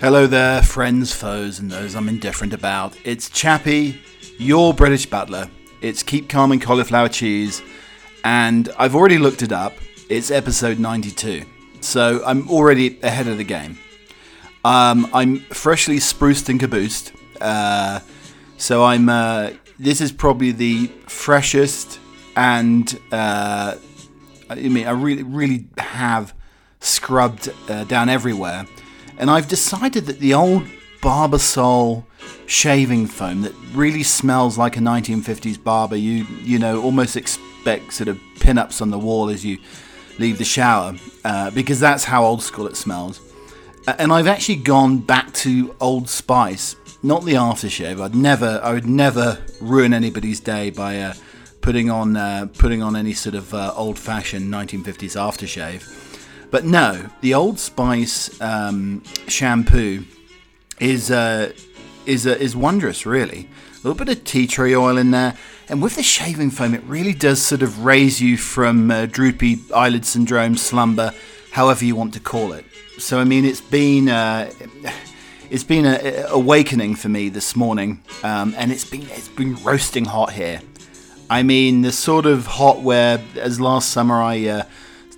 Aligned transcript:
Hello 0.00 0.26
there, 0.26 0.62
friends, 0.62 1.12
foes, 1.12 1.58
and 1.58 1.70
those 1.70 1.94
I'm 1.94 2.08
indifferent 2.08 2.54
about. 2.54 2.96
It's 3.04 3.28
Chappie, 3.28 4.00
your 4.38 4.72
British 4.72 5.04
butler. 5.04 5.50
It's 5.82 6.02
Keep 6.02 6.30
Calm 6.30 6.52
and 6.52 6.62
Cauliflower 6.62 7.10
Cheese, 7.10 7.60
and 8.24 8.70
I've 8.78 8.96
already 8.96 9.18
looked 9.18 9.42
it 9.42 9.52
up. 9.52 9.74
It's 10.08 10.30
episode 10.30 10.78
92, 10.78 11.44
so 11.82 12.22
I'm 12.24 12.48
already 12.48 12.98
ahead 13.02 13.28
of 13.28 13.36
the 13.36 13.44
game. 13.44 13.78
Um, 14.64 15.06
I'm 15.12 15.40
freshly 15.40 15.98
spruced 15.98 16.48
and 16.48 16.58
caboosed, 16.58 17.12
uh, 17.38 18.00
so 18.56 18.82
I'm. 18.82 19.10
Uh, 19.10 19.50
this 19.78 20.00
is 20.00 20.12
probably 20.12 20.52
the 20.52 20.86
freshest, 21.08 22.00
and 22.36 22.98
uh, 23.12 23.74
I 24.48 24.54
mean, 24.54 24.86
I 24.86 24.92
really, 24.92 25.24
really 25.24 25.66
have 25.76 26.32
scrubbed 26.80 27.52
uh, 27.68 27.84
down 27.84 28.08
everywhere 28.08 28.64
and 29.20 29.30
I've 29.30 29.48
decided 29.48 30.06
that 30.06 30.18
the 30.18 30.32
old 30.32 30.64
Barbasol 31.02 32.04
shaving 32.46 33.06
foam 33.06 33.42
that 33.42 33.52
really 33.74 34.02
smells 34.02 34.56
like 34.58 34.78
a 34.78 34.80
1950s 34.80 35.62
barber, 35.62 35.94
you 35.96 36.26
you 36.42 36.58
know, 36.58 36.82
almost 36.82 37.16
expect 37.16 37.92
sort 37.92 38.08
of 38.08 38.18
pin-ups 38.40 38.80
on 38.80 38.90
the 38.90 38.98
wall 38.98 39.28
as 39.28 39.44
you 39.44 39.58
leave 40.18 40.38
the 40.38 40.44
shower, 40.44 40.94
uh, 41.24 41.50
because 41.50 41.78
that's 41.78 42.04
how 42.04 42.24
old 42.24 42.42
school 42.42 42.66
it 42.66 42.76
smells. 42.76 43.20
And 43.98 44.10
I've 44.12 44.26
actually 44.26 44.56
gone 44.56 44.98
back 44.98 45.32
to 45.34 45.74
Old 45.80 46.08
Spice, 46.08 46.76
not 47.02 47.24
the 47.24 47.34
aftershave. 47.34 48.00
I'd 48.00 48.14
never, 48.14 48.60
I 48.62 48.72
would 48.72 48.86
never 48.86 49.38
ruin 49.60 49.92
anybody's 49.92 50.40
day 50.40 50.70
by 50.70 50.98
uh, 50.98 51.14
putting 51.60 51.90
on 51.90 52.16
uh, 52.16 52.48
putting 52.58 52.82
on 52.82 52.96
any 52.96 53.12
sort 53.12 53.34
of 53.34 53.52
uh, 53.52 53.72
old-fashioned 53.76 54.52
1950s 54.52 55.16
aftershave. 55.16 56.09
But 56.50 56.64
no, 56.64 57.06
the 57.20 57.34
Old 57.34 57.58
Spice 57.58 58.40
um, 58.40 59.02
shampoo 59.28 60.04
is 60.80 61.10
uh, 61.10 61.52
is 62.06 62.26
uh, 62.26 62.30
is 62.30 62.56
wondrous, 62.56 63.06
really. 63.06 63.48
A 63.72 63.88
little 63.88 63.94
bit 63.94 64.14
of 64.14 64.24
tea 64.24 64.46
tree 64.46 64.74
oil 64.74 64.98
in 64.98 65.10
there, 65.10 65.36
and 65.68 65.80
with 65.80 65.96
the 65.96 66.02
shaving 66.02 66.50
foam, 66.50 66.74
it 66.74 66.82
really 66.84 67.14
does 67.14 67.40
sort 67.40 67.62
of 67.62 67.84
raise 67.84 68.20
you 68.20 68.36
from 68.36 68.90
uh, 68.90 69.06
droopy 69.06 69.60
eyelid 69.74 70.04
syndrome, 70.04 70.56
slumber, 70.56 71.14
however 71.52 71.84
you 71.84 71.96
want 71.96 72.12
to 72.14 72.20
call 72.20 72.52
it. 72.52 72.64
So 72.98 73.20
I 73.20 73.24
mean, 73.24 73.44
it's 73.44 73.60
been 73.60 74.08
uh, 74.08 74.50
it's 75.50 75.64
been 75.64 75.86
an 75.86 76.26
awakening 76.28 76.96
for 76.96 77.08
me 77.08 77.28
this 77.28 77.54
morning, 77.54 78.02
um, 78.24 78.54
and 78.56 78.72
it's 78.72 78.84
been 78.84 79.02
it's 79.10 79.28
been 79.28 79.54
roasting 79.62 80.04
hot 80.06 80.32
here. 80.32 80.60
I 81.30 81.44
mean, 81.44 81.82
the 81.82 81.92
sort 81.92 82.26
of 82.26 82.46
hot 82.46 82.82
where, 82.82 83.22
as 83.36 83.60
last 83.60 83.90
summer 83.90 84.20
I 84.20 84.46
uh, 84.46 84.62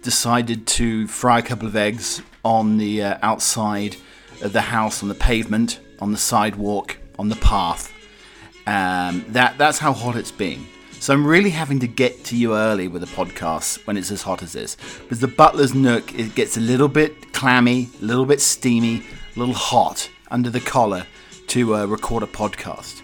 decided 0.02 0.66
to 0.66 1.06
fry 1.06 1.38
a 1.38 1.42
couple 1.42 1.66
of 1.66 1.76
eggs 1.76 2.22
on 2.44 2.76
the 2.78 3.02
uh, 3.02 3.18
outside 3.22 3.96
of 4.42 4.52
the 4.52 4.60
house, 4.60 5.02
on 5.02 5.08
the 5.08 5.14
pavement, 5.14 5.80
on 6.00 6.12
the 6.12 6.18
sidewalk, 6.18 6.98
on 7.18 7.28
the 7.28 7.36
path. 7.36 7.92
Um, 8.66 9.24
that 9.28 9.58
that's 9.58 9.78
how 9.78 9.92
hot 9.92 10.16
it's 10.16 10.30
been. 10.30 10.66
So 11.00 11.12
I'm 11.12 11.26
really 11.26 11.50
having 11.50 11.80
to 11.80 11.88
get 11.88 12.24
to 12.26 12.36
you 12.36 12.54
early 12.54 12.86
with 12.86 13.02
a 13.02 13.06
podcast 13.06 13.84
when 13.86 13.96
it's 13.96 14.12
as 14.12 14.22
hot 14.22 14.42
as 14.42 14.52
this, 14.52 14.76
because 15.02 15.20
the 15.20 15.28
Butler's 15.28 15.74
Nook 15.74 16.14
it 16.14 16.34
gets 16.34 16.56
a 16.56 16.60
little 16.60 16.88
bit 16.88 17.32
clammy, 17.32 17.88
a 18.00 18.04
little 18.04 18.26
bit 18.26 18.40
steamy, 18.40 19.02
a 19.34 19.38
little 19.38 19.54
hot 19.54 20.08
under 20.30 20.48
the 20.48 20.60
collar 20.60 21.06
to 21.48 21.74
uh, 21.74 21.86
record 21.86 22.22
a 22.22 22.26
podcast. 22.26 23.02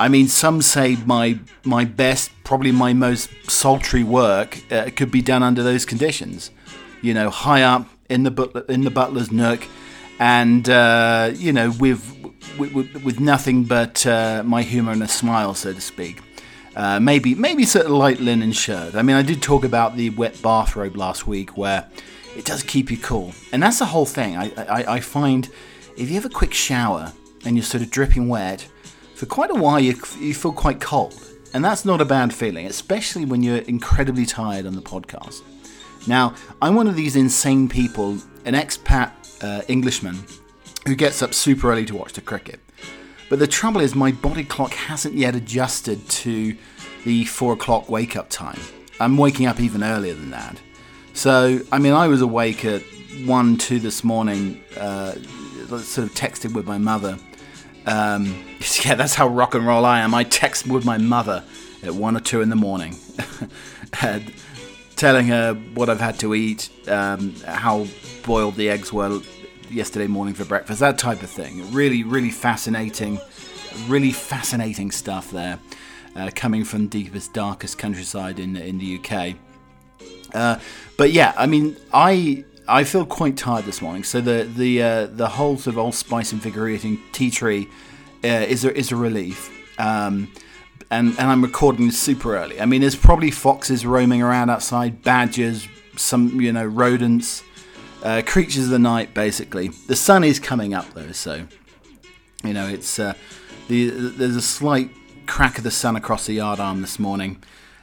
I 0.00 0.08
mean, 0.08 0.28
some 0.28 0.62
say 0.62 0.96
my 1.04 1.38
my 1.62 1.84
best, 1.84 2.30
probably 2.42 2.72
my 2.72 2.94
most 2.94 3.28
sultry 3.50 4.02
work 4.02 4.58
uh, 4.72 4.88
could 4.96 5.10
be 5.10 5.20
done 5.20 5.42
under 5.42 5.62
those 5.62 5.84
conditions. 5.84 6.50
You 7.02 7.12
know, 7.12 7.28
high 7.28 7.62
up 7.62 7.86
in 8.08 8.22
the 8.22 8.30
butler, 8.30 8.64
in 8.70 8.84
the 8.84 8.90
butler's 8.90 9.30
nook, 9.30 9.62
and 10.18 10.66
uh, 10.70 11.32
you 11.34 11.52
know, 11.52 11.70
with, 11.78 12.16
with 12.58 13.04
with 13.04 13.20
nothing 13.20 13.64
but 13.64 14.06
uh, 14.06 14.42
my 14.42 14.62
humour 14.62 14.92
and 14.92 15.02
a 15.02 15.08
smile, 15.08 15.52
so 15.52 15.74
to 15.74 15.80
speak. 15.82 16.22
Uh, 16.74 16.98
maybe 16.98 17.34
maybe 17.34 17.64
sort 17.64 17.84
of 17.84 17.92
light 17.92 18.20
linen 18.20 18.52
shirt. 18.52 18.94
I 18.94 19.02
mean, 19.02 19.16
I 19.16 19.22
did 19.22 19.42
talk 19.42 19.64
about 19.64 19.96
the 19.96 20.08
wet 20.10 20.40
bathrobe 20.40 20.96
last 20.96 21.26
week, 21.26 21.58
where 21.58 21.86
it 22.38 22.46
does 22.46 22.62
keep 22.62 22.90
you 22.90 22.96
cool, 22.96 23.34
and 23.52 23.62
that's 23.62 23.80
the 23.80 23.84
whole 23.84 24.06
thing. 24.06 24.38
I, 24.38 24.50
I, 24.56 24.94
I 24.94 25.00
find 25.00 25.50
if 25.98 26.08
you 26.08 26.14
have 26.14 26.24
a 26.24 26.30
quick 26.30 26.54
shower 26.54 27.12
and 27.44 27.54
you're 27.54 27.64
sort 27.64 27.82
of 27.82 27.90
dripping 27.90 28.28
wet 28.28 28.66
for 29.20 29.26
quite 29.26 29.50
a 29.50 29.54
while 29.54 29.78
you, 29.78 29.94
you 30.18 30.32
feel 30.32 30.50
quite 30.50 30.80
cold. 30.80 31.14
And 31.52 31.62
that's 31.62 31.84
not 31.84 32.00
a 32.00 32.06
bad 32.06 32.32
feeling, 32.32 32.66
especially 32.66 33.26
when 33.26 33.42
you're 33.42 33.58
incredibly 33.58 34.24
tired 34.24 34.64
on 34.64 34.74
the 34.74 34.80
podcast. 34.80 35.42
Now, 36.06 36.34
I'm 36.62 36.74
one 36.74 36.88
of 36.88 36.96
these 36.96 37.16
insane 37.16 37.68
people, 37.68 38.12
an 38.46 38.54
expat 38.54 39.12
uh, 39.44 39.60
Englishman, 39.68 40.24
who 40.86 40.94
gets 40.94 41.20
up 41.22 41.34
super 41.34 41.70
early 41.70 41.84
to 41.84 41.94
watch 41.94 42.14
the 42.14 42.22
cricket. 42.22 42.60
But 43.28 43.40
the 43.40 43.46
trouble 43.46 43.82
is, 43.82 43.94
my 43.94 44.10
body 44.10 44.42
clock 44.42 44.72
hasn't 44.72 45.16
yet 45.16 45.36
adjusted 45.36 46.08
to 46.08 46.56
the 47.04 47.26
four 47.26 47.52
o'clock 47.52 47.90
wake 47.90 48.16
up 48.16 48.30
time. 48.30 48.58
I'm 49.00 49.18
waking 49.18 49.44
up 49.44 49.60
even 49.60 49.84
earlier 49.84 50.14
than 50.14 50.30
that. 50.30 50.56
So, 51.12 51.60
I 51.70 51.78
mean, 51.78 51.92
I 51.92 52.08
was 52.08 52.22
awake 52.22 52.64
at 52.64 52.80
1 53.26 53.58
2 53.58 53.80
this 53.80 54.02
morning, 54.02 54.64
uh, 54.78 55.12
sort 55.12 56.08
of 56.08 56.14
texted 56.14 56.54
with 56.54 56.66
my 56.66 56.78
mother 56.78 57.18
um, 57.86 58.44
yeah, 58.84 58.94
that's 58.94 59.14
how 59.14 59.28
rock 59.28 59.54
and 59.54 59.66
roll 59.66 59.84
I 59.84 60.00
am. 60.00 60.14
I 60.14 60.24
text 60.24 60.66
with 60.66 60.84
my 60.84 60.98
mother 60.98 61.44
at 61.82 61.94
one 61.94 62.16
or 62.16 62.20
two 62.20 62.40
in 62.40 62.50
the 62.50 62.56
morning, 62.56 62.96
telling 64.96 65.28
her 65.28 65.54
what 65.74 65.88
I've 65.88 66.00
had 66.00 66.18
to 66.20 66.34
eat, 66.34 66.68
um, 66.88 67.34
how 67.46 67.86
boiled 68.24 68.56
the 68.56 68.68
eggs 68.68 68.92
were 68.92 69.20
yesterday 69.70 70.06
morning 70.06 70.34
for 70.34 70.44
breakfast, 70.44 70.80
that 70.80 70.98
type 70.98 71.22
of 71.22 71.30
thing. 71.30 71.72
Really, 71.72 72.02
really 72.02 72.30
fascinating, 72.30 73.18
really 73.88 74.12
fascinating 74.12 74.90
stuff 74.90 75.30
there, 75.30 75.58
uh, 76.16 76.30
coming 76.34 76.64
from 76.64 76.88
deepest, 76.88 77.32
darkest 77.32 77.78
countryside 77.78 78.38
in 78.38 78.56
in 78.56 78.78
the 78.78 78.98
UK. 78.98 79.36
Uh, 80.34 80.58
but 80.96 81.12
yeah, 81.12 81.32
I 81.36 81.46
mean, 81.46 81.76
I 81.92 82.44
I 82.70 82.84
feel 82.84 83.04
quite 83.04 83.36
tired 83.36 83.64
this 83.64 83.82
morning. 83.82 84.04
So 84.04 84.20
the 84.20 84.44
the 84.44 84.82
uh, 84.82 85.06
the 85.06 85.28
whole 85.28 85.56
sort 85.56 85.74
of 85.74 85.78
old 85.78 85.94
spice 85.94 86.32
invigorating 86.32 87.00
tea 87.12 87.30
tree 87.30 87.68
uh, 88.22 88.28
is 88.28 88.64
a, 88.64 88.76
is 88.76 88.92
a 88.92 88.96
relief. 88.96 89.50
Um, 89.78 90.32
and 90.90 91.10
and 91.18 91.28
I'm 91.30 91.42
recording 91.42 91.90
super 91.90 92.36
early. 92.36 92.60
I 92.60 92.66
mean, 92.66 92.80
there's 92.80 92.96
probably 92.96 93.32
foxes 93.32 93.84
roaming 93.84 94.22
around 94.22 94.50
outside, 94.50 95.02
badgers, 95.02 95.66
some 95.96 96.40
you 96.40 96.52
know 96.52 96.64
rodents, 96.64 97.42
uh, 98.04 98.22
creatures 98.24 98.64
of 98.64 98.70
the 98.70 98.78
night. 98.78 99.14
Basically, 99.14 99.68
the 99.88 99.96
sun 99.96 100.22
is 100.22 100.38
coming 100.38 100.72
up 100.72 100.92
though, 100.94 101.12
so 101.12 101.46
you 102.44 102.54
know 102.54 102.68
it's 102.68 103.00
uh, 103.00 103.14
the 103.66 103.90
there's 103.90 104.36
a 104.36 104.42
slight 104.42 104.90
crack 105.26 105.58
of 105.58 105.64
the 105.64 105.70
sun 105.72 105.96
across 105.96 106.26
the 106.26 106.34
yard 106.34 106.60
arm 106.60 106.82
this 106.82 107.00
morning, 107.00 107.42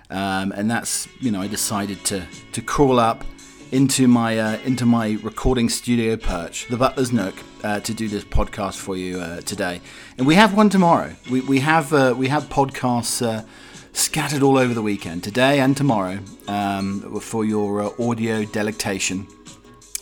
um, 0.10 0.54
and 0.54 0.72
that's 0.72 1.10
you 1.20 1.30
know 1.30 1.42
I 1.42 1.48
decided 1.48 2.06
to 2.06 2.26
to 2.54 2.62
crawl 2.62 3.00
up 3.00 3.26
into 3.72 4.08
my 4.08 4.38
uh, 4.38 4.58
into 4.66 4.86
my 4.86 5.18
recording 5.24 5.70
studio 5.70 6.16
perch, 6.16 6.68
the 6.68 6.78
Butler's 6.78 7.12
Nook, 7.12 7.36
uh, 7.64 7.80
to 7.82 7.94
do 7.94 8.08
this 8.08 8.24
podcast 8.24 8.78
for 8.78 8.96
you 8.96 9.20
uh, 9.20 9.42
today. 9.42 9.82
And 10.18 10.26
we 10.26 10.36
have 10.36 10.56
one 10.56 10.70
tomorrow. 10.70 11.16
We, 11.30 11.42
we 11.42 11.60
have 11.60 11.94
uh, 11.94 12.14
we 12.18 12.28
have 12.30 12.46
podcasts 12.46 13.26
uh, 13.26 13.44
scattered 13.94 14.42
all 14.42 14.58
over 14.58 14.74
the 14.74 14.82
weekend, 14.82 15.24
today 15.24 15.60
and 15.60 15.76
tomorrow, 15.76 16.20
um, 16.48 17.20
for 17.20 17.46
your 17.46 17.82
uh, 17.82 17.90
audio 18.00 18.46
delectation 18.46 19.28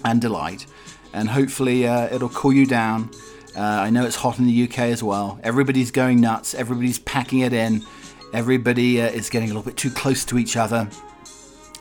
and 0.04 0.22
delight. 0.22 0.66
And 1.14 1.30
hopefully, 1.30 1.86
it'll 1.86 2.30
cool 2.30 2.54
you 2.54 2.66
down. 2.66 3.10
I 3.56 3.90
know 3.90 4.06
it's 4.06 4.18
hot 4.18 4.38
in 4.38 4.48
the 4.48 4.64
UK 4.64 4.80
as 4.80 5.02
well. 5.02 5.40
Everybody's 5.44 5.90
going 5.90 6.20
nuts. 6.20 6.54
Everybody's 6.54 7.00
packing 7.00 7.40
it 7.40 7.54
in. 7.54 7.86
Everybody 8.34 8.98
is 8.98 9.30
getting 9.30 9.50
a 9.50 9.54
little 9.54 9.64
bit 9.64 9.78
too 9.78 9.92
close 9.92 10.26
to 10.26 10.38
each 10.38 10.58
other 10.58 10.90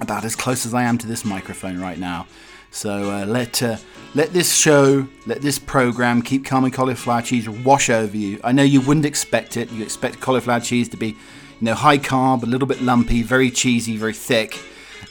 about 0.00 0.24
as 0.24 0.36
close 0.36 0.66
as 0.66 0.74
I 0.74 0.82
am 0.82 0.98
to 0.98 1.06
this 1.06 1.24
microphone 1.24 1.80
right 1.80 1.98
now. 1.98 2.26
So 2.70 3.10
uh, 3.10 3.24
let 3.24 3.62
uh, 3.62 3.76
let 4.14 4.32
this 4.32 4.54
show, 4.54 5.06
let 5.26 5.42
this 5.42 5.58
program, 5.58 6.22
keep 6.22 6.44
calm 6.44 6.64
and 6.64 6.72
cauliflower 6.72 7.22
cheese 7.22 7.48
wash 7.48 7.88
over 7.88 8.16
you. 8.16 8.40
I 8.42 8.52
know 8.52 8.64
you 8.64 8.80
wouldn't 8.80 9.06
expect 9.06 9.56
it. 9.56 9.70
You 9.70 9.82
expect 9.84 10.20
cauliflower 10.20 10.60
cheese 10.60 10.88
to 10.90 10.96
be, 10.96 11.08
you 11.08 11.16
know, 11.60 11.74
high 11.74 11.98
carb, 11.98 12.42
a 12.42 12.46
little 12.46 12.66
bit 12.66 12.82
lumpy, 12.82 13.22
very 13.22 13.50
cheesy, 13.50 13.96
very 13.96 14.12
thick. 14.12 14.58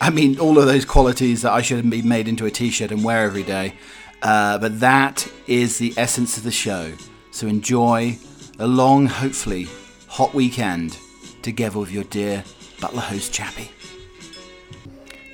I 0.02 0.10
mean, 0.10 0.40
all 0.40 0.58
of 0.58 0.66
those 0.66 0.84
qualities 0.84 1.44
that 1.44 1.54
I 1.54 1.62
should 1.62 1.90
be 1.90 2.02
made 2.02 2.28
into 2.28 2.46
a 2.46 2.52
t-shirt 2.52 2.92
and 2.92 3.04
wear 3.04 3.24
every 3.24 3.44
day. 3.44 3.76
Uh, 4.22 4.58
but 4.58 4.80
that 4.80 5.28
is 5.48 5.78
the 5.78 5.94
essence 5.98 6.38
of 6.38 6.44
the 6.44 6.52
show. 6.52 6.94
So 7.32 7.48
enjoy 7.48 8.18
a 8.60 8.68
long, 8.68 9.08
hopefully 9.08 9.68
hot 10.08 10.34
weekend 10.34 10.98
together 11.42 11.80
with 11.80 11.92
your 11.92 12.04
dear 12.06 12.44
butler 12.80 13.02
host 13.02 13.34
Chappie. 13.34 13.72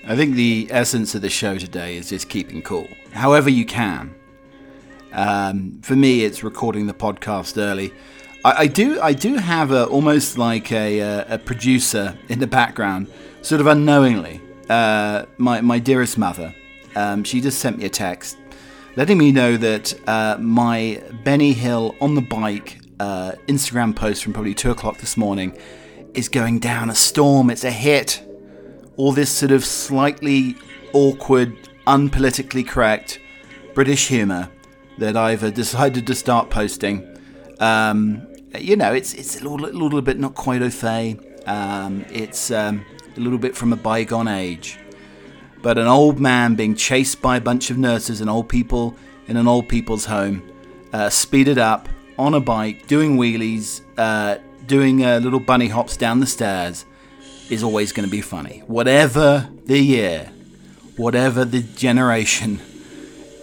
I 0.10 0.16
think 0.16 0.36
the 0.36 0.68
essence 0.72 1.14
of 1.14 1.22
the 1.22 1.30
show 1.30 1.58
today 1.58 1.96
is 1.96 2.10
just 2.10 2.28
keeping 2.28 2.62
cool, 2.64 2.90
however 3.12 3.50
you 3.50 3.66
can. 3.66 4.16
Um, 5.14 5.80
for 5.82 5.96
me, 5.96 6.24
it's 6.24 6.44
recording 6.44 6.88
the 6.88 6.94
podcast 6.94 7.58
early. 7.58 7.94
I, 8.44 8.64
I 8.64 8.68
do, 8.68 9.00
I 9.00 9.14
do 9.14 9.36
have 9.36 9.72
a, 9.72 9.86
almost 9.86 10.38
like 10.38 10.72
a, 10.72 11.00
a, 11.00 11.36
a, 11.36 11.38
producer 11.38 12.18
in 12.28 12.40
the 12.40 12.48
background, 12.48 13.08
sort 13.44 13.62
of 13.62 13.68
unknowingly. 13.68 14.42
Uh, 14.68 15.26
my 15.38 15.62
my 15.62 15.80
dearest 15.80 16.18
mother, 16.18 16.54
um, 16.96 17.24
she 17.24 17.40
just 17.40 17.60
sent 17.60 17.78
me 17.78 17.86
a 17.86 17.90
text 17.90 18.38
letting 18.96 19.18
me 19.18 19.32
know 19.32 19.58
that 19.58 19.94
uh, 20.10 20.38
my 20.40 21.02
Benny 21.24 21.54
Hill 21.54 21.96
on 22.02 22.16
the 22.16 22.22
bike 22.22 22.80
uh, 23.00 23.34
Instagram 23.48 23.96
post 23.96 24.24
from 24.24 24.34
probably 24.34 24.54
2 24.54 24.72
o'clock 24.72 24.98
this 24.98 25.16
morning 25.16 25.58
is 26.14 26.28
going 26.28 26.60
down 26.60 26.90
a 26.90 26.96
storm. 26.96 27.50
It's 27.50 27.64
a 27.64 27.72
hit. 27.72 28.29
All 29.00 29.14
this 29.14 29.32
sort 29.32 29.54
of 29.54 29.64
slightly 29.64 30.58
awkward, 30.92 31.70
unpolitically 31.88 32.68
correct 32.68 33.22
British 33.74 34.10
humour 34.10 34.50
that 34.98 35.16
I've 35.16 35.42
uh, 35.42 35.52
decided 35.52 36.06
to 36.08 36.14
start 36.14 36.50
posting. 36.50 37.08
Um, 37.62 38.28
you 38.60 38.76
know, 38.76 38.92
it's 38.92 39.14
it's 39.14 39.40
a 39.40 39.48
little, 39.48 39.70
little 39.70 40.02
bit 40.02 40.20
not 40.20 40.36
quite 40.36 40.62
au 40.62 40.70
fait. 40.70 41.18
Um, 41.48 42.06
it's 42.12 42.52
um, 42.52 42.86
a 43.16 43.22
little 43.22 43.40
bit 43.40 43.56
from 43.56 43.72
a 43.72 43.78
bygone 43.78 44.28
age. 44.28 44.78
But 45.62 45.78
an 45.78 45.88
old 45.88 46.20
man 46.20 46.56
being 46.56 46.76
chased 46.76 47.22
by 47.22 47.38
a 47.38 47.42
bunch 47.42 47.72
of 47.72 47.78
nurses 47.78 48.20
and 48.20 48.30
old 48.30 48.50
people 48.50 48.98
in 49.30 49.38
an 49.38 49.48
old 49.48 49.70
people's 49.70 50.04
home, 50.04 50.44
uh, 50.92 51.10
speeded 51.10 51.58
up 51.58 51.88
on 52.18 52.34
a 52.34 52.42
bike, 52.42 52.86
doing 52.88 53.16
wheelies, 53.16 53.80
uh, 53.98 54.40
doing 54.66 55.06
uh, 55.06 55.20
little 55.20 55.40
bunny 55.40 55.70
hops 55.70 55.96
down 55.96 56.20
the 56.20 56.28
stairs, 56.28 56.86
is 57.50 57.64
always 57.64 57.92
going 57.92 58.08
to 58.08 58.12
be 58.12 58.22
funny. 58.22 58.64
Whatever 58.68 59.50
the 59.66 59.80
year, 59.80 60.32
whatever 60.98 61.46
the 61.46 61.62
generation, 61.62 62.60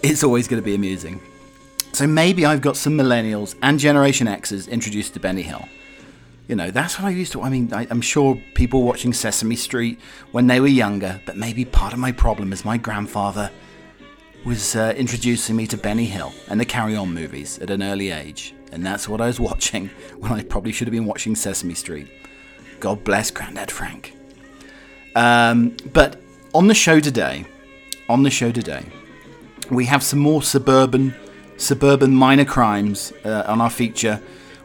it's 0.03 0.23
always 0.23 0.49
going 0.49 0.62
to 0.62 0.64
be 0.64 0.75
amusing. 0.75 1.20
So 1.93 2.06
maybe 2.06 2.44
I've 2.44 2.61
got 2.61 2.76
some 2.76 2.97
millennials 2.97 3.55
and 3.62 3.79
Generation 3.79 4.29
X's 4.29 4.69
introduced 4.69 5.14
to 5.14 5.20
Benny 5.20 5.43
Hill. 5.43 5.67
You 6.47 6.55
know, 6.55 6.70
that's 6.70 6.99
what 6.99 7.06
I 7.06 7.11
used 7.11 7.32
to. 7.32 7.43
I 7.43 7.49
mean, 7.49 7.73
I, 7.73 7.85
am 7.87 8.00
sure 8.00 8.41
people 8.55 8.82
watching 8.82 9.12
Sesame 9.12 9.56
Street 9.56 9.99
when 10.31 10.47
they 10.47 10.61
were 10.61 10.69
younger, 10.69 11.20
but 11.26 11.37
maybe 11.37 11.64
part 11.64 11.93
of 11.93 11.99
my 11.99 12.12
problem 12.12 12.52
is 12.52 12.64
my 12.64 12.76
grandfather 12.76 13.50
was 14.44 14.76
uh, 14.76 14.94
introducing 14.97 15.56
me 15.56 15.67
to 15.67 15.76
Benny 15.76 16.05
Hill 16.05 16.32
and 16.49 16.61
the 16.61 16.64
Carry 16.64 16.94
On 16.94 17.12
movies 17.12 17.59
at 17.59 17.70
an 17.70 17.82
early 17.82 18.11
age, 18.11 18.55
and 18.70 18.87
that's 18.87 19.09
what 19.09 19.20
I 19.20 19.26
was 19.26 19.41
watching 19.49 19.91
when 20.19 20.31
I 20.31 20.44
probably 20.44 20.70
should 20.70 20.87
have 20.87 20.93
been 20.93 21.06
watching 21.06 21.35
Sesame 21.35 21.75
Street. 21.75 22.09
God 22.81 23.05
bless 23.05 23.31
Grandad 23.31 23.70
Frank. 23.70 24.14
Um, 25.14 25.76
but 25.93 26.20
on 26.55 26.69
the 26.69 26.75
show 26.75 27.00
today, 27.00 27.46
on 28.08 28.23
the 28.23 28.31
show 28.31 28.52
today, 28.52 28.84
we 29.70 29.87
have 29.87 30.02
some 30.02 30.19
more 30.19 30.43
suburban, 30.43 31.14
suburban 31.56 32.14
minor 32.14 32.44
crimes 32.44 33.12
uh, 33.25 33.44
on 33.46 33.61
our 33.61 33.70
feature 33.70 34.20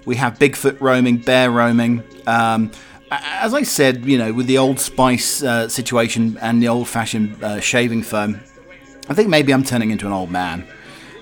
we 0.05 0.15
have 0.15 0.39
Bigfoot 0.39 0.79
roaming, 0.81 1.17
bear 1.17 1.51
roaming. 1.51 2.03
Um, 2.25 2.71
as 3.11 3.53
I 3.53 3.63
said, 3.63 4.05
you 4.05 4.17
know, 4.17 4.33
with 4.33 4.47
the 4.47 4.57
Old 4.57 4.79
Spice 4.79 5.43
uh, 5.43 5.67
situation 5.67 6.37
and 6.41 6.61
the 6.61 6.69
old-fashioned 6.69 7.43
uh, 7.43 7.59
shaving 7.59 8.03
foam, 8.03 8.39
I 9.09 9.13
think 9.13 9.29
maybe 9.29 9.53
I'm 9.53 9.63
turning 9.63 9.91
into 9.91 10.07
an 10.07 10.13
old 10.13 10.31
man. 10.31 10.67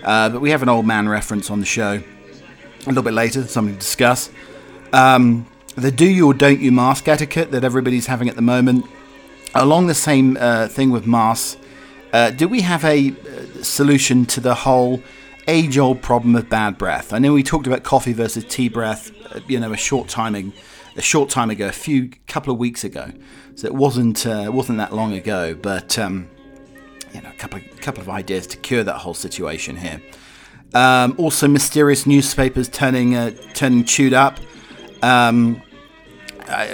Uh, 0.03 0.30
but 0.30 0.41
we 0.41 0.51
have 0.51 0.63
an 0.63 0.69
old 0.69 0.86
man 0.86 1.09
reference 1.09 1.50
on 1.50 1.59
the 1.59 1.65
show 1.65 2.01
a 2.01 2.86
little 2.88 3.03
bit 3.03 3.13
later, 3.13 3.45
something 3.45 3.74
to 3.74 3.80
discuss. 3.80 4.30
Um, 4.94 5.45
the 5.80 5.92
do 5.92 6.08
you 6.08 6.28
or 6.28 6.34
don't 6.34 6.60
you 6.60 6.72
mask 6.72 7.08
etiquette 7.08 7.52
that 7.52 7.64
everybody's 7.64 8.08
having 8.08 8.30
at 8.30 8.36
the 8.36 8.42
moment. 8.42 8.86
Along 9.56 9.88
the 9.88 9.96
same 9.96 10.38
uh, 10.40 10.68
thing 10.68 10.92
with 10.92 11.08
masks, 11.08 11.58
uh, 12.14 12.31
do 12.31 12.48
we 12.48 12.62
have 12.62 12.86
a 12.86 13.10
uh, 13.10 13.64
solution 13.64 14.26
to 14.28 14.40
the 14.40 14.54
whole 14.54 15.02
age 15.50 15.78
old 15.80 16.02
problem 16.02 16.36
of 16.36 16.48
bad 16.48 16.78
breath. 16.78 17.12
I 17.12 17.18
know 17.18 17.34
we 17.34 17.44
talked 17.44 17.66
about 17.66 17.84
coffee 17.84 18.14
versus 18.14 18.46
tea 18.46 18.70
breath, 18.70 19.12
uh, 19.36 19.40
you 19.48 19.60
know, 19.60 19.74
a 19.74 19.78
short 19.78 20.08
timing, 20.08 20.54
a 20.96 21.02
short 21.02 21.30
time 21.30 21.50
ago, 21.50 21.68
a 21.68 21.72
few 21.72 22.12
couple 22.28 22.54
of 22.54 22.60
weeks 22.60 22.84
ago. 22.84 23.12
So 23.56 23.68
it 23.68 23.74
wasn't 23.74 24.25
uh, 24.25 24.52
wasn't 24.54 24.78
that 24.78 24.94
long 24.94 25.14
ago, 25.14 25.56
but 25.56 25.98
um, 25.98 26.30
you 27.14 27.22
know, 27.22 27.30
a 27.30 27.34
couple 27.34 27.60
of, 27.60 27.82
couple 27.82 28.02
of 28.02 28.10
ideas 28.10 28.46
to 28.48 28.58
cure 28.58 28.84
that 28.84 28.98
whole 28.98 29.16
situation 29.16 29.75
here. 29.75 30.02
Um, 30.74 31.16
also, 31.18 31.48
mysterious 31.48 32.06
newspapers 32.06 32.70
turning 32.70 33.16
uh, 33.16 33.32
turning 33.54 33.86
chewed 33.86 34.14
up. 34.14 34.40
Um, 35.02 35.62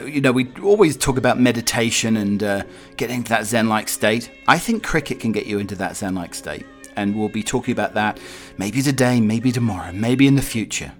you 0.06 0.22
know, 0.22 0.31
we 0.31 0.51
always 0.63 0.98
talk 0.98 1.18
about 1.18 1.39
meditation 1.39 2.18
and 2.18 2.44
uh, 2.44 2.63
getting 2.98 3.18
into 3.18 3.30
that 3.30 3.45
Zen-like 3.45 3.89
state. 3.89 4.31
I 4.48 4.57
think 4.57 4.83
cricket 4.83 5.19
can 5.19 5.31
get 5.31 5.45
you 5.45 5.60
into 5.60 5.75
that 5.75 5.98
Zen-like 5.98 6.33
state 6.33 6.66
and 6.95 7.18
we'll 7.18 7.30
be 7.30 7.44
talking 7.44 7.72
about 7.72 7.94
that 7.94 8.19
maybe 8.57 8.81
today, 8.81 9.22
maybe 9.22 9.51
tomorrow, 9.51 9.92
maybe 9.92 10.27
in 10.27 10.36
the 10.36 10.42
future. 10.42 10.94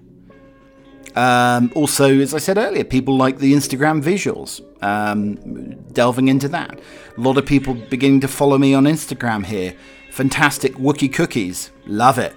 Um, 1.14 1.72
also, 1.74 2.20
as 2.20 2.34
I 2.34 2.38
said 2.38 2.58
earlier, 2.58 2.84
people 2.84 3.16
like 3.16 3.38
the 3.38 3.54
Instagram 3.54 4.02
visuals, 4.02 4.60
um, 4.82 5.74
delving 5.92 6.28
into 6.28 6.48
that. 6.48 6.78
A 7.16 7.20
lot 7.20 7.38
of 7.38 7.46
people 7.46 7.74
beginning 7.74 8.20
to 8.20 8.28
follow 8.28 8.58
me 8.58 8.74
on 8.74 8.84
Instagram 8.84 9.46
here. 9.46 9.74
Fantastic 10.10 10.74
Wookie 10.74 11.12
cookies, 11.12 11.70
love 11.86 12.18
it. 12.18 12.34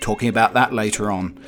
Talking 0.00 0.28
about 0.28 0.54
that 0.54 0.72
later 0.72 1.10
on. 1.10 1.38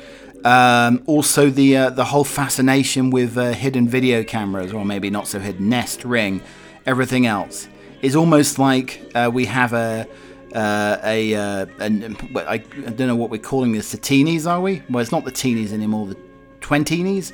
Um, 0.45 1.03
also, 1.07 1.49
the 1.49 1.75
uh, 1.75 1.89
the 1.89 2.05
whole 2.05 2.23
fascination 2.23 3.09
with 3.09 3.35
uh, 3.35 3.51
hidden 3.51 3.87
video 3.89 4.23
cameras, 4.23 4.71
or 4.71 4.85
maybe 4.85 5.09
not 5.09 5.27
so 5.27 5.39
hidden, 5.39 5.69
Nest, 5.69 6.05
Ring, 6.05 6.41
everything 6.85 7.25
else 7.25 7.67
is 8.03 8.15
almost 8.15 8.59
like 8.59 9.11
uh, 9.15 9.29
we 9.33 9.45
have 9.45 9.73
a 9.73 10.07
uh, 10.53 10.97
a, 11.03 11.35
uh, 11.35 11.65
an, 11.79 12.15
I, 12.35 12.59
don't 12.59 13.07
know 13.07 13.15
what 13.15 13.29
we're 13.29 13.41
calling 13.41 13.73
this, 13.73 13.91
the 13.91 13.97
teenies, 13.97 14.49
are 14.49 14.61
we? 14.61 14.81
Well, 14.89 15.01
it's 15.01 15.11
not 15.11 15.25
the 15.25 15.31
teenies 15.31 15.73
anymore, 15.73 16.07
the 16.07 16.17
twenteenies. 16.61 17.33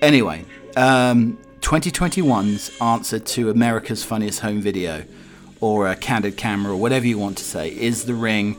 Anyway, 0.00 0.46
um, 0.76 1.36
2021's 1.60 2.70
answer 2.80 3.18
to 3.18 3.50
America's 3.50 4.02
Funniest 4.02 4.40
Home 4.40 4.62
Video, 4.62 5.04
or 5.60 5.90
a 5.90 5.96
candid 5.96 6.38
camera, 6.38 6.72
or 6.72 6.76
whatever 6.76 7.06
you 7.06 7.18
want 7.18 7.36
to 7.38 7.44
say, 7.44 7.68
is 7.68 8.04
the 8.04 8.14
ring, 8.14 8.56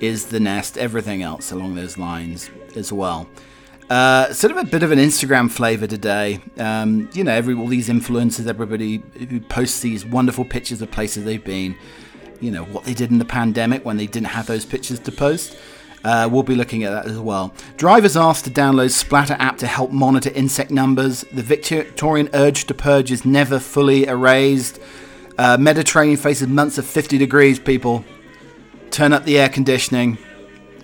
is 0.00 0.26
the 0.26 0.40
nest, 0.40 0.76
everything 0.78 1.22
else 1.22 1.52
along 1.52 1.74
those 1.74 1.98
lines 1.98 2.50
as 2.74 2.92
well. 2.92 3.28
Uh, 3.88 4.32
sort 4.32 4.50
of 4.50 4.56
a 4.56 4.64
bit 4.64 4.82
of 4.82 4.90
an 4.90 4.98
Instagram 4.98 5.50
flavor 5.50 5.86
today. 5.86 6.40
Um, 6.58 7.08
you 7.12 7.22
know, 7.22 7.32
every 7.32 7.54
all 7.54 7.68
these 7.68 7.88
influencers, 7.88 8.48
everybody 8.48 9.02
who 9.28 9.40
posts 9.40 9.80
these 9.80 10.04
wonderful 10.04 10.44
pictures 10.44 10.82
of 10.82 10.90
places 10.90 11.24
they've 11.24 11.44
been 11.44 11.76
you 12.40 12.50
know 12.50 12.64
what 12.64 12.84
they 12.84 12.94
did 12.94 13.10
in 13.10 13.18
the 13.18 13.24
pandemic 13.24 13.84
when 13.84 13.96
they 13.96 14.06
didn't 14.06 14.28
have 14.28 14.46
those 14.46 14.64
pictures 14.64 14.98
to 15.00 15.12
post. 15.12 15.56
Uh, 16.04 16.28
we'll 16.30 16.42
be 16.42 16.54
looking 16.54 16.84
at 16.84 16.90
that 16.90 17.06
as 17.10 17.18
well. 17.18 17.52
Drivers 17.76 18.16
asked 18.16 18.44
to 18.44 18.50
download 18.50 18.92
Splatter 18.92 19.36
app 19.40 19.58
to 19.58 19.66
help 19.66 19.90
monitor 19.90 20.30
insect 20.34 20.70
numbers. 20.70 21.22
The 21.32 21.42
Victorian 21.42 22.28
urge 22.32 22.66
to 22.66 22.74
purge 22.74 23.10
is 23.10 23.24
never 23.24 23.58
fully 23.58 24.06
erased. 24.06 24.78
Uh, 25.36 25.56
Mediterranean 25.58 26.16
faces 26.16 26.46
months 26.46 26.78
of 26.78 26.86
50 26.86 27.18
degrees, 27.18 27.58
people. 27.58 28.04
Turn 28.96 29.12
up 29.12 29.24
the 29.24 29.38
air 29.38 29.50
conditioning. 29.50 30.16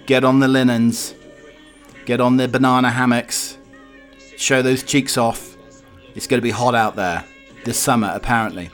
Get 0.04 0.22
on 0.22 0.38
the 0.38 0.46
linens. 0.46 1.14
Get 2.04 2.20
on 2.20 2.36
the 2.36 2.46
banana 2.46 2.90
hammocks. 2.90 3.56
Show 4.36 4.60
those 4.60 4.82
cheeks 4.82 5.16
off. 5.16 5.56
It's 6.14 6.26
going 6.26 6.36
to 6.36 6.42
be 6.42 6.50
hot 6.50 6.74
out 6.74 6.94
there 6.94 7.24
this 7.64 7.78
summer, 7.78 8.12
apparently. 8.14 8.68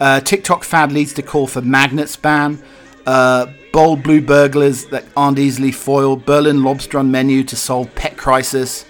Uh, 0.00 0.18
TikTok 0.18 0.64
fad 0.64 0.90
leads 0.90 1.12
to 1.12 1.22
call 1.22 1.46
for 1.46 1.62
magnets 1.62 2.16
ban. 2.16 2.60
Uh, 3.06 3.52
bold 3.72 4.02
blue 4.02 4.20
burglars 4.20 4.86
that 4.86 5.04
aren't 5.16 5.38
easily 5.38 5.70
foiled. 5.70 6.26
Berlin 6.26 6.64
lobster 6.64 6.98
on 6.98 7.08
menu 7.08 7.44
to 7.44 7.54
solve 7.54 7.94
pet 7.94 8.16
crisis. 8.16 8.84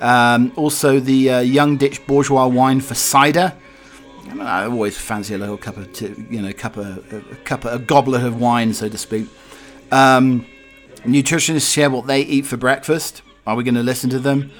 Um, 0.00 0.52
also, 0.56 1.00
the 1.00 1.30
uh, 1.30 1.40
young 1.40 1.76
ditch 1.76 2.06
bourgeois 2.06 2.46
wine 2.46 2.80
for 2.80 2.94
cider. 2.94 3.52
I 4.40 4.64
always 4.64 4.98
fancy 4.98 5.34
a 5.34 5.38
little 5.38 5.56
cup 5.56 5.76
of, 5.76 5.92
tea, 5.92 6.14
you 6.30 6.42
know, 6.42 6.52
cup 6.52 6.76
of, 6.76 7.12
a 7.12 7.36
cup 7.44 7.64
of, 7.64 7.72
a 7.72 7.78
goblet 7.78 8.24
of 8.24 8.40
wine, 8.40 8.72
so 8.74 8.88
to 8.88 8.98
speak. 8.98 9.28
Um, 9.90 10.46
nutritionists 10.98 11.72
share 11.72 11.90
what 11.90 12.06
they 12.06 12.22
eat 12.22 12.46
for 12.46 12.56
breakfast. 12.56 13.22
Are 13.46 13.56
we 13.56 13.64
going 13.64 13.74
to 13.74 13.82
listen 13.82 14.10
to 14.10 14.18
them? 14.18 14.50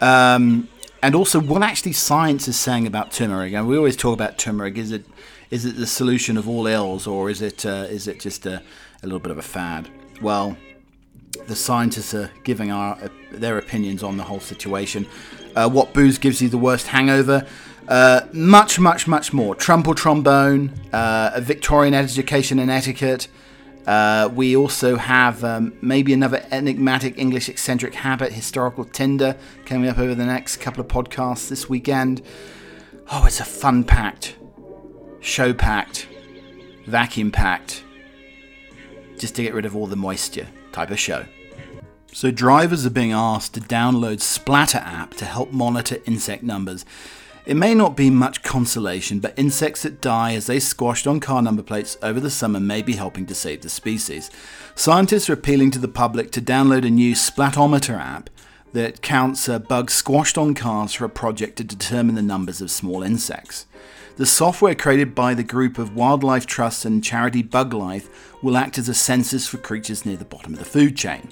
Um, 0.00 0.68
and 1.02 1.14
also 1.14 1.40
what 1.40 1.62
actually 1.62 1.92
science 1.92 2.48
is 2.48 2.56
saying 2.56 2.86
about 2.86 3.12
turmeric. 3.12 3.52
And 3.52 3.68
we 3.68 3.76
always 3.76 3.96
talk 3.96 4.14
about 4.14 4.38
turmeric. 4.38 4.76
Is 4.76 4.92
it 4.92 5.04
is 5.50 5.64
it 5.64 5.76
the 5.76 5.86
solution 5.86 6.36
of 6.36 6.46
all 6.48 6.66
ills, 6.66 7.06
or 7.06 7.30
is 7.30 7.40
it 7.40 7.64
uh, 7.64 7.86
is 7.88 8.06
it 8.06 8.20
just 8.20 8.46
a, 8.46 8.62
a 9.02 9.06
little 9.06 9.18
bit 9.18 9.30
of 9.30 9.38
a 9.38 9.42
fad? 9.42 9.88
Well, 10.20 10.56
the 11.46 11.56
scientists 11.56 12.14
are 12.14 12.30
giving 12.44 12.70
our 12.70 12.96
uh, 12.96 13.08
their 13.32 13.58
opinions 13.58 14.02
on 14.02 14.16
the 14.16 14.24
whole 14.24 14.40
situation. 14.40 15.06
Uh, 15.56 15.68
what 15.68 15.92
booze 15.94 16.18
gives 16.18 16.42
you 16.42 16.48
the 16.48 16.58
worst 16.58 16.88
hangover? 16.88 17.46
Uh, 17.88 18.26
much, 18.32 18.78
much, 18.78 19.08
much 19.08 19.32
more. 19.32 19.54
Trump 19.54 19.88
or 19.88 19.94
trombone, 19.94 20.70
uh, 20.92 21.40
Victorian 21.42 21.94
education 21.94 22.58
and 22.58 22.70
etiquette, 22.70 23.28
uh, 23.86 24.28
we 24.34 24.54
also 24.54 24.96
have 24.96 25.42
um, 25.42 25.72
maybe 25.80 26.12
another 26.12 26.44
enigmatic 26.50 27.16
English 27.16 27.48
eccentric 27.48 27.94
habit, 27.94 28.30
historical 28.30 28.84
Tinder, 28.84 29.34
coming 29.64 29.88
up 29.88 29.98
over 29.98 30.14
the 30.14 30.26
next 30.26 30.58
couple 30.58 30.82
of 30.82 30.88
podcasts 30.88 31.48
this 31.48 31.70
weekend. 31.70 32.20
Oh, 33.10 33.24
it's 33.24 33.40
a 33.40 33.44
fun 33.44 33.84
packed, 33.84 34.36
show 35.20 35.54
packed, 35.54 36.06
vacuum 36.84 37.30
packed, 37.30 37.82
just 39.16 39.34
to 39.36 39.42
get 39.42 39.54
rid 39.54 39.64
of 39.64 39.74
all 39.74 39.86
the 39.86 39.96
moisture 39.96 40.48
type 40.72 40.90
of 40.90 40.98
show. 40.98 41.24
So, 42.12 42.30
drivers 42.30 42.84
are 42.84 42.90
being 42.90 43.12
asked 43.12 43.54
to 43.54 43.60
download 43.60 44.20
Splatter 44.20 44.78
app 44.78 45.14
to 45.14 45.24
help 45.24 45.52
monitor 45.52 45.96
insect 46.04 46.42
numbers. 46.42 46.84
It 47.48 47.56
may 47.56 47.72
not 47.74 47.96
be 47.96 48.10
much 48.10 48.42
consolation, 48.42 49.20
but 49.20 49.32
insects 49.38 49.80
that 49.80 50.02
die 50.02 50.34
as 50.34 50.48
they 50.48 50.60
squashed 50.60 51.06
on 51.06 51.18
car 51.18 51.40
number 51.40 51.62
plates 51.62 51.96
over 52.02 52.20
the 52.20 52.28
summer 52.28 52.60
may 52.60 52.82
be 52.82 52.92
helping 52.92 53.24
to 53.24 53.34
save 53.34 53.62
the 53.62 53.70
species. 53.70 54.30
Scientists 54.74 55.30
are 55.30 55.32
appealing 55.32 55.70
to 55.70 55.78
the 55.78 55.88
public 55.88 56.30
to 56.32 56.42
download 56.42 56.86
a 56.86 56.90
new 56.90 57.14
Splatometer 57.14 57.98
app 57.98 58.28
that 58.74 59.00
counts 59.00 59.48
uh, 59.48 59.58
bugs 59.58 59.94
squashed 59.94 60.36
on 60.36 60.52
cars 60.52 60.92
for 60.92 61.06
a 61.06 61.08
project 61.08 61.56
to 61.56 61.64
determine 61.64 62.16
the 62.16 62.20
numbers 62.20 62.60
of 62.60 62.70
small 62.70 63.02
insects. 63.02 63.64
The 64.16 64.26
software 64.26 64.74
created 64.74 65.14
by 65.14 65.32
the 65.32 65.42
group 65.42 65.78
of 65.78 65.96
Wildlife 65.96 66.44
Trust 66.44 66.84
and 66.84 67.02
charity 67.02 67.42
Bug 67.42 67.72
Life 67.72 68.42
will 68.42 68.58
act 68.58 68.76
as 68.76 68.90
a 68.90 68.94
census 68.94 69.48
for 69.48 69.56
creatures 69.56 70.04
near 70.04 70.18
the 70.18 70.26
bottom 70.26 70.52
of 70.52 70.58
the 70.58 70.66
food 70.66 70.98
chain. 70.98 71.30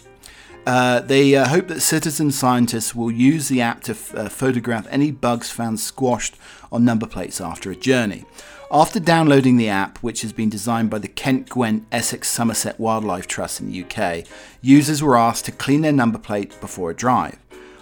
Uh, 0.67 0.99
they 0.99 1.37
uh, 1.37 1.47
hope 1.47 1.69
that 1.69 1.81
citizen 1.81 2.33
scientists 2.33 2.93
will 2.93 3.11
use 3.11 3.49
the 3.49 3.61
app 3.61 3.83
to 3.83 3.93
f- 3.93 4.13
uh, 4.17 4.29
photograph 4.29 4.85
any 4.91 5.13
bugs 5.13 5.49
found 5.49 5.79
squashed 5.79 6.37
on 6.73 6.85
number 6.85 7.07
plates 7.07 7.41
after 7.41 7.71
a 7.71 7.77
journey. 7.77 8.25
After 8.69 8.99
downloading 8.99 9.59
the 9.59 9.69
app, 9.69 9.99
which 9.99 10.23
has 10.23 10.33
been 10.33 10.51
designed 10.51 10.91
by 10.91 10.99
the 10.99 11.07
Kent 11.07 11.51
Gwent 11.51 11.87
Essex 11.93 12.29
Somerset 12.29 12.81
Wildlife 12.81 13.29
Trust 13.29 13.61
in 13.61 13.71
the 13.71 13.85
UK, 13.85 14.27
users 14.61 15.05
were 15.05 15.17
asked 15.17 15.45
to 15.45 15.53
clean 15.53 15.83
their 15.83 15.93
number 15.93 16.19
plate 16.19 16.61
before 16.61 16.91
a 16.91 16.95
drive. 16.95 17.39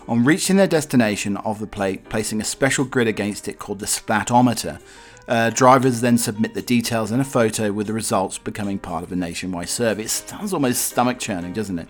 On 0.07 0.23
reaching 0.23 0.57
their 0.57 0.67
destination 0.67 1.39
of 1.39 1.61
the 1.61 1.67
plate, 1.67 2.11
placing 2.11 2.39
a 2.43 2.45
special 2.45 2.85
grid 2.85 3.09
against 3.09 3.49
it 3.49 3.59
called 3.59 3.79
the 3.79 3.87
splatometer, 3.87 4.79
uh, 5.27 5.49
drivers 5.49 6.03
then 6.03 6.19
submit 6.19 6.53
the 6.53 6.61
details 6.61 7.11
and 7.11 7.23
a 7.23 7.25
photo 7.25 7.73
with 7.73 7.87
the 7.87 7.93
results 7.95 8.37
becoming 8.37 8.79
part 8.79 9.03
of 9.03 9.11
a 9.11 9.17
nationwide 9.17 9.71
survey. 9.71 10.03
It 10.03 10.11
sounds 10.11 10.53
almost 10.53 10.85
stomach 10.85 11.19
churning, 11.19 11.55
doesn't 11.55 11.79
it? 11.79 11.89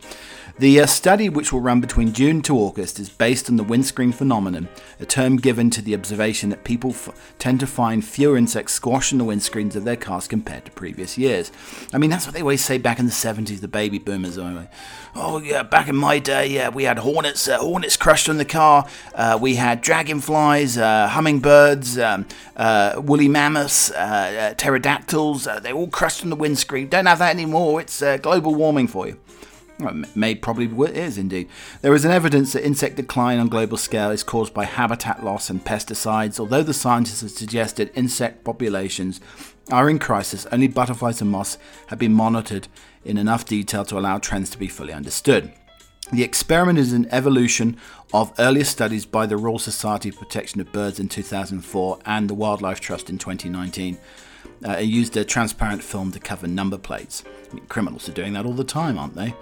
The 0.56 0.80
uh, 0.80 0.86
study, 0.86 1.28
which 1.28 1.52
will 1.52 1.60
run 1.60 1.80
between 1.80 2.12
June 2.12 2.40
to 2.42 2.56
August, 2.56 3.00
is 3.00 3.08
based 3.08 3.50
on 3.50 3.56
the 3.56 3.64
windscreen 3.64 4.12
phenomenon, 4.12 4.68
a 5.00 5.04
term 5.04 5.36
given 5.36 5.68
to 5.70 5.82
the 5.82 5.94
observation 5.94 6.48
that 6.50 6.62
people 6.62 6.90
f- 6.90 7.34
tend 7.40 7.58
to 7.58 7.66
find 7.66 8.04
fewer 8.04 8.36
insects 8.36 8.72
squashed 8.72 9.10
in 9.10 9.18
the 9.18 9.24
windscreens 9.24 9.74
of 9.74 9.82
their 9.82 9.96
cars 9.96 10.28
compared 10.28 10.64
to 10.64 10.70
previous 10.70 11.18
years. 11.18 11.50
I 11.92 11.98
mean, 11.98 12.08
that's 12.08 12.24
what 12.24 12.34
they 12.34 12.40
always 12.40 12.64
say 12.64 12.78
back 12.78 13.00
in 13.00 13.06
the 13.06 13.10
70s, 13.10 13.62
the 13.62 13.66
baby 13.66 13.98
boomers. 13.98 14.38
Anyway. 14.38 14.68
Oh, 15.16 15.38
yeah, 15.40 15.64
back 15.64 15.88
in 15.88 15.96
my 15.96 16.20
day, 16.20 16.46
yeah, 16.46 16.68
we 16.68 16.84
had 16.84 16.98
hornets, 16.98 17.48
uh, 17.48 17.58
hornets 17.58 17.96
crushed 17.96 18.28
on 18.28 18.36
the 18.36 18.44
car, 18.44 18.86
uh, 19.16 19.36
we 19.40 19.56
had 19.56 19.80
dragonflies, 19.80 20.78
uh, 20.78 21.08
hummingbirds, 21.08 21.98
um, 21.98 22.26
uh, 22.56 23.02
woolly 23.02 23.26
mammoths, 23.26 23.90
uh, 23.90 24.54
pterodactyls, 24.56 25.48
they 25.62 25.72
all 25.72 25.88
crushed 25.88 26.22
on 26.22 26.30
the 26.30 26.36
windscreen. 26.36 26.88
Don't 26.88 27.06
have 27.06 27.18
that 27.18 27.30
anymore, 27.30 27.80
it's 27.80 28.04
global 28.22 28.54
warming 28.54 28.86
for 28.86 29.08
you. 29.08 29.18
May 30.14 30.34
probably 30.34 30.66
is 30.96 31.18
indeed. 31.18 31.48
There 31.82 31.94
is 31.94 32.04
an 32.04 32.12
evidence 32.12 32.52
that 32.52 32.64
insect 32.64 32.96
decline 32.96 33.38
on 33.38 33.48
global 33.48 33.76
scale 33.76 34.10
is 34.10 34.22
caused 34.22 34.54
by 34.54 34.64
habitat 34.64 35.24
loss 35.24 35.50
and 35.50 35.64
pesticides. 35.64 36.38
Although 36.38 36.62
the 36.62 36.72
scientists 36.72 37.22
have 37.22 37.30
suggested 37.30 37.90
insect 37.94 38.44
populations 38.44 39.20
are 39.70 39.90
in 39.90 39.98
crisis, 39.98 40.46
only 40.52 40.68
butterflies 40.68 41.20
and 41.20 41.30
moths 41.30 41.58
have 41.88 41.98
been 41.98 42.14
monitored 42.14 42.68
in 43.04 43.18
enough 43.18 43.44
detail 43.44 43.84
to 43.86 43.98
allow 43.98 44.18
trends 44.18 44.50
to 44.50 44.58
be 44.58 44.68
fully 44.68 44.92
understood. 44.92 45.52
The 46.12 46.22
experiment 46.22 46.78
is 46.78 46.92
an 46.92 47.08
evolution 47.10 47.78
of 48.12 48.32
earlier 48.38 48.64
studies 48.64 49.06
by 49.06 49.26
the 49.26 49.38
Royal 49.38 49.58
Society 49.58 50.10
for 50.10 50.24
Protection 50.24 50.60
of 50.60 50.70
Birds 50.70 51.00
in 51.00 51.08
2004 51.08 51.98
and 52.04 52.28
the 52.28 52.34
Wildlife 52.34 52.78
Trust 52.78 53.08
in 53.08 53.18
2019. 53.18 53.98
Uh, 54.66 54.72
it 54.72 54.84
used 54.84 55.16
a 55.16 55.24
transparent 55.24 55.82
film 55.82 56.12
to 56.12 56.20
cover 56.20 56.46
number 56.46 56.78
plates. 56.78 57.24
I 57.50 57.54
mean, 57.54 57.66
criminals 57.66 58.08
are 58.08 58.12
doing 58.12 58.32
that 58.34 58.44
all 58.44 58.52
the 58.52 58.64
time, 58.64 58.98
aren't 58.98 59.14
they? 59.14 59.34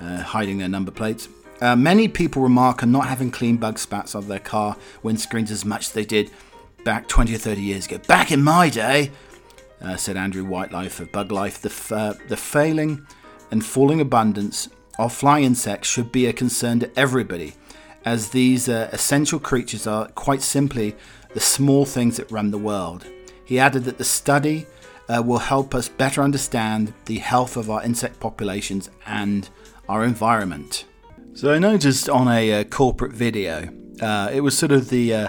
uh, 0.00 0.22
hiding 0.22 0.58
their 0.58 0.68
number 0.68 0.90
plates. 0.90 1.28
Uh, 1.60 1.74
many 1.74 2.06
people 2.06 2.42
remark 2.42 2.82
on 2.82 2.92
not 2.92 3.06
having 3.06 3.30
clean 3.30 3.56
bug 3.56 3.78
spats 3.78 4.14
of 4.14 4.28
their 4.28 4.38
car 4.38 4.76
windscreens 5.02 5.50
as 5.50 5.64
much 5.64 5.86
as 5.86 5.92
they 5.92 6.04
did 6.04 6.30
back 6.84 7.08
20 7.08 7.34
or 7.34 7.38
30 7.38 7.60
years 7.60 7.86
ago. 7.86 7.98
Back 8.06 8.30
in 8.30 8.42
my 8.42 8.68
day, 8.68 9.10
uh, 9.80 9.96
said 9.96 10.16
Andrew 10.16 10.44
Whitehouse 10.44 11.00
of 11.00 11.10
Bug 11.10 11.32
Life, 11.32 11.60
the, 11.60 11.68
f- 11.68 11.92
uh, 11.92 12.14
the 12.28 12.36
failing 12.36 13.06
and 13.50 13.64
falling 13.64 14.00
abundance 14.00 14.68
of 14.98 15.12
flying 15.12 15.44
insects 15.44 15.88
should 15.88 16.12
be 16.12 16.26
a 16.26 16.32
concern 16.32 16.80
to 16.80 16.98
everybody, 16.98 17.54
as 18.04 18.30
these 18.30 18.68
uh, 18.68 18.88
essential 18.92 19.40
creatures 19.40 19.86
are 19.86 20.08
quite 20.08 20.42
simply 20.42 20.94
the 21.34 21.40
small 21.40 21.84
things 21.84 22.16
that 22.16 22.30
run 22.30 22.50
the 22.50 22.58
world. 22.58 23.06
He 23.48 23.58
added 23.58 23.84
that 23.84 23.96
the 23.96 24.04
study 24.04 24.66
uh, 25.08 25.22
will 25.24 25.38
help 25.38 25.74
us 25.74 25.88
better 25.88 26.22
understand 26.22 26.92
the 27.06 27.16
health 27.16 27.56
of 27.56 27.70
our 27.70 27.82
insect 27.82 28.20
populations 28.20 28.90
and 29.06 29.48
our 29.88 30.04
environment. 30.04 30.84
So 31.32 31.54
I 31.54 31.58
noticed 31.58 32.10
on 32.10 32.28
a 32.28 32.60
uh, 32.60 32.64
corporate 32.64 33.12
video, 33.12 33.70
uh, 34.02 34.28
it 34.30 34.42
was 34.42 34.56
sort 34.56 34.72
of 34.72 34.90
the 34.90 35.14
uh, 35.14 35.28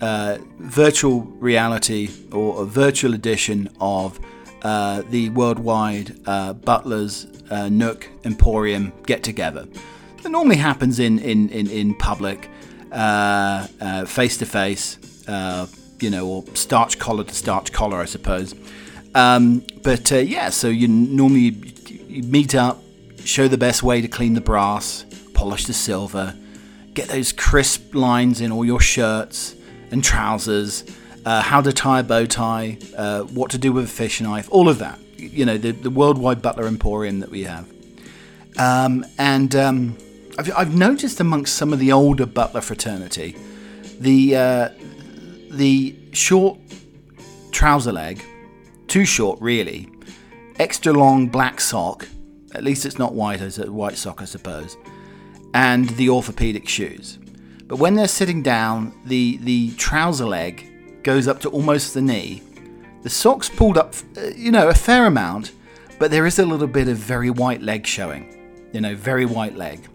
uh 0.00 0.38
virtual 0.60 1.22
reality 1.40 2.08
or 2.32 2.62
a 2.62 2.64
virtual 2.64 3.12
edition 3.12 3.68
of 3.80 4.18
uh, 4.62 5.02
the 5.10 5.28
worldwide 5.30 6.24
Butlers 6.64 7.26
Nook 7.70 8.08
Emporium 8.24 8.94
get 9.04 9.22
together. 9.22 9.66
It 10.24 10.30
normally 10.30 10.56
happens 10.56 10.98
in, 10.98 11.18
in, 11.18 11.50
in, 11.50 11.68
in 11.68 11.94
public, 11.96 12.48
face 14.06 14.38
to 14.38 14.46
face, 14.46 14.96
you 16.00 16.10
know, 16.10 16.26
or 16.26 16.44
starch 16.54 16.98
collar 16.98 17.24
to 17.24 17.34
starch 17.34 17.72
collar, 17.72 17.98
I 17.98 18.04
suppose. 18.04 18.54
Um, 19.14 19.64
but 19.82 20.10
yeah, 20.10 20.50
so 20.50 20.68
you 20.68 20.88
normally 20.88 21.54
you 22.08 22.22
meet 22.22 22.54
up, 22.54 22.82
show 23.24 23.48
the 23.48 23.58
best 23.58 23.82
way 23.82 24.00
to 24.00 24.08
clean 24.08 24.34
the 24.34 24.40
brass, 24.40 25.04
polish 25.34 25.66
the 25.66 25.72
silver, 25.72 26.34
get 26.94 27.08
those 27.08 27.32
crisp 27.32 27.94
lines 27.94 28.40
in 28.40 28.52
all 28.52 28.64
your 28.64 28.80
shirts 28.80 29.54
and 29.90 30.02
trousers, 30.02 30.84
uh, 31.24 31.42
how 31.42 31.60
to 31.60 31.72
tie 31.72 32.00
a 32.00 32.02
bow 32.02 32.26
tie, 32.26 32.78
uh, 32.96 33.22
what 33.22 33.50
to 33.50 33.58
do 33.58 33.72
with 33.72 33.84
a 33.84 33.88
fish 33.88 34.20
knife, 34.20 34.48
all 34.50 34.68
of 34.68 34.78
that. 34.78 34.98
You 35.16 35.44
know, 35.44 35.58
the, 35.58 35.72
the 35.72 35.90
worldwide 35.90 36.42
butler 36.42 36.66
emporium 36.66 37.20
that 37.20 37.30
we 37.30 37.44
have. 37.44 37.68
Um, 38.58 39.04
and 39.18 39.54
um, 39.54 39.98
I've, 40.38 40.50
I've, 40.56 40.74
noticed 40.74 41.20
amongst 41.20 41.54
some 41.54 41.72
of 41.72 41.78
the 41.78 41.92
older 41.92 42.26
butler 42.26 42.60
fraternity, 42.60 43.36
the 44.00 44.36
uh, 44.36 44.68
the 45.50 45.96
short 46.12 46.58
trouser 47.52 47.92
leg, 47.92 48.22
too 48.86 49.04
short 49.04 49.40
really, 49.40 49.90
extra 50.58 50.92
long 50.92 51.28
black 51.28 51.60
sock, 51.60 52.06
at 52.54 52.64
least 52.64 52.86
it's 52.86 52.98
not 52.98 53.14
white 53.14 53.40
as 53.40 53.58
a 53.58 53.70
white 53.70 53.96
sock, 53.96 54.22
I 54.22 54.24
suppose. 54.24 54.76
And 55.54 55.88
the 55.90 56.10
orthopedic 56.10 56.68
shoes. 56.68 57.18
But 57.66 57.76
when 57.78 57.94
they're 57.94 58.08
sitting 58.08 58.42
down, 58.42 58.92
the 59.04 59.38
the 59.38 59.72
trouser 59.72 60.26
leg 60.26 61.02
goes 61.02 61.28
up 61.28 61.40
to 61.40 61.48
almost 61.50 61.94
the 61.94 62.02
knee. 62.02 62.42
The 63.02 63.10
socks 63.10 63.48
pulled 63.48 63.78
up, 63.78 63.94
uh, 64.16 64.28
you 64.36 64.50
know, 64.50 64.68
a 64.68 64.74
fair 64.74 65.06
amount, 65.06 65.52
but 65.98 66.10
there 66.10 66.26
is 66.26 66.38
a 66.38 66.46
little 66.46 66.66
bit 66.66 66.88
of 66.88 66.96
very 66.96 67.30
white 67.30 67.62
leg 67.62 67.86
showing. 67.86 68.34
You 68.72 68.80
know, 68.80 68.94
very 68.94 69.24
white 69.24 69.56
leg. 69.56 69.88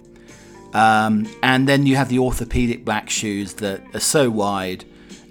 Um, 0.74 1.28
and 1.44 1.68
then 1.68 1.86
you 1.86 1.96
have 1.96 2.10
the 2.10 2.20
orthopedic 2.20 2.84
black 2.84 3.10
shoes 3.10 3.54
that 3.56 3.84
are 3.94 4.00
so 4.00 4.30
wide, 4.30 4.86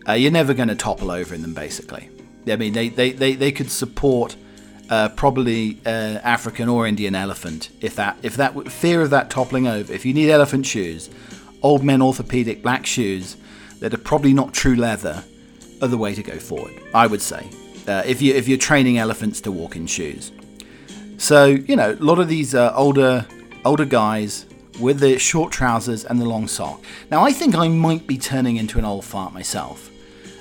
uh, 0.08 0.12
you're 0.12 0.32
never 0.32 0.54
going 0.54 0.68
to 0.68 0.74
topple 0.74 1.10
over 1.10 1.34
in 1.34 1.42
them, 1.42 1.54
basically. 1.54 2.10
I 2.46 2.56
mean, 2.56 2.72
they, 2.72 2.88
they, 2.88 3.12
they, 3.12 3.34
they 3.34 3.52
could 3.52 3.70
support 3.70 4.36
uh, 4.90 5.10
probably 5.10 5.78
uh, 5.86 6.18
African 6.22 6.68
or 6.68 6.86
Indian 6.86 7.14
elephant. 7.14 7.70
If 7.80 7.96
that, 7.96 8.16
if 8.22 8.36
that 8.36 8.70
fear 8.70 9.00
of 9.00 9.10
that 9.10 9.30
toppling 9.30 9.66
over, 9.66 9.92
if 9.92 10.04
you 10.04 10.12
need 10.12 10.30
elephant 10.30 10.66
shoes, 10.66 11.08
old 11.62 11.84
men 11.84 12.02
orthopedic 12.02 12.62
black 12.62 12.84
shoes 12.84 13.36
that 13.78 13.94
are 13.94 13.98
probably 13.98 14.32
not 14.32 14.52
true 14.52 14.76
leather, 14.76 15.24
are 15.82 15.88
the 15.88 15.98
way 15.98 16.14
to 16.14 16.22
go 16.22 16.38
forward. 16.38 16.72
I 16.94 17.06
would 17.06 17.20
say, 17.20 17.48
uh, 17.88 18.02
if 18.06 18.22
you 18.22 18.34
if 18.34 18.48
you're 18.48 18.58
training 18.58 18.98
elephants 18.98 19.40
to 19.42 19.52
walk 19.52 19.76
in 19.76 19.86
shoes. 19.86 20.32
So 21.18 21.46
you 21.46 21.76
know, 21.76 21.92
a 21.92 22.04
lot 22.04 22.18
of 22.18 22.28
these 22.28 22.54
uh, 22.54 22.72
older 22.74 23.26
older 23.64 23.84
guys 23.84 24.46
with 24.80 25.00
the 25.00 25.18
short 25.18 25.52
trousers 25.52 26.04
and 26.04 26.20
the 26.20 26.24
long 26.24 26.48
sock. 26.48 26.80
Now 27.10 27.22
I 27.22 27.32
think 27.32 27.54
I 27.54 27.68
might 27.68 28.06
be 28.06 28.16
turning 28.16 28.56
into 28.56 28.78
an 28.78 28.84
old 28.84 29.04
fart 29.04 29.34
myself. 29.34 29.90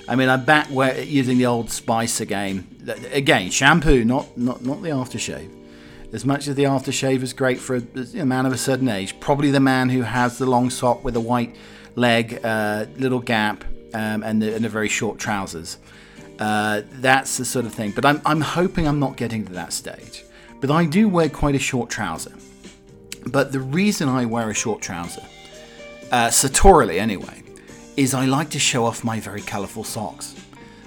I 0.08 0.16
mean, 0.16 0.28
I'm 0.28 0.44
back 0.44 0.66
where, 0.68 1.00
using 1.00 1.38
the 1.38 1.46
old 1.46 1.70
Spice 1.70 2.20
again. 2.20 2.66
Again, 3.12 3.50
shampoo, 3.50 4.04
not 4.04 4.36
not 4.36 4.62
not 4.64 4.82
the 4.82 4.90
aftershave. 4.90 5.50
As 6.12 6.24
much 6.26 6.46
as 6.46 6.56
the 6.56 6.64
aftershave 6.64 7.22
is 7.22 7.32
great 7.32 7.58
for 7.58 7.76
a, 7.76 7.82
a 8.18 8.26
man 8.26 8.44
of 8.44 8.52
a 8.52 8.58
certain 8.58 8.88
age, 8.88 9.18
probably 9.20 9.50
the 9.50 9.60
man 9.60 9.88
who 9.88 10.02
has 10.02 10.36
the 10.36 10.44
long 10.44 10.68
sock 10.68 11.02
with 11.04 11.16
a 11.16 11.20
white 11.20 11.56
leg, 11.94 12.40
uh, 12.44 12.84
little 12.96 13.20
gap, 13.20 13.64
um, 13.94 14.22
and, 14.22 14.42
the, 14.42 14.54
and 14.54 14.64
the 14.64 14.68
very 14.68 14.88
short 14.88 15.18
trousers. 15.18 15.78
Uh, 16.38 16.82
that's 16.94 17.38
the 17.38 17.44
sort 17.44 17.64
of 17.64 17.72
thing. 17.72 17.92
But 17.92 18.04
I'm, 18.04 18.20
I'm 18.26 18.40
hoping 18.40 18.86
I'm 18.86 18.98
not 18.98 19.16
getting 19.16 19.44
to 19.46 19.52
that 19.52 19.72
stage. 19.72 20.24
But 20.60 20.70
I 20.70 20.84
do 20.84 21.08
wear 21.08 21.28
quite 21.28 21.54
a 21.54 21.58
short 21.58 21.88
trouser. 21.88 22.32
But 23.26 23.52
the 23.52 23.60
reason 23.60 24.08
I 24.08 24.26
wear 24.26 24.50
a 24.50 24.54
short 24.54 24.82
trouser, 24.82 25.22
uh, 26.10 26.30
sartorially 26.30 26.98
anyway, 26.98 27.41
is 27.96 28.14
I 28.14 28.24
like 28.24 28.50
to 28.50 28.58
show 28.58 28.84
off 28.84 29.04
my 29.04 29.20
very 29.20 29.42
colourful 29.42 29.84
socks. 29.84 30.34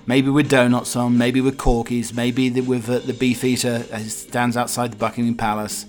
Maybe 0.08 0.30
with 0.30 0.50
donuts 0.50 0.96
on, 0.96 1.18
maybe 1.18 1.42
with 1.42 1.58
corkies, 1.58 2.14
maybe 2.14 2.50
with 2.62 2.90
uh, 2.90 3.00
the 3.00 3.14
Beefeater 3.14 3.86
as 3.92 4.16
stands 4.16 4.56
outside 4.56 4.92
the 4.92 4.98
Buckingham 4.98 5.36
Palace. 5.36 5.86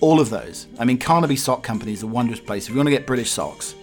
All 0.00 0.20
of 0.20 0.30
those. 0.30 0.66
I 0.78 0.84
mean, 0.84 0.98
Carnaby 0.98 1.36
Sock 1.36 1.62
Company 1.62 1.92
is 1.92 2.02
a 2.02 2.06
wondrous 2.06 2.40
place. 2.40 2.64
If 2.64 2.70
you 2.70 2.76
want 2.76 2.86
to 2.86 2.92
get 2.92 3.06
British 3.06 3.30
socks, 3.30 3.74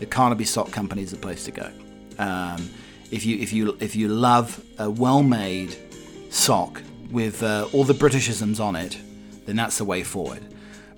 the 0.00 0.06
Carnaby 0.06 0.44
Sock 0.44 0.72
Company 0.72 1.02
is 1.02 1.10
the 1.10 1.16
place 1.16 1.44
to 1.44 1.52
go. 1.52 1.70
Um, 2.18 2.68
if 3.10 3.24
you 3.24 3.38
if 3.38 3.52
you 3.52 3.76
if 3.80 3.94
you 3.94 4.08
love 4.08 4.62
a 4.78 4.90
well-made 4.90 5.76
sock 6.30 6.82
with 7.10 7.42
uh, 7.42 7.68
all 7.72 7.84
the 7.84 7.94
Britishisms 7.94 8.60
on 8.60 8.76
it, 8.76 8.98
then 9.46 9.56
that's 9.56 9.78
the 9.78 9.84
way 9.84 10.02
forward. 10.02 10.42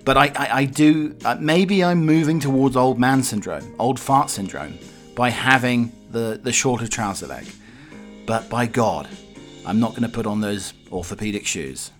But 0.03 0.17
I, 0.17 0.31
I, 0.35 0.57
I 0.61 0.65
do 0.65 1.15
uh, 1.23 1.37
maybe 1.39 1.83
I'm 1.83 2.05
moving 2.05 2.39
towards 2.39 2.75
old 2.75 2.97
man 2.97 3.23
syndrome, 3.23 3.75
old 3.77 3.99
fart 3.99 4.29
syndrome, 4.29 4.79
by 5.17 5.31
having 5.31 5.91
the 6.11 6.39
the 6.41 6.53
shorter 6.53 6.87
trouser 6.87 7.25
leg. 7.25 7.47
But 8.27 8.49
by 8.49 8.67
God, 8.67 9.09
I'm 9.65 9.79
not 9.79 9.91
going 9.91 10.03
to 10.03 10.09
put 10.09 10.27
on 10.27 10.41
those 10.41 10.73
orthopedic 10.91 11.45
shoes. 11.45 11.91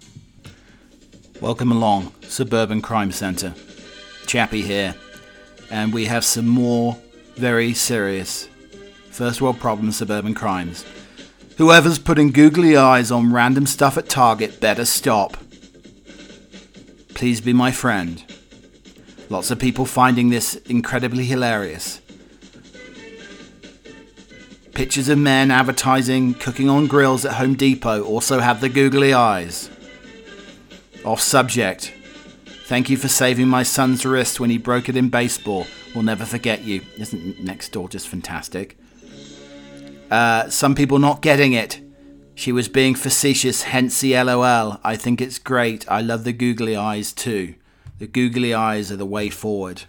Welcome 1.41 1.71
along, 1.71 2.13
Suburban 2.21 2.81
Crime 2.81 3.12
Centre. 3.12 3.55
Chappie 4.27 4.62
here, 4.62 4.93
and 5.71 5.91
we 5.91 6.05
have 6.05 6.24
some 6.24 6.47
more 6.47 6.95
very 7.36 7.74
serious 7.74 8.47
first 9.09 9.41
world 9.41 9.59
problem 9.59 9.91
suburban 9.91 10.36
crimes. 10.36 10.86
Whoever's 11.57 11.97
putting 11.97 12.31
googly 12.31 12.77
eyes 12.77 13.09
on 13.09 13.33
random 13.33 13.65
stuff 13.65 13.97
at 13.97 14.09
Target 14.09 14.59
better 14.59 14.86
stop. 14.86 15.38
Please 17.15 17.41
be 17.41 17.51
my 17.51 17.71
friend. 17.71 18.24
Lots 19.29 19.50
of 19.50 19.57
people 19.57 19.86
finding 19.86 20.29
this 20.29 20.53
incredibly 20.67 21.25
hilarious. 21.25 22.00
Pictures 24.77 25.10
of 25.10 25.17
men 25.17 25.50
advertising 25.50 26.36
cooking 26.36 26.69
on 26.69 26.86
grills 26.86 27.25
at 27.25 27.34
Home 27.34 27.55
Depot 27.55 28.03
also 28.03 28.39
have 28.39 28.62
the 28.62 28.69
googly 28.69 29.12
eyes. 29.12 29.72
Off 31.03 31.19
subject. 31.19 31.91
Thank 32.67 32.88
you 32.88 32.96
for 32.96 33.07
saving 33.07 33.48
my 33.48 33.63
son's 33.63 34.05
wrist 34.05 34.39
when 34.39 34.51
he 34.51 34.60
broke 34.60 34.88
it 34.88 34.96
in 34.96 35.10
baseball. 35.10 35.65
We'll 35.96 36.03
never 36.03 36.25
forget 36.25 36.62
you. 36.62 36.84
Isn't 36.96 37.43
next 37.43 37.69
door 37.69 37.89
just 37.89 38.07
fantastic? 38.07 38.77
Uh, 40.12 40.48
some 40.51 40.75
people 40.75 41.00
not 41.00 41.24
getting 41.24 41.53
it. 41.53 41.81
She 42.36 42.51
was 42.51 42.69
being 42.69 42.93
facetious, 42.93 43.63
hence 43.63 44.00
the 44.00 44.13
LOL. 44.13 44.79
I 44.84 44.96
think 44.96 45.22
it's 45.22 45.39
great. 45.39 45.89
I 45.89 46.01
love 46.01 46.24
the 46.24 46.34
googly 46.34 46.75
eyes 46.75 47.13
too. 47.13 47.55
The 47.98 48.05
googly 48.05 48.53
eyes 48.53 48.91
are 48.91 48.96
the 48.96 49.07
way 49.07 49.31
forward. 49.31 49.86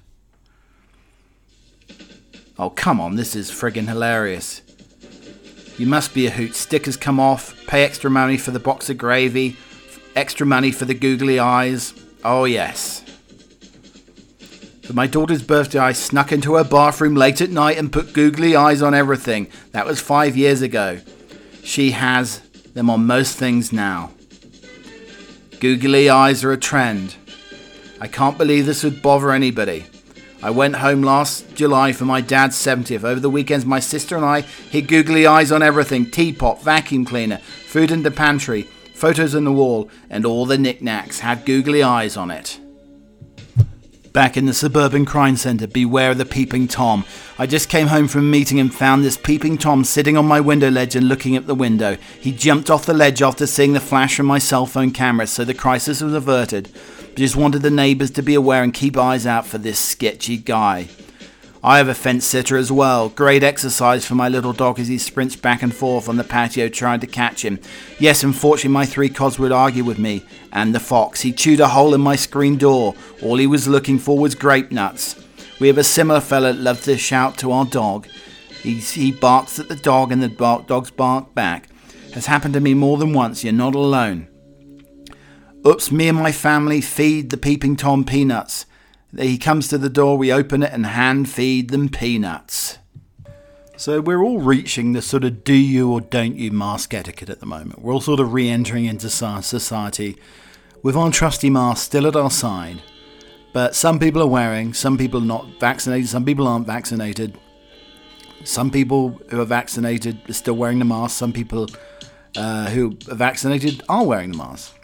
Oh, 2.58 2.70
come 2.70 3.02
on, 3.02 3.16
this 3.16 3.36
is 3.36 3.50
friggin' 3.50 3.86
hilarious. 3.86 4.62
You 5.78 5.86
must 5.86 6.12
be 6.12 6.26
a 6.26 6.30
hoot. 6.30 6.54
Stickers 6.56 6.96
come 6.96 7.20
off. 7.20 7.54
Pay 7.66 7.84
extra 7.84 8.10
money 8.10 8.36
for 8.36 8.50
the 8.50 8.58
box 8.58 8.90
of 8.90 8.98
gravy. 8.98 9.56
Extra 10.16 10.44
money 10.44 10.72
for 10.72 10.84
the 10.84 10.94
googly 10.94 11.38
eyes. 11.38 11.94
Oh, 12.24 12.44
yes. 12.44 13.04
For 14.82 14.92
my 14.92 15.06
daughter's 15.06 15.42
birthday, 15.42 15.78
I 15.78 15.92
snuck 15.92 16.32
into 16.32 16.54
her 16.54 16.64
bathroom 16.64 17.14
late 17.14 17.40
at 17.40 17.50
night 17.50 17.78
and 17.78 17.92
put 17.92 18.12
googly 18.12 18.56
eyes 18.56 18.82
on 18.82 18.92
everything. 18.92 19.46
That 19.70 19.86
was 19.86 20.00
five 20.00 20.36
years 20.36 20.62
ago. 20.62 21.00
She 21.62 21.92
has 21.92 22.40
them 22.74 22.90
on 22.90 23.06
most 23.06 23.36
things 23.36 23.72
now. 23.72 24.10
Googly 25.60 26.10
eyes 26.10 26.42
are 26.42 26.52
a 26.52 26.56
trend. 26.56 27.14
I 28.00 28.08
can't 28.08 28.38
believe 28.38 28.66
this 28.66 28.82
would 28.82 29.02
bother 29.02 29.30
anybody. 29.30 29.86
I 30.40 30.50
went 30.50 30.76
home 30.76 31.02
last 31.02 31.56
July 31.56 31.92
for 31.92 32.04
my 32.04 32.20
dad's 32.20 32.56
70th. 32.56 33.02
Over 33.02 33.18
the 33.18 33.28
weekends, 33.28 33.66
my 33.66 33.80
sister 33.80 34.14
and 34.14 34.24
I 34.24 34.42
hit 34.42 34.86
googly 34.86 35.26
eyes 35.26 35.50
on 35.50 35.62
everything 35.62 36.08
teapot, 36.08 36.62
vacuum 36.62 37.04
cleaner, 37.04 37.38
food 37.38 37.90
in 37.90 38.04
the 38.04 38.12
pantry, 38.12 38.62
photos 38.94 39.34
on 39.34 39.42
the 39.42 39.52
wall, 39.52 39.90
and 40.08 40.24
all 40.24 40.46
the 40.46 40.56
knickknacks 40.56 41.20
had 41.20 41.44
googly 41.44 41.82
eyes 41.82 42.16
on 42.16 42.30
it. 42.30 42.60
Back 44.12 44.36
in 44.36 44.46
the 44.46 44.54
suburban 44.54 45.04
crime 45.04 45.36
centre, 45.36 45.66
beware 45.66 46.12
of 46.12 46.18
the 46.18 46.24
peeping 46.24 46.68
Tom. 46.68 47.04
I 47.36 47.46
just 47.46 47.68
came 47.68 47.88
home 47.88 48.06
from 48.06 48.20
a 48.20 48.30
meeting 48.30 48.60
and 48.60 48.72
found 48.72 49.02
this 49.02 49.16
peeping 49.16 49.58
Tom 49.58 49.82
sitting 49.82 50.16
on 50.16 50.26
my 50.26 50.40
window 50.40 50.70
ledge 50.70 50.94
and 50.94 51.08
looking 51.08 51.34
at 51.34 51.48
the 51.48 51.54
window. 51.54 51.96
He 52.20 52.30
jumped 52.30 52.70
off 52.70 52.86
the 52.86 52.94
ledge 52.94 53.22
after 53.22 53.46
seeing 53.46 53.72
the 53.72 53.80
flash 53.80 54.16
from 54.16 54.26
my 54.26 54.38
cell 54.38 54.66
phone 54.66 54.92
camera, 54.92 55.26
so 55.26 55.44
the 55.44 55.52
crisis 55.52 56.00
was 56.00 56.14
averted 56.14 56.70
just 57.18 57.36
wanted 57.36 57.62
the 57.62 57.70
neighbours 57.70 58.12
to 58.12 58.22
be 58.22 58.34
aware 58.34 58.62
and 58.62 58.72
keep 58.72 58.96
eyes 58.96 59.26
out 59.26 59.46
for 59.46 59.58
this 59.58 59.78
sketchy 59.78 60.36
guy. 60.36 60.88
I 61.64 61.78
have 61.78 61.88
a 61.88 61.94
fence 61.94 62.24
sitter 62.24 62.56
as 62.56 62.70
well. 62.70 63.08
Great 63.08 63.42
exercise 63.42 64.06
for 64.06 64.14
my 64.14 64.28
little 64.28 64.52
dog 64.52 64.78
as 64.78 64.86
he 64.86 64.98
sprints 64.98 65.34
back 65.34 65.60
and 65.60 65.74
forth 65.74 66.08
on 66.08 66.16
the 66.16 66.22
patio 66.22 66.68
trying 66.68 67.00
to 67.00 67.08
catch 67.08 67.44
him. 67.44 67.58
Yes, 67.98 68.22
unfortunately, 68.22 68.70
my 68.70 68.86
three 68.86 69.08
cods 69.08 69.36
would 69.38 69.50
argue 69.50 69.82
with 69.82 69.98
me. 69.98 70.24
And 70.52 70.72
the 70.72 70.80
fox. 70.80 71.22
He 71.22 71.32
chewed 71.32 71.58
a 71.58 71.68
hole 71.68 71.92
in 71.92 72.00
my 72.00 72.14
screen 72.14 72.56
door. 72.56 72.94
All 73.20 73.36
he 73.36 73.48
was 73.48 73.66
looking 73.66 73.98
for 73.98 74.16
was 74.16 74.36
grape 74.36 74.70
nuts. 74.70 75.16
We 75.58 75.66
have 75.66 75.78
a 75.78 75.84
similar 75.84 76.20
fella 76.20 76.52
that 76.52 76.62
loves 76.62 76.82
to 76.82 76.96
shout 76.96 77.36
to 77.38 77.50
our 77.50 77.64
dog. 77.64 78.06
He, 78.62 78.74
he 78.74 79.10
barks 79.10 79.58
at 79.58 79.68
the 79.68 79.76
dog 79.76 80.12
and 80.12 80.22
the 80.22 80.28
bark, 80.28 80.68
dogs 80.68 80.92
bark 80.92 81.34
back. 81.34 81.68
Has 82.14 82.26
happened 82.26 82.54
to 82.54 82.60
me 82.60 82.74
more 82.74 82.96
than 82.96 83.12
once. 83.12 83.42
You're 83.42 83.52
not 83.52 83.74
alone. 83.74 84.27
Oops, 85.68 85.92
me 85.92 86.08
and 86.08 86.16
my 86.16 86.32
family 86.32 86.80
feed 86.80 87.28
the 87.28 87.36
peeping 87.36 87.76
Tom 87.76 88.02
peanuts. 88.02 88.64
He 89.14 89.36
comes 89.36 89.68
to 89.68 89.76
the 89.76 89.90
door, 89.90 90.16
we 90.16 90.32
open 90.32 90.62
it 90.62 90.72
and 90.72 90.86
hand 90.86 91.28
feed 91.28 91.68
them 91.68 91.90
peanuts. 91.90 92.78
So 93.76 94.00
we're 94.00 94.22
all 94.22 94.40
reaching 94.40 94.94
the 94.94 95.02
sort 95.02 95.24
of 95.24 95.44
do 95.44 95.52
you 95.52 95.92
or 95.92 96.00
don't 96.00 96.36
you 96.36 96.50
mask 96.52 96.94
etiquette 96.94 97.28
at 97.28 97.40
the 97.40 97.46
moment. 97.46 97.82
We're 97.82 97.92
all 97.92 98.00
sort 98.00 98.18
of 98.18 98.32
re 98.32 98.48
entering 98.48 98.86
into 98.86 99.10
society 99.10 100.16
with 100.82 100.96
our 100.96 101.10
trusty 101.10 101.50
mask 101.50 101.84
still 101.84 102.06
at 102.06 102.16
our 102.16 102.30
side. 102.30 102.80
But 103.52 103.74
some 103.74 103.98
people 103.98 104.22
are 104.22 104.26
wearing, 104.26 104.72
some 104.72 104.96
people 104.96 105.20
are 105.20 105.26
not 105.26 105.60
vaccinated, 105.60 106.08
some 106.08 106.24
people 106.24 106.48
aren't 106.48 106.66
vaccinated. 106.66 107.36
Some 108.42 108.70
people 108.70 109.20
who 109.28 109.38
are 109.38 109.44
vaccinated 109.44 110.30
are 110.30 110.32
still 110.32 110.54
wearing 110.54 110.78
the 110.78 110.86
mask, 110.86 111.18
some 111.18 111.34
people 111.34 111.68
uh, 112.36 112.70
who 112.70 112.96
are 113.10 113.16
vaccinated 113.16 113.82
are 113.86 114.06
wearing 114.06 114.32
the 114.32 114.38
mask. 114.38 114.77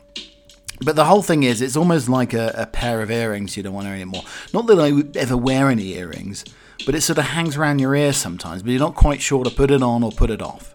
But 0.81 0.97
the 0.97 1.05
whole 1.05 1.23
thing 1.23 1.45
is, 1.45 1.63
it's 1.63 1.77
almost 1.77 2.09
like 2.09 2.35
a, 2.35 2.53
a, 2.57 2.67
pair 2.67 3.01
of 3.01 3.11
earrings 3.11 3.57
you 3.57 3.63
don't 3.63 3.75
want 3.75 3.87
anymore. 3.87 4.23
Not 4.53 4.67
that 4.67 4.81
I 4.81 4.93
would 4.93 5.17
ever 5.17 5.37
wear 5.37 5.71
any 5.71 5.95
earrings, 5.95 6.45
but 6.85 6.95
it 6.95 7.03
sort 7.03 7.19
of 7.19 7.27
hangs 7.27 7.57
around 7.57 7.79
your 7.79 7.95
ear 7.95 8.13
sometimes, 8.13 8.63
but 8.63 8.71
you're 8.71 8.81
not 8.81 8.95
quite 8.95 9.23
sure 9.23 9.45
to 9.45 9.51
put 9.51 9.71
it 9.71 9.83
on 9.83 10.03
or 10.03 10.11
put 10.11 10.31
it 10.31 10.43
off. 10.43 10.75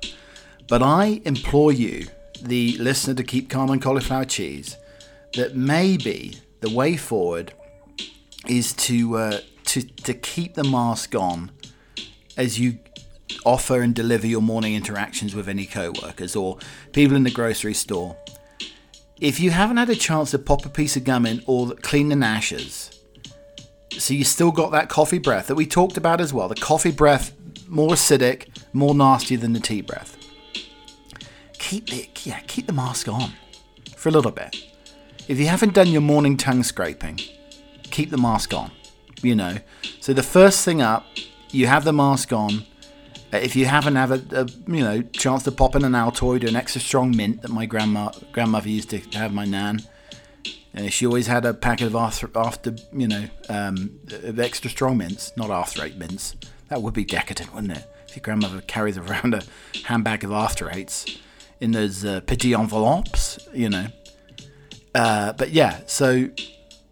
But 0.68 0.82
I 0.82 1.22
implore 1.26 1.72
you, 1.72 2.08
the 2.42 2.78
listener 2.78 3.14
to 3.16 3.24
Keep 3.24 3.50
Calm 3.50 3.70
and 3.70 3.82
Cauliflower 3.82 4.26
Cheese, 4.26 4.78
that 5.34 5.56
maybe 5.56 6.38
the 6.62 6.70
way 6.70 6.96
forward 6.96 7.54
is 8.48 8.74
to 8.74 9.18
uh, 9.18 9.40
to 9.66 9.82
to 9.82 10.14
keep 10.14 10.56
the 10.56 10.64
mask 10.64 11.14
on 11.16 11.52
as 12.38 12.60
you 12.60 12.80
offer 13.46 13.82
and 13.82 13.94
deliver 13.94 14.26
your 14.26 14.42
morning 14.42 14.74
interactions 14.74 15.36
with 15.36 15.48
any 15.48 15.66
co-workers 15.66 16.36
or 16.36 16.58
people 16.94 17.16
in 17.16 17.24
the 17.24 17.32
grocery 17.32 17.74
store 17.74 18.18
if 19.22 19.40
you 19.40 19.52
haven't 19.52 19.78
had 19.78 19.90
a 19.90 19.96
chance 19.96 20.32
to 20.32 20.40
pop 20.40 20.66
a 20.66 20.70
piece 20.70 20.96
of 20.96 21.04
gum 21.04 21.26
in 21.26 21.44
or 21.46 21.74
clean 21.76 22.10
the 22.10 22.16
nashes, 22.16 22.92
so 23.92 24.14
you 24.14 24.24
still 24.24 24.52
got 24.52 24.72
that 24.72 24.88
coffee 24.88 25.18
breath 25.18 25.48
that 25.48 25.56
we 25.56 25.66
talked 25.66 25.98
about 25.98 26.22
as 26.22 26.34
well. 26.34 26.48
The 26.48 26.56
coffee 26.56 26.92
breath, 26.92 27.34
more 27.68 27.90
acidic, 27.90 28.48
more 28.72 28.96
nasty 28.96 29.36
than 29.36 29.54
the 29.54 29.60
tea 29.60 29.82
breath. 29.82 30.18
Keep 31.54 31.94
it, 31.94 32.26
yeah, 32.26 32.40
keep 32.42 32.68
the 32.68 32.74
mask 32.74 33.08
on 33.10 33.34
for 33.98 34.10
a 34.10 34.12
little 34.12 34.32
bit. 34.32 34.56
If 35.28 35.40
you 35.40 35.48
haven't 35.48 35.74
done 35.74 35.88
your 35.88 36.02
morning 36.02 36.38
tongue 36.38 36.64
scraping, 36.64 37.20
keep 37.84 38.10
the 38.10 38.18
mask 38.18 38.54
on. 38.54 38.72
You 39.22 39.36
know, 39.36 39.58
so 40.00 40.14
the 40.14 40.24
first 40.24 40.64
thing 40.64 40.82
up, 40.82 41.06
you 41.52 41.68
have 41.68 41.84
the 41.84 41.92
mask 41.92 42.32
on 42.32 42.66
if 43.32 43.56
you 43.56 43.66
haven't 43.66 43.96
had 43.96 44.12
a, 44.12 44.42
a, 44.42 44.46
you 44.68 44.84
know 44.84 45.02
chance 45.02 45.44
to 45.44 45.52
pop 45.52 45.76
in 45.76 45.84
an 45.84 45.94
Altoid 45.94 46.44
or 46.44 46.48
an 46.48 46.56
extra 46.56 46.82
strong 46.82 47.16
mint 47.16 47.42
that 47.42 47.52
my 47.52 47.66
grandma 47.66 48.12
grandmother 48.32 48.70
used 48.70 48.90
to 48.90 49.00
have 49.18 49.34
my 49.34 49.46
nan, 49.46 49.82
uh, 50.76 50.88
she 50.88 51.06
always 51.06 51.28
had 51.28 51.46
a 51.46 51.54
packet 51.54 51.88
of 51.88 51.96
after, 51.96 52.30
after 52.36 52.76
you 52.94 53.08
know 53.08 53.26
um, 53.50 54.00
of 54.24 54.40
extra 54.40 54.70
strong 54.70 54.98
mints, 54.98 55.32
not 55.36 55.50
After 55.50 55.84
Eight 55.84 55.98
mints. 55.98 56.36
That 56.70 56.82
would 56.82 56.94
be 56.94 57.06
decadent, 57.06 57.54
wouldn't 57.54 57.74
it? 57.74 57.86
If 58.08 58.16
your 58.16 58.22
grandmother 58.22 58.62
carries 58.62 58.98
around 58.98 59.34
a 59.34 59.44
handbag 59.86 60.24
of 60.24 60.32
After 60.32 60.70
Eights 60.72 61.18
in 61.60 61.72
those 61.72 62.06
uh, 62.06 62.22
petit 62.22 62.54
envelopes, 62.54 63.48
you 63.54 63.70
know. 63.70 63.88
Uh, 64.96 65.34
but 65.34 65.50
yeah, 65.50 65.82
so 65.86 66.30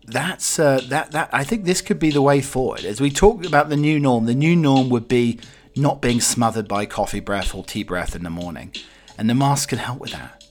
that's 0.06 0.60
uh, 0.60 0.82
that 0.90 1.12
that 1.12 1.30
I 1.34 1.44
think 1.44 1.66
this 1.66 1.82
could 1.82 2.00
be 2.00 2.12
the 2.12 2.22
way 2.22 2.42
forward. 2.42 2.86
As 2.86 3.02
we 3.02 3.12
talk 3.12 3.46
about 3.46 3.70
the 3.70 3.78
new 3.78 4.00
norm, 4.00 4.26
the 4.26 4.36
new 4.36 4.56
norm 4.56 4.90
would 4.90 5.08
be 5.08 5.40
not 5.78 6.02
being 6.02 6.22
smothered 6.22 6.68
by 6.68 6.86
coffee 6.86 7.20
breath 7.20 7.54
or 7.54 7.64
tea 7.64 7.84
breath 7.84 8.16
in 8.16 8.24
the 8.24 8.30
morning. 8.30 8.74
And 9.18 9.30
the 9.30 9.36
mask 9.36 9.70
can 9.70 9.78
help 9.78 10.00
with 10.00 10.12
that. 10.12 10.46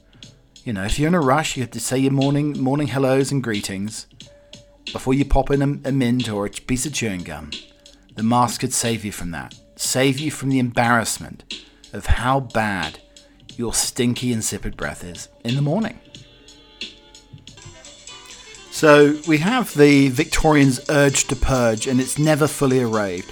You 0.65 0.73
know, 0.73 0.85
if 0.85 0.99
you're 0.99 1.09
in 1.09 1.15
a 1.15 1.21
rush, 1.21 1.57
you 1.57 1.63
have 1.63 1.71
to 1.73 1.81
say 1.81 1.99
your 1.99 2.13
morning 2.13 2.61
morning 2.61 2.89
hellos 2.89 3.31
and 3.31 3.43
greetings 3.43 4.07
before 4.93 5.15
you 5.15 5.25
pop 5.25 5.51
in 5.51 5.63
a, 5.63 5.89
a 5.89 5.93
mint 5.93 6.29
or 6.29 6.47
a 6.47 6.51
piece 6.51 6.87
of 6.87 6.93
chewing 6.93 7.23
gum. 7.23 7.51
The 8.17 8.23
mask 8.23 8.61
could 8.61 8.73
save 8.73 9.05
you 9.05 9.13
from 9.13 9.31
that. 9.33 9.55
Save 9.77 10.19
you 10.19 10.31
from 10.31 10.49
the 10.49 10.59
embarrassment 10.59 11.65
of 11.93 12.07
how 12.07 12.41
bad 12.41 12.99
your 13.57 13.75
stinky, 13.75 14.33
insipid 14.33 14.77
breath 14.77 15.05
is 15.05 15.29
in 15.45 15.55
the 15.55 15.63
morning. 15.63 15.99
So 18.71 19.19
we 19.27 19.39
have 19.39 19.75
the 19.75 20.09
Victorians' 20.09 20.81
urge 20.91 21.29
to 21.29 21.37
purge, 21.37 21.87
and 21.87 22.01
it's 22.01 22.19
never 22.19 22.47
fully 22.47 22.83
arrived 22.83 23.31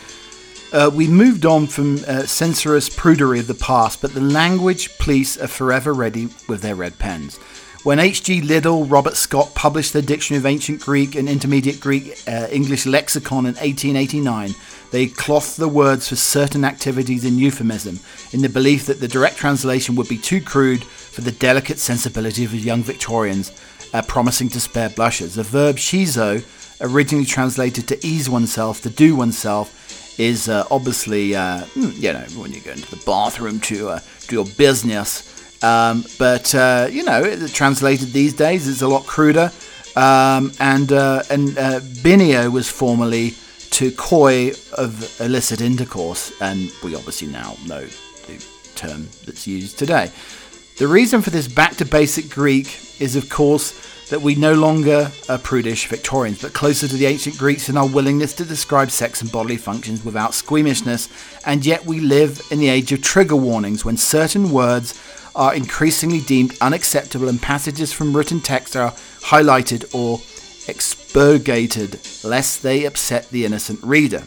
Uh, 0.74 0.90
we 0.92 1.06
moved 1.06 1.46
on 1.46 1.68
from 1.68 2.00
uh, 2.08 2.26
censorious 2.26 2.88
prudery 2.88 3.38
of 3.38 3.46
the 3.46 3.54
past, 3.54 4.02
but 4.02 4.12
the 4.12 4.20
language 4.20 4.98
police 4.98 5.40
are 5.40 5.46
forever 5.46 5.94
ready 5.94 6.28
with 6.48 6.62
their 6.62 6.74
red 6.74 6.98
pens. 6.98 7.36
When 7.84 8.00
H.G. 8.00 8.40
Liddell, 8.40 8.84
Robert 8.84 9.14
Scott 9.14 9.54
published 9.54 9.92
their 9.92 10.02
Dictionary 10.02 10.40
of 10.40 10.46
Ancient 10.46 10.80
Greek 10.80 11.14
and 11.14 11.28
Intermediate 11.28 11.78
Greek 11.78 12.18
uh, 12.26 12.48
English 12.50 12.86
Lexicon 12.86 13.46
in 13.46 13.54
1889, 13.54 14.56
they 14.90 15.06
clothed 15.06 15.58
the 15.58 15.68
words 15.68 16.08
for 16.08 16.16
certain 16.16 16.64
activities 16.64 17.24
in 17.24 17.38
euphemism, 17.38 18.00
in 18.32 18.42
the 18.42 18.48
belief 18.48 18.86
that 18.86 18.98
the 18.98 19.06
direct 19.06 19.36
translation 19.36 19.94
would 19.94 20.08
be 20.08 20.18
too 20.18 20.40
crude 20.40 20.82
for 20.82 21.20
the 21.20 21.30
delicate 21.30 21.78
sensibility 21.78 22.44
of 22.44 22.52
young 22.52 22.82
Victorians, 22.82 23.52
uh, 23.92 24.02
promising 24.02 24.48
to 24.48 24.58
spare 24.58 24.88
blushes. 24.88 25.36
The 25.36 25.44
verb 25.44 25.76
shizo, 25.76 26.44
originally 26.80 27.26
translated 27.26 27.86
to 27.86 28.04
ease 28.04 28.28
oneself, 28.28 28.80
to 28.80 28.90
do 28.90 29.14
oneself, 29.14 29.83
is 30.18 30.48
uh, 30.48 30.66
obviously, 30.70 31.34
uh, 31.34 31.60
hmm, 31.74 31.90
you 31.94 32.12
know, 32.12 32.24
when 32.36 32.52
you 32.52 32.60
go 32.60 32.72
into 32.72 32.90
the 32.90 33.02
bathroom 33.04 33.60
to 33.60 33.88
uh, 33.88 34.00
do 34.28 34.36
your 34.36 34.46
business. 34.56 35.30
Um, 35.62 36.04
but, 36.18 36.54
uh, 36.54 36.88
you 36.90 37.04
know, 37.04 37.46
translated 37.48 38.12
these 38.12 38.34
days 38.34 38.66
is 38.66 38.82
a 38.82 38.88
lot 38.88 39.06
cruder. 39.06 39.50
Um, 39.96 40.52
and 40.58 40.92
uh, 40.92 41.22
and 41.30 41.56
uh, 41.56 41.78
binio 42.02 42.50
was 42.50 42.68
formerly 42.68 43.34
to 43.70 43.92
coy 43.92 44.52
of 44.76 45.20
illicit 45.20 45.60
intercourse, 45.60 46.32
and 46.40 46.72
we 46.82 46.96
obviously 46.96 47.28
now 47.28 47.56
know 47.66 47.84
the 48.26 48.46
term 48.74 49.08
that's 49.24 49.46
used 49.46 49.78
today. 49.78 50.10
The 50.78 50.88
reason 50.88 51.22
for 51.22 51.30
this 51.30 51.46
back 51.46 51.76
to 51.76 51.84
basic 51.84 52.28
Greek 52.28 53.00
is, 53.00 53.14
of 53.14 53.28
course, 53.28 53.93
that 54.10 54.22
we 54.22 54.34
no 54.34 54.54
longer 54.54 55.10
are 55.28 55.38
prudish 55.38 55.86
Victorians, 55.86 56.40
but 56.42 56.52
closer 56.52 56.86
to 56.86 56.96
the 56.96 57.06
ancient 57.06 57.38
Greeks 57.38 57.68
in 57.68 57.76
our 57.76 57.88
willingness 57.88 58.32
to 58.34 58.44
describe 58.44 58.90
sex 58.90 59.22
and 59.22 59.32
bodily 59.32 59.56
functions 59.56 60.04
without 60.04 60.34
squeamishness, 60.34 61.08
and 61.46 61.64
yet 61.64 61.84
we 61.84 62.00
live 62.00 62.40
in 62.50 62.58
the 62.58 62.68
age 62.68 62.92
of 62.92 63.02
trigger 63.02 63.36
warnings 63.36 63.84
when 63.84 63.96
certain 63.96 64.50
words 64.50 65.00
are 65.34 65.54
increasingly 65.54 66.20
deemed 66.20 66.56
unacceptable 66.60 67.28
and 67.28 67.42
passages 67.42 67.92
from 67.92 68.16
written 68.16 68.40
text 68.40 68.76
are 68.76 68.92
highlighted 69.20 69.92
or 69.94 70.20
expurgated 70.68 71.98
lest 72.22 72.62
they 72.62 72.84
upset 72.84 73.28
the 73.30 73.44
innocent 73.44 73.82
reader. 73.82 74.24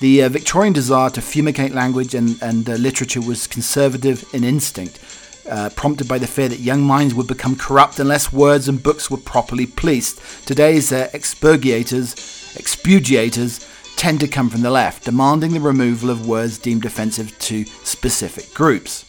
The 0.00 0.24
uh, 0.24 0.28
Victorian 0.28 0.74
desire 0.74 1.08
to 1.10 1.22
fumigate 1.22 1.72
language 1.72 2.14
and, 2.14 2.40
and 2.42 2.68
uh, 2.68 2.74
literature 2.74 3.22
was 3.22 3.46
conservative 3.46 4.28
in 4.34 4.44
instinct, 4.44 4.98
uh, 5.48 5.70
prompted 5.70 6.08
by 6.08 6.18
the 6.18 6.26
fear 6.26 6.48
that 6.48 6.60
young 6.60 6.82
minds 6.82 7.14
would 7.14 7.26
become 7.26 7.56
corrupt 7.56 7.98
unless 7.98 8.32
words 8.32 8.68
and 8.68 8.82
books 8.82 9.10
were 9.10 9.16
properly 9.16 9.66
policed. 9.66 10.20
Today's 10.46 10.92
uh, 10.92 11.08
expurgators, 11.12 12.14
expugiators, 12.56 13.72
tend 13.96 14.20
to 14.20 14.28
come 14.28 14.50
from 14.50 14.62
the 14.62 14.70
left, 14.70 15.04
demanding 15.04 15.52
the 15.52 15.60
removal 15.60 16.10
of 16.10 16.26
words 16.26 16.58
deemed 16.58 16.84
offensive 16.84 17.36
to 17.38 17.64
specific 17.64 18.52
groups. 18.54 19.04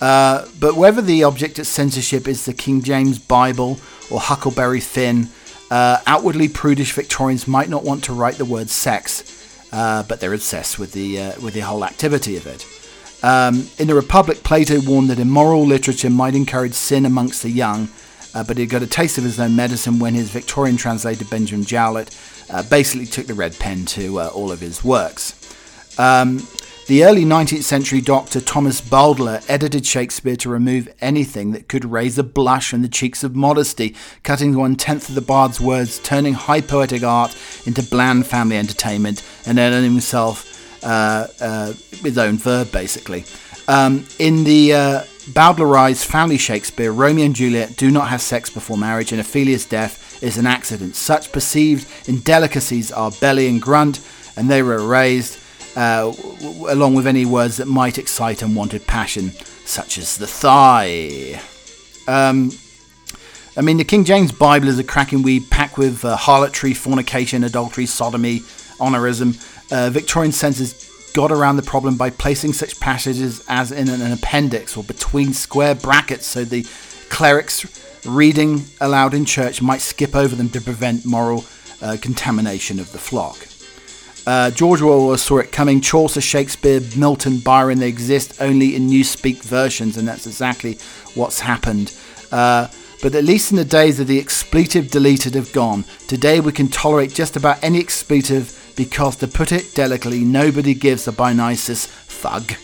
Uh, 0.00 0.46
but 0.58 0.76
whether 0.76 1.02
the 1.02 1.24
object 1.24 1.58
of 1.58 1.66
censorship 1.66 2.26
is 2.26 2.44
the 2.44 2.54
King 2.54 2.82
James 2.82 3.18
Bible 3.18 3.78
or 4.10 4.20
Huckleberry 4.20 4.80
Finn, 4.80 5.28
uh, 5.70 5.98
outwardly 6.06 6.48
prudish 6.48 6.92
Victorians 6.92 7.46
might 7.46 7.68
not 7.68 7.84
want 7.84 8.04
to 8.04 8.12
write 8.12 8.36
the 8.36 8.44
word 8.44 8.70
sex, 8.70 9.68
uh, 9.72 10.02
but 10.02 10.20
they're 10.20 10.34
obsessed 10.34 10.78
with 10.78 10.92
the 10.92 11.20
uh, 11.20 11.40
with 11.40 11.54
the 11.54 11.60
whole 11.60 11.84
activity 11.84 12.36
of 12.36 12.46
it. 12.46 12.66
Um, 13.22 13.68
in 13.78 13.86
the 13.86 13.94
Republic, 13.94 14.42
Plato 14.42 14.80
warned 14.80 15.10
that 15.10 15.18
immoral 15.18 15.66
literature 15.66 16.10
might 16.10 16.34
encourage 16.34 16.72
sin 16.72 17.04
amongst 17.04 17.42
the 17.42 17.50
young, 17.50 17.88
uh, 18.34 18.44
but 18.44 18.56
he 18.56 18.66
got 18.66 18.82
a 18.82 18.86
taste 18.86 19.18
of 19.18 19.24
his 19.24 19.38
own 19.38 19.54
medicine 19.56 19.98
when 19.98 20.14
his 20.14 20.30
Victorian 20.30 20.76
translator 20.76 21.24
Benjamin 21.24 21.64
Jowett 21.64 22.16
uh, 22.50 22.62
basically 22.64 23.06
took 23.06 23.26
the 23.26 23.34
red 23.34 23.58
pen 23.58 23.84
to 23.86 24.20
uh, 24.20 24.28
all 24.28 24.50
of 24.50 24.60
his 24.60 24.82
works. 24.82 25.36
Um, 25.98 26.46
the 26.86 27.04
early 27.04 27.24
19th 27.24 27.62
century 27.62 28.00
doctor 28.00 28.40
Thomas 28.40 28.80
Bowdler 28.80 29.40
edited 29.48 29.86
Shakespeare 29.86 30.34
to 30.34 30.48
remove 30.48 30.88
anything 31.00 31.52
that 31.52 31.68
could 31.68 31.84
raise 31.84 32.18
a 32.18 32.24
blush 32.24 32.72
in 32.72 32.82
the 32.82 32.88
cheeks 32.88 33.22
of 33.22 33.36
modesty, 33.36 33.94
cutting 34.24 34.56
one 34.56 34.74
tenth 34.74 35.08
of 35.08 35.14
the 35.14 35.20
bard's 35.20 35.60
words, 35.60 36.00
turning 36.00 36.34
high 36.34 36.60
poetic 36.60 37.04
art 37.04 37.36
into 37.64 37.82
bland 37.82 38.26
family 38.26 38.56
entertainment, 38.56 39.22
and 39.46 39.60
earning 39.60 39.92
himself 39.92 40.49
his 40.82 42.18
own 42.18 42.36
verb, 42.38 42.72
basically. 42.72 43.24
Um, 43.68 44.06
in 44.18 44.44
the 44.44 44.74
uh, 44.74 45.02
Bowdlerized 45.30 46.06
family 46.06 46.38
Shakespeare, 46.38 46.92
Romeo 46.92 47.24
and 47.24 47.36
Juliet 47.36 47.76
do 47.76 47.90
not 47.90 48.08
have 48.08 48.20
sex 48.20 48.50
before 48.50 48.76
marriage, 48.76 49.12
and 49.12 49.20
Ophelia's 49.20 49.64
death 49.64 50.22
is 50.22 50.38
an 50.38 50.46
accident. 50.46 50.96
Such 50.96 51.30
perceived 51.30 51.86
indelicacies 52.08 52.90
are 52.90 53.12
belly 53.20 53.46
and 53.48 53.62
grunt, 53.62 54.00
and 54.36 54.50
they 54.50 54.62
were 54.62 54.76
erased, 54.78 55.38
uh, 55.76 56.12
along 56.68 56.94
with 56.94 57.06
any 57.06 57.24
words 57.24 57.58
that 57.58 57.66
might 57.66 57.98
excite 57.98 58.42
unwanted 58.42 58.86
passion, 58.86 59.30
such 59.64 59.98
as 59.98 60.16
the 60.16 60.26
thigh. 60.26 61.40
Um, 62.08 62.50
I 63.56 63.60
mean, 63.60 63.76
the 63.76 63.84
King 63.84 64.04
James 64.04 64.32
Bible 64.32 64.68
is 64.68 64.78
a 64.78 64.84
cracking 64.84 65.22
weed 65.22 65.50
packed 65.50 65.78
with 65.78 66.04
uh, 66.04 66.16
harlotry, 66.16 66.74
fornication, 66.74 67.44
adultery, 67.44 67.86
sodomy, 67.86 68.40
onanism, 68.80 69.36
uh, 69.70 69.90
Victorian 69.90 70.32
censors 70.32 70.88
got 71.12 71.32
around 71.32 71.56
the 71.56 71.62
problem 71.62 71.96
by 71.96 72.10
placing 72.10 72.52
such 72.52 72.78
passages 72.78 73.44
as 73.48 73.72
in 73.72 73.88
an 73.88 74.12
appendix 74.12 74.76
or 74.76 74.84
between 74.84 75.32
square 75.32 75.74
brackets 75.74 76.26
so 76.26 76.44
the 76.44 76.64
clerics 77.08 77.66
reading 78.06 78.64
aloud 78.80 79.12
in 79.14 79.24
church 79.24 79.60
might 79.60 79.80
skip 79.80 80.14
over 80.14 80.34
them 80.36 80.48
to 80.48 80.60
prevent 80.60 81.04
moral 81.04 81.44
uh, 81.82 81.96
contamination 82.00 82.78
of 82.78 82.92
the 82.92 82.98
flock. 82.98 83.46
Uh, 84.26 84.50
George 84.50 84.80
Orwell 84.80 85.16
saw 85.16 85.38
it 85.38 85.50
coming. 85.50 85.80
Chaucer, 85.80 86.20
Shakespeare, 86.20 86.80
Milton, 86.96 87.38
Byron, 87.38 87.78
they 87.78 87.88
exist 87.88 88.40
only 88.40 88.76
in 88.76 88.88
newspeak 88.88 89.42
versions, 89.42 89.96
and 89.96 90.06
that's 90.06 90.26
exactly 90.26 90.78
what's 91.14 91.40
happened. 91.40 91.96
Uh, 92.30 92.68
but 93.02 93.14
at 93.14 93.24
least 93.24 93.50
in 93.50 93.56
the 93.56 93.64
days 93.64 93.98
of 93.98 94.06
the 94.06 94.18
expletive 94.18 94.90
deleted 94.90 95.34
have 95.34 95.52
gone. 95.52 95.84
Today 96.06 96.38
we 96.38 96.52
can 96.52 96.68
tolerate 96.68 97.14
just 97.14 97.34
about 97.34 97.62
any 97.64 97.80
expletive 97.80 98.69
because, 98.80 99.14
to 99.14 99.28
put 99.28 99.52
it 99.52 99.74
delicately, 99.74 100.20
nobody 100.20 100.72
gives 100.72 101.06
a 101.06 101.12
Dionysus 101.12 101.84
thug. 101.84 102.54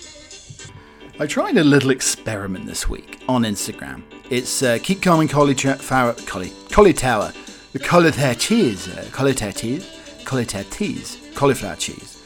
I 1.20 1.26
tried 1.26 1.58
a 1.58 1.62
little 1.62 1.90
experiment 1.90 2.64
this 2.64 2.88
week 2.88 3.20
on 3.28 3.42
Instagram. 3.42 4.02
It's 4.30 4.62
uh, 4.62 4.78
keep 4.82 5.02
calm 5.02 5.20
and 5.20 5.28
collie, 5.28 5.54
cha- 5.54 5.74
tower, 5.74 6.14
collie, 6.24 6.54
collie 6.70 6.94
tower, 6.94 7.34
the 7.74 7.78
cauliflower 7.78 8.32
cheese, 8.32 8.88
uh, 8.88 9.52
cheese, 9.52 9.86
cauliflower 10.24 10.64
cheese, 10.64 11.18
cauliflower 11.34 11.76
cheese. 11.76 12.16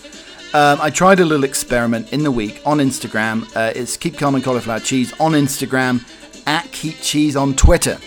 Um, 0.54 0.78
I 0.80 0.90
tried 0.90 1.18
a 1.18 1.24
little 1.24 1.42
experiment 1.42 2.12
in 2.12 2.22
the 2.22 2.30
week 2.30 2.62
on 2.64 2.78
Instagram. 2.78 3.44
Uh, 3.56 3.72
it's 3.74 3.96
keep 3.96 4.16
calm 4.16 4.36
and 4.36 4.44
cauliflower 4.44 4.78
cheese 4.78 5.12
on 5.18 5.32
Instagram, 5.32 6.06
at 6.46 6.70
keep 6.70 6.94
cheese 7.00 7.34
on 7.34 7.56
Twitter. 7.56 7.98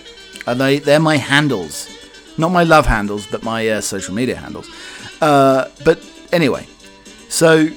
They, 0.48 0.80
they're 0.80 1.02
my 1.02 1.18
handles, 1.18 1.90
not 2.38 2.54
my 2.54 2.64
love 2.64 2.86
handles, 2.86 3.28
but 3.28 3.44
my 3.44 3.68
uh, 3.68 3.82
social 3.82 4.16
media 4.16 4.38
handles. 4.38 4.70
Uh, 5.24 5.70
but 5.86 6.04
anyway, 6.34 6.68
so 7.30 7.70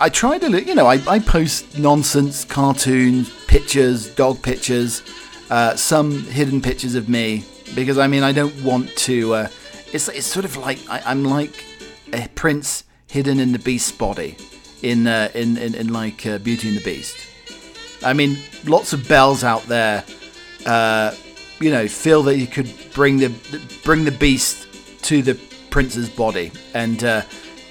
I 0.00 0.08
try 0.08 0.38
to, 0.38 0.48
look, 0.48 0.66
you 0.66 0.74
know, 0.74 0.86
I, 0.86 1.02
I 1.06 1.18
post 1.18 1.78
nonsense, 1.78 2.46
cartoons, 2.46 3.30
pictures, 3.46 4.08
dog 4.14 4.40
pictures, 4.40 5.02
uh, 5.50 5.76
some 5.76 6.22
hidden 6.22 6.62
pictures 6.62 6.94
of 6.94 7.10
me 7.10 7.44
because 7.74 7.98
I 7.98 8.06
mean 8.06 8.22
I 8.22 8.32
don't 8.32 8.58
want 8.62 8.88
to. 8.96 9.34
Uh, 9.34 9.48
it's 9.92 10.08
it's 10.08 10.26
sort 10.26 10.46
of 10.46 10.56
like 10.56 10.78
I, 10.88 11.12
am 11.12 11.24
like 11.24 11.62
a 12.14 12.26
prince 12.28 12.84
hidden 13.06 13.38
in 13.38 13.52
the 13.52 13.58
beast's 13.58 13.92
body 13.92 14.38
in 14.80 15.06
uh, 15.06 15.30
in, 15.34 15.58
in, 15.58 15.74
in 15.74 15.92
like 15.92 16.26
uh, 16.26 16.38
Beauty 16.38 16.68
and 16.68 16.78
the 16.78 16.84
Beast. 16.84 17.18
I 18.02 18.14
mean, 18.14 18.38
lots 18.64 18.94
of 18.94 19.06
bells 19.06 19.44
out 19.44 19.64
there, 19.64 20.04
uh, 20.64 21.14
you 21.60 21.70
know, 21.70 21.86
feel 21.86 22.22
that 22.22 22.38
you 22.38 22.46
could 22.46 22.72
bring 22.94 23.18
the 23.18 23.28
bring 23.84 24.06
the 24.06 24.16
beast 24.26 24.66
to 25.02 25.20
the 25.20 25.38
prince's 25.74 26.08
body, 26.08 26.52
and 26.72 27.02
uh, 27.02 27.22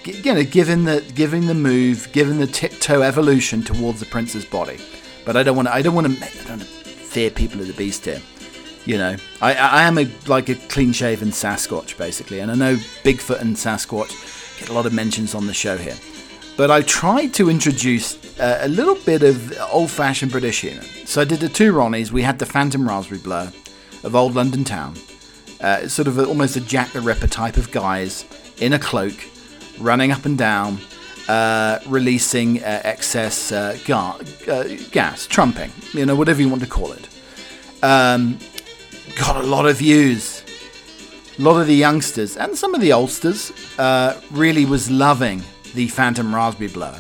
you 0.04 0.34
know, 0.34 0.44
given 0.44 0.84
the 0.84 1.00
given 1.16 1.48
the 1.48 1.54
move, 1.54 2.10
given 2.12 2.38
the 2.38 2.46
tiptoe 2.46 3.02
evolution 3.02 3.64
towards 3.64 4.02
the 4.02 4.06
prince's 4.06 4.44
body. 4.44 4.78
But 5.24 5.38
I 5.38 5.44
don't 5.44 5.56
want 5.56 5.70
to. 5.70 5.74
I 5.74 5.82
don't 5.82 5.96
want 5.96 6.08
to. 6.08 6.14
I 6.22 6.48
don't 6.50 6.62
fear 6.62 7.30
people 7.30 7.62
of 7.62 7.68
the 7.68 7.74
beast 7.74 8.04
here. 8.04 8.22
You 8.84 8.98
know, 8.98 9.16
I, 9.42 9.54
I 9.54 9.84
am 9.84 9.98
a 9.98 10.12
like 10.28 10.50
a 10.50 10.56
clean-shaven 10.56 11.30
Sasquatch 11.30 11.98
basically, 11.98 12.42
and 12.42 12.52
I 12.52 12.56
know 12.56 12.76
Bigfoot 13.06 13.40
and 13.40 13.56
Sasquatch 13.56 14.12
get 14.60 14.68
a 14.68 14.74
lot 14.74 14.86
of 14.86 14.92
mentions 14.92 15.34
on 15.34 15.48
the 15.48 15.54
show 15.54 15.78
here. 15.78 15.96
But 16.58 16.72
I 16.72 16.82
tried 16.82 17.34
to 17.36 17.50
introduce 17.50 18.38
uh, 18.38 18.60
a 18.64 18.68
little 18.68 18.96
bit 18.96 19.24
of 19.24 19.58
old-fashioned 19.72 20.30
British 20.30 20.60
humour. 20.60 20.84
So 21.06 21.22
I 21.22 21.24
did 21.24 21.40
the 21.40 21.48
two 21.48 21.72
Ronnies. 21.72 22.12
We 22.12 22.22
had 22.22 22.38
the 22.38 22.46
Phantom 22.46 22.86
Raspberry 22.86 23.22
Blower 23.22 23.54
of 24.04 24.14
Old 24.14 24.36
London 24.36 24.66
Town, 24.66 24.96
uh, 25.64 25.88
sort 25.88 26.08
of 26.08 26.20
a, 26.20 26.26
almost 26.26 26.56
a 26.56 26.62
Jack 26.62 26.92
the 26.92 27.02
Ripper 27.02 27.28
type 27.28 27.58
of 27.58 27.72
guys 27.72 28.26
in 28.58 28.74
a 28.74 28.80
cloak, 28.80 29.14
running 29.80 30.12
up 30.12 30.26
and 30.26 30.38
down, 30.38 30.78
uh, 31.28 31.80
releasing 31.88 32.62
uh, 32.64 32.82
excess 32.84 33.52
uh, 33.52 33.78
uh, 33.90 34.64
gas, 34.92 35.26
trumping, 35.26 35.72
you 35.94 36.06
know, 36.06 36.16
whatever 36.16 36.42
you 36.42 36.50
want 36.50 36.62
to 36.62 36.68
call 36.68 36.92
it. 36.92 37.08
Um, 37.82 38.38
got 39.16 39.38
a 39.38 39.48
lot 39.48 39.66
of 39.66 39.78
views. 39.78 40.44
A 41.40 41.42
lot 41.42 41.60
of 41.60 41.66
the 41.66 41.76
youngsters 41.76 42.38
and 42.38 42.56
some 42.56 42.76
of 42.76 42.82
the 42.82 42.92
oldsters 42.92 43.52
uh, 43.80 44.22
really 44.32 44.66
was 44.66 44.92
loving 44.92 45.42
the 45.74 45.88
Phantom 45.88 46.34
Raspberry 46.34 46.70
Blower. 46.70 47.00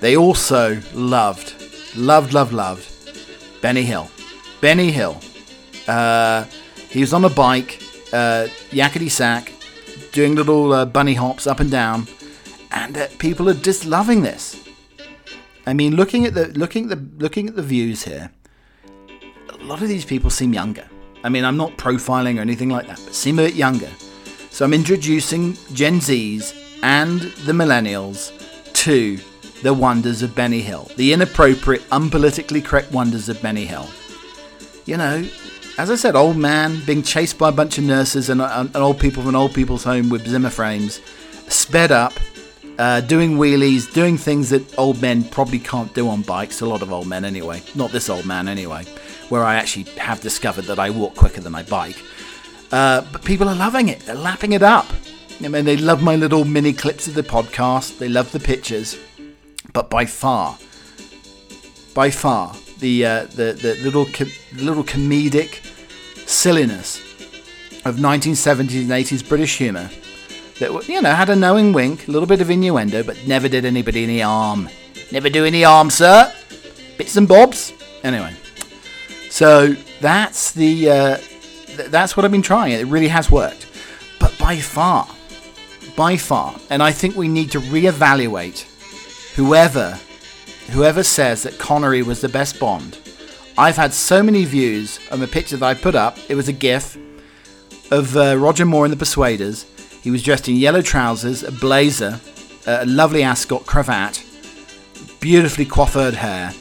They 0.00 0.16
also 0.16 0.80
loved, 0.94 1.54
loved, 1.96 2.32
loved, 2.32 2.52
loved 2.52 3.62
Benny 3.62 3.82
Hill. 3.82 4.10
Benny 4.60 4.90
Hill. 4.90 5.20
He 6.94 7.00
was 7.00 7.12
on 7.12 7.24
a 7.24 7.28
bike, 7.28 7.82
uh, 8.12 8.46
Yakety 8.70 9.10
Sax, 9.10 9.50
doing 10.12 10.36
little 10.36 10.72
uh, 10.72 10.84
bunny 10.84 11.14
hops 11.14 11.44
up 11.44 11.58
and 11.58 11.68
down, 11.68 12.06
and 12.70 12.96
uh, 12.96 13.08
people 13.18 13.48
are 13.48 13.54
just 13.54 13.84
loving 13.84 14.22
this. 14.22 14.64
I 15.66 15.72
mean, 15.72 15.96
looking 15.96 16.24
at 16.24 16.34
the 16.34 16.46
looking 16.56 16.84
at 16.84 16.90
the 16.90 17.18
looking 17.20 17.48
at 17.48 17.56
the 17.56 17.64
views 17.64 18.04
here, 18.04 18.30
a 19.48 19.56
lot 19.64 19.82
of 19.82 19.88
these 19.88 20.04
people 20.04 20.30
seem 20.30 20.52
younger. 20.52 20.88
I 21.24 21.30
mean, 21.30 21.44
I'm 21.44 21.56
not 21.56 21.76
profiling 21.76 22.38
or 22.38 22.42
anything 22.42 22.68
like 22.70 22.86
that, 22.86 23.00
but 23.04 23.12
seem 23.12 23.40
a 23.40 23.46
bit 23.46 23.56
younger. 23.56 23.90
So 24.50 24.64
I'm 24.64 24.72
introducing 24.72 25.54
Gen 25.72 25.98
Zs 25.98 26.54
and 26.84 27.22
the 27.44 27.52
millennials 27.52 28.30
to 28.84 29.18
the 29.64 29.74
wonders 29.74 30.22
of 30.22 30.32
Benny 30.36 30.60
Hill, 30.60 30.88
the 30.94 31.12
inappropriate, 31.12 31.82
unpolitically 31.90 32.64
correct 32.64 32.92
wonders 32.92 33.28
of 33.28 33.42
Benny 33.42 33.64
Hill. 33.64 33.88
You 34.84 34.96
know, 34.96 35.28
as 35.76 35.90
I 35.90 35.96
said, 35.96 36.14
old 36.14 36.36
man 36.36 36.80
being 36.86 37.02
chased 37.02 37.36
by 37.38 37.48
a 37.48 37.52
bunch 37.52 37.78
of 37.78 37.84
nurses 37.84 38.30
and, 38.30 38.40
and, 38.40 38.74
old 38.76 39.00
people 39.00 39.22
from 39.22 39.30
an 39.30 39.36
old 39.36 39.54
people's 39.54 39.82
home 39.82 40.08
with 40.08 40.26
Zimmer 40.26 40.50
frames, 40.50 41.00
sped 41.48 41.90
up, 41.90 42.12
uh, 42.78 43.00
doing 43.00 43.36
wheelies, 43.36 43.92
doing 43.92 44.16
things 44.16 44.50
that 44.50 44.78
old 44.78 45.00
men 45.02 45.24
probably 45.24 45.58
can't 45.58 45.92
do 45.94 46.08
on 46.08 46.22
bikes. 46.22 46.60
A 46.60 46.66
lot 46.66 46.82
of 46.82 46.92
old 46.92 47.06
men, 47.06 47.24
anyway. 47.24 47.62
Not 47.74 47.90
this 47.90 48.08
old 48.08 48.24
man, 48.24 48.46
anyway. 48.46 48.84
Where 49.28 49.42
I 49.42 49.56
actually 49.56 49.84
have 49.98 50.20
discovered 50.20 50.66
that 50.66 50.78
I 50.78 50.90
walk 50.90 51.16
quicker 51.16 51.40
than 51.40 51.54
I 51.54 51.64
bike. 51.64 52.00
Uh, 52.70 53.02
but 53.12 53.24
people 53.24 53.48
are 53.48 53.54
loving 53.54 53.88
it. 53.88 54.00
They're 54.00 54.14
lapping 54.14 54.52
it 54.52 54.62
up. 54.62 54.86
I 55.42 55.48
mean, 55.48 55.64
they 55.64 55.76
love 55.76 56.02
my 56.02 56.16
little 56.16 56.44
mini 56.44 56.72
clips 56.72 57.08
of 57.08 57.14
the 57.14 57.22
podcast. 57.22 57.98
They 57.98 58.08
love 58.08 58.30
the 58.32 58.40
pictures. 58.40 58.96
But 59.72 59.90
by 59.90 60.06
far, 60.06 60.56
by 61.94 62.10
far, 62.10 62.54
the 62.84 63.06
uh, 63.06 63.24
the, 63.38 63.54
the 63.54 63.74
little 63.82 64.04
little 64.62 64.84
comedic 64.84 65.64
silliness 66.28 67.00
of 67.86 67.96
1970s 67.96 68.82
and 68.82 68.90
80s 68.90 69.26
British 69.26 69.56
humour 69.56 69.88
that 70.58 70.86
you 70.86 71.00
know 71.00 71.14
had 71.14 71.30
a 71.30 71.36
knowing 71.36 71.72
wink, 71.72 72.08
a 72.08 72.10
little 72.10 72.26
bit 72.26 72.42
of 72.42 72.50
innuendo, 72.50 73.02
but 73.02 73.16
never 73.26 73.48
did 73.48 73.64
anybody 73.64 74.02
any 74.04 74.20
harm. 74.20 74.68
Never 75.10 75.30
do 75.30 75.46
any 75.46 75.62
harm, 75.62 75.88
sir. 75.88 76.30
Bits 76.98 77.16
and 77.16 77.26
bobs. 77.26 77.72
Anyway, 78.02 78.34
so 79.30 79.74
that's 80.02 80.52
the 80.52 80.90
uh, 80.90 81.16
th- 81.16 81.88
that's 81.88 82.18
what 82.18 82.26
I've 82.26 82.32
been 82.32 82.42
trying. 82.42 82.72
It 82.72 82.86
really 82.86 83.08
has 83.08 83.30
worked, 83.30 83.66
but 84.20 84.36
by 84.38 84.58
far, 84.58 85.08
by 85.96 86.18
far, 86.18 86.54
and 86.68 86.82
I 86.82 86.92
think 86.92 87.16
we 87.16 87.28
need 87.28 87.50
to 87.52 87.60
reevaluate 87.60 88.66
whoever 89.36 89.98
whoever 90.70 91.02
says 91.02 91.42
that 91.42 91.58
Connery 91.58 92.02
was 92.02 92.20
the 92.20 92.28
best 92.28 92.58
Bond. 92.58 92.98
I've 93.56 93.76
had 93.76 93.92
so 93.94 94.22
many 94.22 94.44
views 94.44 94.98
on 95.12 95.20
the 95.20 95.28
picture 95.28 95.56
that 95.56 95.66
I 95.66 95.74
put 95.74 95.94
up. 95.94 96.18
It 96.28 96.34
was 96.34 96.48
a 96.48 96.52
GIF 96.52 96.96
of 97.90 98.16
uh, 98.16 98.36
Roger 98.36 98.64
Moore 98.64 98.84
in 98.84 98.90
The 98.90 98.96
Persuaders. 98.96 99.64
He 100.02 100.10
was 100.10 100.22
dressed 100.22 100.48
in 100.48 100.56
yellow 100.56 100.82
trousers, 100.82 101.42
a 101.42 101.52
blazer, 101.52 102.20
a 102.66 102.84
lovely 102.86 103.22
ascot 103.22 103.64
cravat, 103.66 104.24
beautifully 105.20 105.66
coiffured 105.66 106.14
hair, 106.14 106.52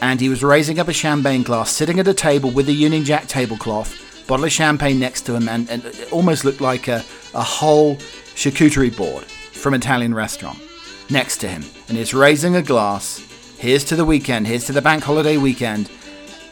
and 0.00 0.20
he 0.20 0.28
was 0.28 0.42
raising 0.42 0.78
up 0.78 0.88
a 0.88 0.92
champagne 0.92 1.42
glass, 1.42 1.70
sitting 1.70 2.00
at 2.00 2.08
a 2.08 2.14
table 2.14 2.50
with 2.50 2.68
a 2.68 2.72
Union 2.72 3.04
Jack 3.04 3.26
tablecloth, 3.26 4.26
bottle 4.26 4.46
of 4.46 4.52
champagne 4.52 4.98
next 4.98 5.22
to 5.22 5.34
him, 5.34 5.48
and, 5.48 5.68
and 5.68 5.84
it 5.84 6.12
almost 6.12 6.44
looked 6.44 6.60
like 6.60 6.88
a, 6.88 7.04
a 7.34 7.42
whole 7.42 7.96
charcuterie 8.34 8.96
board 8.96 9.24
from 9.24 9.74
an 9.74 9.80
Italian 9.80 10.14
restaurant 10.14 10.58
next 11.14 11.38
to 11.38 11.48
him. 11.48 11.64
And 11.88 11.96
he's 11.96 12.12
raising 12.12 12.56
a 12.56 12.62
glass. 12.62 13.24
Here's 13.56 13.84
to 13.84 13.96
the 13.96 14.04
weekend, 14.04 14.46
here's 14.46 14.66
to 14.66 14.72
the 14.72 14.82
bank 14.82 15.04
holiday 15.04 15.38
weekend. 15.38 15.90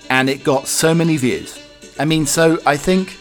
And 0.09 0.31
it 0.31 0.45
got 0.45 0.67
so 0.67 0.95
many 0.95 1.19
views. 1.19 1.59
I 1.99 2.07
mean, 2.07 2.25
so 2.25 2.59
I 2.65 2.79
think 2.79 3.19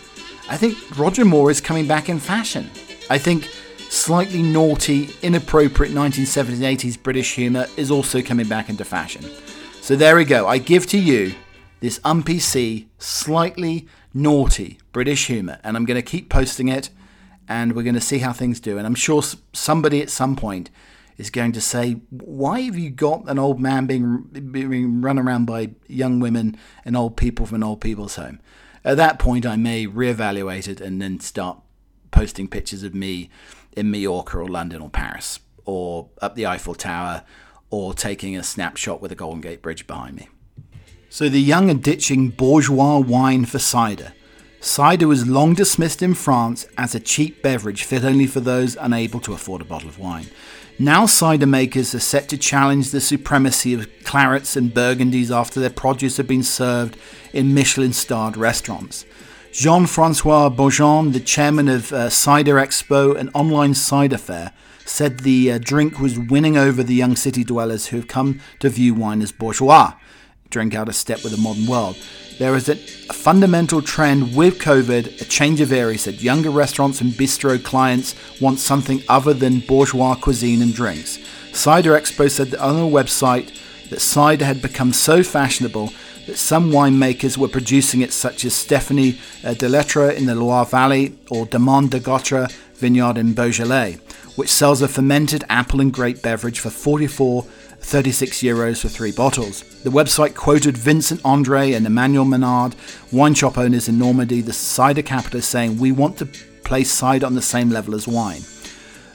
I 0.50 0.58
think 0.58 0.78
Roger 0.98 1.26
Moore 1.26 1.52
is 1.52 1.60
coming 1.60 1.88
back 1.88 2.08
in 2.08 2.20
fashion. 2.20 2.70
I 3.10 3.18
think 3.18 3.50
slightly 3.90 4.42
naughty, 4.42 5.10
inappropriate 5.22 5.94
1970s 5.94 6.54
and 6.54 6.62
80s 6.62 7.02
British 7.02 7.36
humour 7.36 7.68
is 7.76 7.92
also 7.92 8.22
coming 8.22 8.48
back 8.48 8.70
into 8.70 8.86
fashion. 8.86 9.26
So 9.82 9.96
there 9.96 10.16
we 10.16 10.26
go. 10.26 10.48
I 10.48 10.58
give 10.60 10.88
to 10.88 10.98
you 10.98 11.36
this 11.80 12.00
un-PC, 12.04 12.88
slightly 13.00 13.88
naughty 14.14 14.78
British 14.92 15.28
humour, 15.28 15.60
and 15.64 15.76
I'm 15.76 15.86
going 15.86 15.96
to 15.96 16.02
keep 16.02 16.30
posting 16.30 16.68
it, 16.68 16.90
and 17.48 17.74
we're 17.74 17.84
going 17.84 17.96
to 17.96 18.02
see 18.02 18.20
how 18.20 18.32
things 18.32 18.60
do. 18.60 18.78
And 18.78 18.86
I'm 18.86 18.96
sure 18.96 19.24
somebody 19.54 20.02
at 20.02 20.10
some 20.10 20.36
point 20.36 20.70
is 21.18 21.30
going 21.30 21.52
to 21.54 21.62
say, 21.62 22.02
Why 22.10 22.62
have 22.62 22.78
you 22.78 22.90
got 22.90 23.30
an 23.30 23.40
old 23.40 23.60
man 23.60 23.86
being, 23.86 24.24
being 24.52 25.02
run 25.02 25.20
around 25.20 25.46
by 25.46 25.72
young 25.88 26.20
women 26.20 26.58
and 26.86 26.98
old 26.98 27.18
people 27.18 27.46
from 27.46 27.58
an 27.58 27.64
old 27.64 27.82
people's 27.82 28.16
home? 28.16 28.40
At 28.84 28.98
that 28.98 29.20
point, 29.20 29.46
I 29.46 29.56
may 29.56 29.86
reevaluate 29.86 30.68
it 30.68 30.82
and 30.82 31.02
then 31.02 31.20
start 31.20 31.60
posting 32.10 32.48
pictures 32.48 32.84
of 32.84 32.96
me 32.96 33.30
in 33.74 33.92
Mallorca 33.92 34.38
or 34.38 34.48
London 34.48 34.82
or 34.82 34.90
Paris 34.90 35.40
or 35.66 36.10
up 36.22 36.36
the 36.36 36.46
Eiffel 36.46 36.76
Tower 36.76 37.24
or 37.70 37.94
taking 37.94 38.36
a 38.36 38.44
snapshot 38.44 39.02
with 39.02 39.10
the 39.10 39.16
Golden 39.16 39.42
Gate 39.42 39.62
Bridge 39.62 39.88
behind 39.88 40.16
me. 40.16 40.30
So 41.10 41.30
the 41.30 41.42
young 41.42 41.70
are 41.70 41.76
ditching 41.76 42.30
bourgeois 42.30 42.98
wine 43.00 43.46
for 43.46 43.60
cider. 43.60 44.14
Cider 44.60 45.08
was 45.08 45.28
long 45.28 45.56
dismissed 45.56 46.02
in 46.02 46.14
France 46.14 46.68
as 46.78 46.94
a 46.94 47.00
cheap 47.00 47.42
beverage 47.42 47.84
fit 47.84 48.04
only 48.04 48.28
for 48.28 48.40
those 48.40 48.78
unable 48.80 49.20
to 49.22 49.34
afford 49.34 49.62
a 49.62 49.66
bottle 49.66 49.90
of 49.90 49.98
wine. 49.98 50.28
Now, 50.80 51.06
cider 51.06 51.46
makers 51.46 51.94
are 51.94 52.00
set 52.00 52.28
to 52.30 52.38
challenge 52.38 52.90
the 52.90 53.02
supremacy 53.02 53.74
of 53.74 53.88
clarets 54.04 54.56
and 54.58 54.74
burgundies 54.74 55.30
after 55.30 55.60
their 55.60 55.70
produce 55.70 56.18
have 56.18 56.28
been 56.28 56.44
served 56.44 56.98
in 57.34 57.54
Michelin 57.54 57.94
starred 57.94 58.36
restaurants. 58.36 59.06
Jean 59.52 59.86
Francois 59.86 60.50
Beaujean, 60.50 61.14
the 61.14 61.20
chairman 61.20 61.68
of 61.68 61.92
uh, 61.92 62.10
Cider 62.10 62.56
Expo, 62.56 63.16
an 63.16 63.30
online 63.34 63.74
cider 63.74 64.18
fair, 64.18 64.54
said 64.86 65.20
the 65.20 65.52
uh, 65.52 65.58
drink 65.58 66.00
was 66.00 66.18
winning 66.18 66.58
over 66.58 66.82
the 66.84 66.96
young 66.96 67.16
city 67.16 67.44
dwellers 67.44 67.88
who 67.88 67.98
have 67.98 68.08
come 68.08 68.40
to 68.60 68.70
view 68.70 68.94
wine 68.94 69.22
as 69.22 69.32
bourgeois, 69.32 69.94
drink 70.52 70.76
out 70.76 70.88
of 70.88 70.96
step 70.96 71.24
with 71.24 71.32
the 71.32 71.42
modern 71.42 71.66
world. 71.66 71.98
There 72.38 72.56
is 72.56 72.70
a, 72.70 72.76
fundamental 72.76 73.82
trend 73.82 74.36
with 74.36 74.58
COVID, 74.60 75.22
a 75.22 75.26
change 75.26 75.62
of 75.62 75.72
era. 75.72 75.96
that 75.96 76.22
younger 76.22 76.50
restaurants 76.50 77.02
and 77.02 77.12
bistro 77.12 77.64
clients 77.64 78.16
want 78.40 78.60
something 78.60 79.04
other 79.10 79.34
than 79.34 79.60
bourgeois 79.60 80.16
cuisine 80.16 80.62
and 80.62 80.74
drinks. 80.74 81.20
Cider 81.54 81.92
Expo 81.92 82.32
said 82.32 82.56
on 82.56 82.76
their 82.76 83.04
website 83.04 83.58
that 83.90 84.00
cider 84.02 84.46
had 84.46 84.62
become 84.62 84.94
so 84.94 85.22
fashionable 85.22 85.94
that 86.26 86.38
some 86.38 86.72
winemakers 86.72 87.38
were 87.38 87.48
producing 87.48 88.02
it, 88.02 88.14
such 88.14 88.46
as 88.46 88.54
Stephanie 88.54 89.20
uh, 89.44 89.54
Delettre 89.54 90.16
in 90.16 90.26
the 90.26 90.36
Loire 90.36 90.66
Valley 90.66 91.18
or 91.30 91.46
Demande 91.46 91.92
de 91.92 92.00
Gautre 92.00 92.48
Vineyard 92.76 93.18
in 93.18 93.34
Beaujolais, 93.34 94.00
which 94.36 94.50
sells 94.50 94.82
a 94.82 94.88
fermented 94.88 95.44
apple 95.50 95.82
and 95.82 95.94
grape 95.94 96.22
beverage 96.22 96.60
for 96.60 96.70
44 96.70 97.46
36 97.82 98.40
euros 98.40 98.82
for 98.82 98.88
three 98.90 99.12
bottles. 99.12 99.64
The 99.84 99.90
website 99.90 100.36
quoted 100.36 100.78
Vincent 100.78 101.20
Andre 101.26 101.74
and 101.74 101.86
Emmanuel 101.86 102.26
Menard, 102.26 102.76
wine 103.12 103.34
shop 103.34 103.58
owners 103.58 103.90
in 103.90 103.98
Normandy, 103.98 104.42
the 104.42 104.54
cider 104.54 105.02
capital, 105.02 105.42
saying, 105.42 105.78
We 105.78 105.92
want 105.92 106.18
to 106.20 106.28
place 106.64 106.92
cider 106.92 107.26
on 107.26 107.36
the 107.36 107.42
same 107.42 107.70
level 107.70 107.96
as 107.96 108.08
wine. 108.08 108.42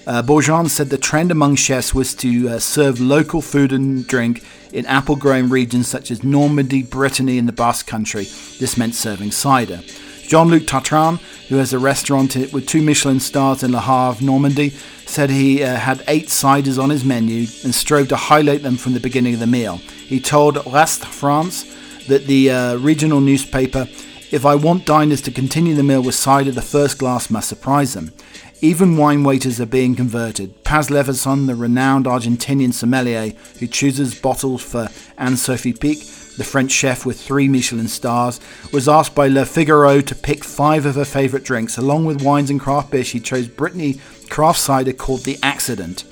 Uh, 0.07 0.23
Beaujean 0.23 0.69
said 0.69 0.91
the 0.91 0.99
trend 0.99 1.33
among 1.33 1.57
chefs 1.57 1.93
was 1.93 2.15
to 2.15 2.49
uh, 2.49 2.59
serve 2.61 3.01
local 3.01 3.43
food 3.43 3.73
and 3.73 4.07
drink 4.07 4.45
in 4.73 4.87
apple 4.87 5.17
growing 5.17 5.49
regions 5.49 5.89
such 5.89 6.11
as 6.11 6.23
Normandy, 6.23 6.83
Brittany, 6.83 7.39
and 7.39 7.49
the 7.49 7.53
Basque 7.53 7.87
Country. 7.87 8.25
This 8.61 8.77
meant 8.77 8.95
serving 8.95 9.33
cider. 9.33 9.81
Jean 10.27 10.49
Luc 10.49 10.65
Tartarin, 10.65 11.19
who 11.49 11.57
has 11.57 11.73
a 11.73 11.79
restaurant 11.79 12.35
with 12.53 12.67
two 12.67 12.83
Michelin 12.83 13.21
stars 13.21 13.63
in 13.63 13.73
Le 13.73 13.81
Havre, 13.81 14.25
Normandy, 14.25 14.71
said 15.07 15.31
he 15.31 15.63
uh, 15.63 15.77
had 15.77 16.03
eight 16.09 16.27
ciders 16.27 16.83
on 16.83 16.91
his 16.91 17.05
menu 17.05 17.47
and 17.63 17.75
strove 17.75 18.09
to 18.09 18.17
highlight 18.17 18.63
them 18.63 18.77
from 18.77 18.93
the 18.93 19.01
beginning 19.01 19.35
of 19.35 19.41
the 19.41 19.47
meal. 19.47 19.77
He 19.77 20.21
told 20.21 20.67
L'Est 20.67 21.07
France 21.07 21.65
that 22.09 22.27
the 22.27 22.51
uh, 22.51 22.77
regional 22.77 23.21
newspaper, 23.21 23.89
if 24.31 24.45
I 24.45 24.57
want 24.57 24.85
diners 24.85 25.21
to 25.23 25.31
continue 25.31 25.75
the 25.75 25.83
meal 25.83 26.03
with 26.03 26.17
cider, 26.17 26.51
the 26.51 26.63
first 26.63 26.99
glass 26.99 27.31
must 27.31 27.49
surprise 27.49 27.95
them. 27.95 28.13
Even 28.61 28.97
wine 28.97 29.23
waiters 29.23 29.61
are 29.61 29.67
being 29.67 29.95
converted. 29.95 30.65
Paz 30.65 30.89
Levinson, 30.89 31.47
the 31.47 31.55
renowned 31.55 32.07
Argentinian 32.07 32.73
sommelier 32.73 33.33
who 33.61 33.67
chooses 33.67 34.19
bottles 34.19 34.63
for 34.63 34.89
Anne 35.19 35.37
Sophie 35.37 35.75
Pic, 35.75 35.99
the 36.37 36.45
French 36.45 36.71
chef 36.71 37.07
with 37.07 37.21
three 37.21 37.49
Michelin 37.49 37.89
stars, 37.89 38.41
was 38.73 38.89
asked 38.89 39.15
by 39.15 39.29
Le 39.29 39.45
Figaro 39.45 40.01
to 40.01 40.15
pick 40.15 40.45
five 40.45 40.87
of 40.87 40.95
her 40.95 41.05
favourite 41.05 41.45
drinks. 41.45 41.79
Along 41.79 42.05
with 42.05 42.23
wines 42.23 42.51
and 42.51 42.61
craft 42.61 42.91
beer, 42.91 43.05
she 43.05 43.21
chose 43.21 43.49
Brittany 43.49 44.01
craft 44.29 44.59
cider 44.59 44.93
called 44.93 45.25
The 45.25 45.39
Accident. 45.43 46.05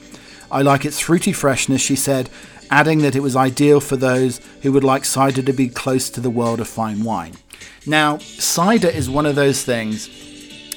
I 0.51 0.63
like 0.63 0.85
its 0.85 1.01
fruity 1.01 1.33
freshness, 1.33 1.83
she 1.83 1.97
said, 1.97 2.31
adding 2.71 3.01
that 3.01 3.17
it 3.17 3.21
was 3.21 3.37
ideal 3.37 3.81
for 3.81 3.97
those 3.97 4.41
who 4.63 4.73
would 4.73 4.85
like 4.85 5.05
cider 5.05 5.43
to 5.43 5.53
be 5.53 5.69
close 5.69 6.09
to 6.11 6.21
the 6.21 6.31
world 6.31 6.61
of 6.61 6.69
fine 6.69 7.03
wine. 7.05 7.35
Now, 7.87 8.19
cider 8.19 8.89
is 8.89 9.11
one 9.11 9.27
of 9.27 9.35
those 9.35 9.63
things 9.65 10.09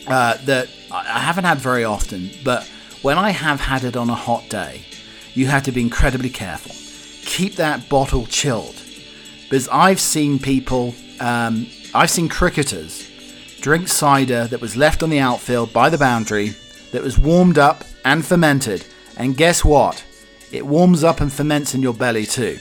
uh, 0.07 0.37
that 0.45 0.69
I 0.91 1.19
haven't 1.19 1.45
had 1.45 1.59
very 1.59 1.83
often, 1.83 2.31
but 2.43 2.67
when 3.01 3.17
I 3.17 3.31
have 3.31 3.61
had 3.61 3.83
it 3.83 3.95
on 3.95 4.09
a 4.09 4.15
hot 4.15 4.49
day, 4.49 4.85
you 5.33 5.47
have 5.47 5.63
to 5.63 5.71
be 5.71 5.81
incredibly 5.81 6.29
careful. 6.29 6.75
Keep 7.25 7.55
that 7.55 7.89
bottle 7.89 8.25
chilled. 8.25 8.81
Because 9.49 9.69
I've 9.69 9.99
seen 9.99 10.39
people, 10.39 10.93
um, 11.19 11.67
I've 11.93 12.09
seen 12.09 12.27
cricketers 12.27 13.09
drink 13.61 13.87
cider 13.87 14.45
that 14.47 14.61
was 14.61 14.75
left 14.75 15.03
on 15.03 15.09
the 15.09 15.19
outfield 15.19 15.73
by 15.73 15.89
the 15.89 15.97
boundary 15.97 16.53
that 16.91 17.01
was 17.01 17.17
warmed 17.17 17.57
up 17.57 17.83
and 18.05 18.25
fermented. 18.25 18.85
And 19.17 19.37
guess 19.37 19.63
what? 19.63 20.03
It 20.51 20.65
warms 20.65 21.03
up 21.03 21.21
and 21.21 21.31
ferments 21.31 21.73
in 21.73 21.81
your 21.81 21.93
belly 21.93 22.25
too. 22.25 22.59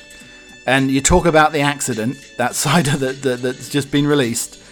And 0.67 0.91
you 0.91 1.01
talk 1.01 1.27
about 1.27 1.53
the 1.53 1.61
accident, 1.61 2.17
that 2.39 2.55
cider 2.65 2.97
that, 2.97 3.23
that, 3.23 3.43
that's 3.43 3.69
just 3.69 3.91
been 3.91 4.07
released. 4.07 4.63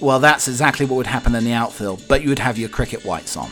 Well, 0.00 0.18
that's 0.18 0.48
exactly 0.48 0.86
what 0.86 0.96
would 0.96 1.06
happen 1.06 1.34
in 1.34 1.44
the 1.44 1.52
outfield, 1.52 2.04
but 2.08 2.22
you 2.22 2.28
would 2.28 2.38
have 2.38 2.58
your 2.58 2.68
cricket 2.68 3.04
whites 3.04 3.36
on. 3.36 3.50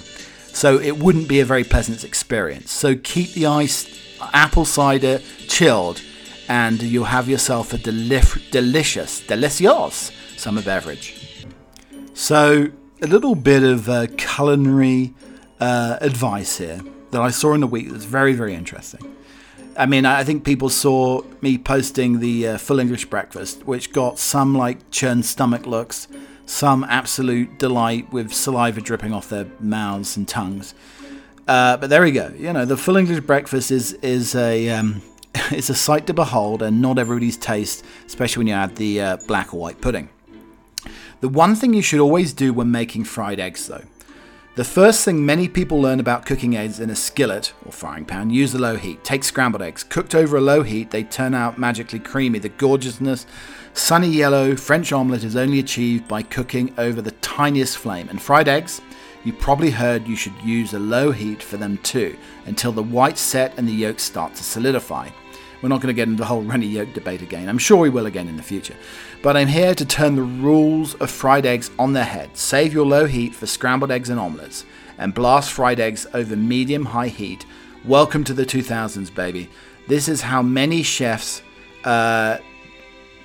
So 0.52 0.78
it 0.78 0.98
wouldn't 0.98 1.28
be 1.28 1.40
a 1.40 1.44
very 1.44 1.64
pleasant 1.64 2.04
experience. 2.04 2.72
So 2.72 2.96
keep 2.96 3.33
the 3.33 3.46
ice, 3.46 3.88
apple 4.33 4.64
cider 4.64 5.20
chilled, 5.46 6.02
and 6.51 6.83
you'll 6.83 7.05
have 7.05 7.29
yourself 7.29 7.73
a 7.73 7.79
delif- 7.79 8.51
delicious, 8.51 9.21
delicious 9.21 10.11
summer 10.37 10.61
beverage. 10.61 11.47
So, 12.13 12.71
a 13.01 13.07
little 13.07 13.37
bit 13.37 13.63
of 13.63 13.89
uh, 13.89 14.09
culinary 14.17 15.15
uh, 15.61 15.99
advice 16.01 16.59
here 16.59 16.81
that 17.13 17.21
I 17.21 17.31
saw 17.31 17.55
in 17.55 17.61
the 17.61 17.69
week 17.69 17.91
that's 17.91 18.05
very, 18.05 18.33
very 18.33 18.55
interesting. 18.55 19.15
I 19.77 19.87
mean, 19.87 20.05
I 20.05 20.25
think 20.25 20.45
people 20.45 20.69
saw 20.69 21.23
me 21.41 21.57
posting 21.57 22.19
the 22.19 22.49
uh, 22.49 22.59
full 22.59 22.81
English 22.81 23.05
breakfast, 23.05 23.65
which 23.65 23.93
got 23.93 24.19
some 24.19 24.53
like 24.53 24.91
churned 24.91 25.27
stomach 25.27 25.67
looks, 25.67 26.09
some 26.47 26.83
absolute 26.83 27.61
delight 27.61 28.13
with 28.13 28.35
saliva 28.35 28.81
dripping 28.81 29.13
off 29.13 29.29
their 29.29 29.47
mouths 29.61 30.17
and 30.17 30.27
tongues. 30.27 30.75
Uh, 31.47 31.77
but 31.77 31.91
there 31.91 32.03
we 32.03 32.11
go. 32.11 32.33
You 32.37 32.53
know, 32.53 32.65
the 32.65 32.77
full 32.77 32.97
English 32.97 33.21
breakfast 33.21 33.71
is 33.71 33.93
is 34.03 34.35
a 34.35 34.69
um, 34.71 35.01
it's 35.51 35.71
a 35.71 35.75
sight 35.75 36.07
to 36.07 36.14
behold, 36.14 36.62
and 36.62 36.81
not 36.81 36.99
everybody's 36.99 37.37
taste, 37.37 37.85
especially 38.07 38.40
when 38.40 38.47
you 38.49 38.55
add 38.55 38.77
the 38.77 39.01
uh, 39.01 39.16
black 39.27 39.55
or 39.55 39.61
white 39.61 39.81
pudding. 39.81 40.09
The 41.21 41.29
one 41.29 41.55
thing 41.55 41.75
you 41.75 41.83
should 41.83 42.01
always 42.01 42.33
do 42.33 42.53
when 42.53 42.71
making 42.71 43.05
fried 43.05 43.38
eggs, 43.38 43.66
though, 43.66 43.85
the 44.57 44.64
first 44.64 45.05
thing 45.05 45.25
many 45.25 45.49
people 45.49 45.81
learn 45.81 46.01
about 46.01 46.27
cooking 46.27 46.57
eggs 46.57 46.81
in 46.81 46.90
a 46.90 46.97
skillet 46.97 47.53
or 47.64 47.71
frying 47.71 48.05
pan 48.05 48.31
use 48.31 48.51
the 48.53 48.59
low 48.59 48.77
heat. 48.77 49.05
Take 49.05 49.23
scrambled 49.23 49.62
eggs. 49.62 49.85
Cooked 49.85 50.14
over 50.14 50.37
a 50.37 50.40
low 50.40 50.64
heat, 50.64 50.90
they 50.90 51.05
turn 51.05 51.35
out 51.35 51.57
magically 51.57 52.01
creamy. 52.01 52.40
The 52.40 52.49
gorgeousness, 52.49 53.27
sunny 53.75 54.09
yellow 54.09 54.57
French 54.57 54.93
omelette 54.93 55.23
is 55.23 55.37
only 55.37 55.61
achieved 55.61 56.09
by 56.09 56.23
cooking 56.23 56.75
over 56.79 57.01
the 57.01 57.12
tiniest 57.12 57.79
flame. 57.79 58.09
And 58.09 58.21
fried 58.21 58.49
eggs, 58.49 58.81
you 59.25 59.33
probably 59.33 59.71
heard 59.71 60.09
you 60.09 60.16
should 60.16 60.35
use 60.43 60.75
a 60.75 60.81
low 60.81 61.12
heat 61.12 61.43
for 61.43 61.57
them 61.57 61.79
too, 61.79 62.16
until 62.47 62.73
the 62.73 62.83
whites 62.83 63.21
set 63.21 63.57
and 63.57 63.69
the 63.69 63.73
yolks 63.73 64.03
start 64.03 64.35
to 64.35 64.43
solidify. 64.43 65.11
We're 65.62 65.68
not 65.68 65.83
going 65.83 65.94
to 65.94 65.96
get 65.96 66.09
into 66.09 66.20
the 66.20 66.27
whole 66.27 66.40
runny 66.40 66.66
yolk 66.66 66.94
debate 66.94 67.20
again. 67.20 67.49
I'm 67.49 67.59
sure 67.59 67.77
we 67.77 67.90
will 67.90 68.07
again 68.07 68.29
in 68.29 68.37
the 68.38 68.42
future. 68.42 68.77
But 69.23 69.37
I'm 69.37 69.49
here 69.49 69.75
to 69.75 69.85
turn 69.85 70.16
the 70.16 70.23
rules 70.23 70.94
of 70.94 71.11
fried 71.11 71.44
eggs 71.44 71.70
on 71.79 71.92
their 71.92 72.05
head. 72.05 72.35
Save 72.35 72.73
your 72.73 72.87
low 72.87 73.05
heat 73.05 73.35
for 73.35 73.46
scrambled 73.46 73.90
eggs 73.90 74.09
and 74.09 74.18
omelettes, 74.18 74.64
and 74.96 75.12
blast 75.12 75.53
fried 75.53 75.79
eggs 75.79 76.07
over 76.14 76.35
medium 76.35 76.87
high 76.87 77.09
heat. 77.09 77.44
Welcome 77.85 78.25
to 78.25 78.33
the 78.33 78.46
2000s, 78.46 79.14
baby. 79.14 79.51
This 79.87 80.09
is 80.09 80.23
how 80.23 80.40
many 80.40 80.83
chefs, 80.83 81.42
uh, 81.85 82.38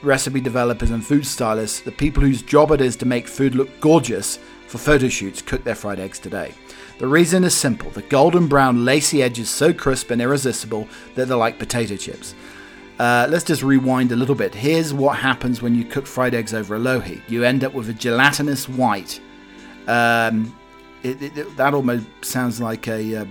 recipe 0.01 0.41
developers, 0.41 0.91
and 0.91 1.05
food 1.05 1.25
stylists, 1.25 1.79
the 1.79 1.91
people 1.91 2.21
whose 2.21 2.41
job 2.41 2.71
it 2.71 2.81
is 2.81 2.97
to 2.97 3.05
make 3.05 3.29
food 3.29 3.55
look 3.55 3.79
gorgeous 3.79 4.39
for 4.67 4.77
photo 4.77 5.07
shoots, 5.07 5.41
cook 5.41 5.63
their 5.63 5.75
fried 5.75 6.01
eggs 6.01 6.19
today. 6.19 6.53
The 6.97 7.07
reason 7.07 7.43
is 7.43 7.53
simple 7.53 7.91
the 7.91 8.03
golden 8.03 8.47
brown, 8.47 8.85
lacy 8.85 9.21
edges 9.21 9.49
so 9.49 9.73
crisp 9.73 10.11
and 10.11 10.21
irresistible 10.21 10.87
that 11.15 11.27
they're 11.27 11.37
like 11.37 11.59
potato 11.59 11.97
chips. 11.97 12.35
Uh, 12.97 13.27
let's 13.29 13.43
just 13.43 13.61
rewind 13.61 14.13
a 14.13 14.15
little 14.15 14.35
bit. 14.35 14.55
Here's 14.55 14.93
what 14.93 15.17
happens 15.17 15.61
when 15.61 15.75
you 15.75 15.83
cook 15.83 16.07
fried 16.07 16.33
eggs 16.33 16.53
over 16.53 16.75
a 16.75 16.79
low 16.79 17.01
heat 17.01 17.21
you 17.27 17.43
end 17.43 17.65
up 17.65 17.73
with 17.73 17.89
a 17.89 17.93
gelatinous 17.93 18.69
white. 18.69 19.19
Um, 19.87 20.57
it, 21.03 21.21
it, 21.21 21.57
that 21.57 21.73
almost 21.73 22.07
sounds 22.21 22.61
like 22.61 22.87
a, 22.87 23.17
uh, 23.17 23.25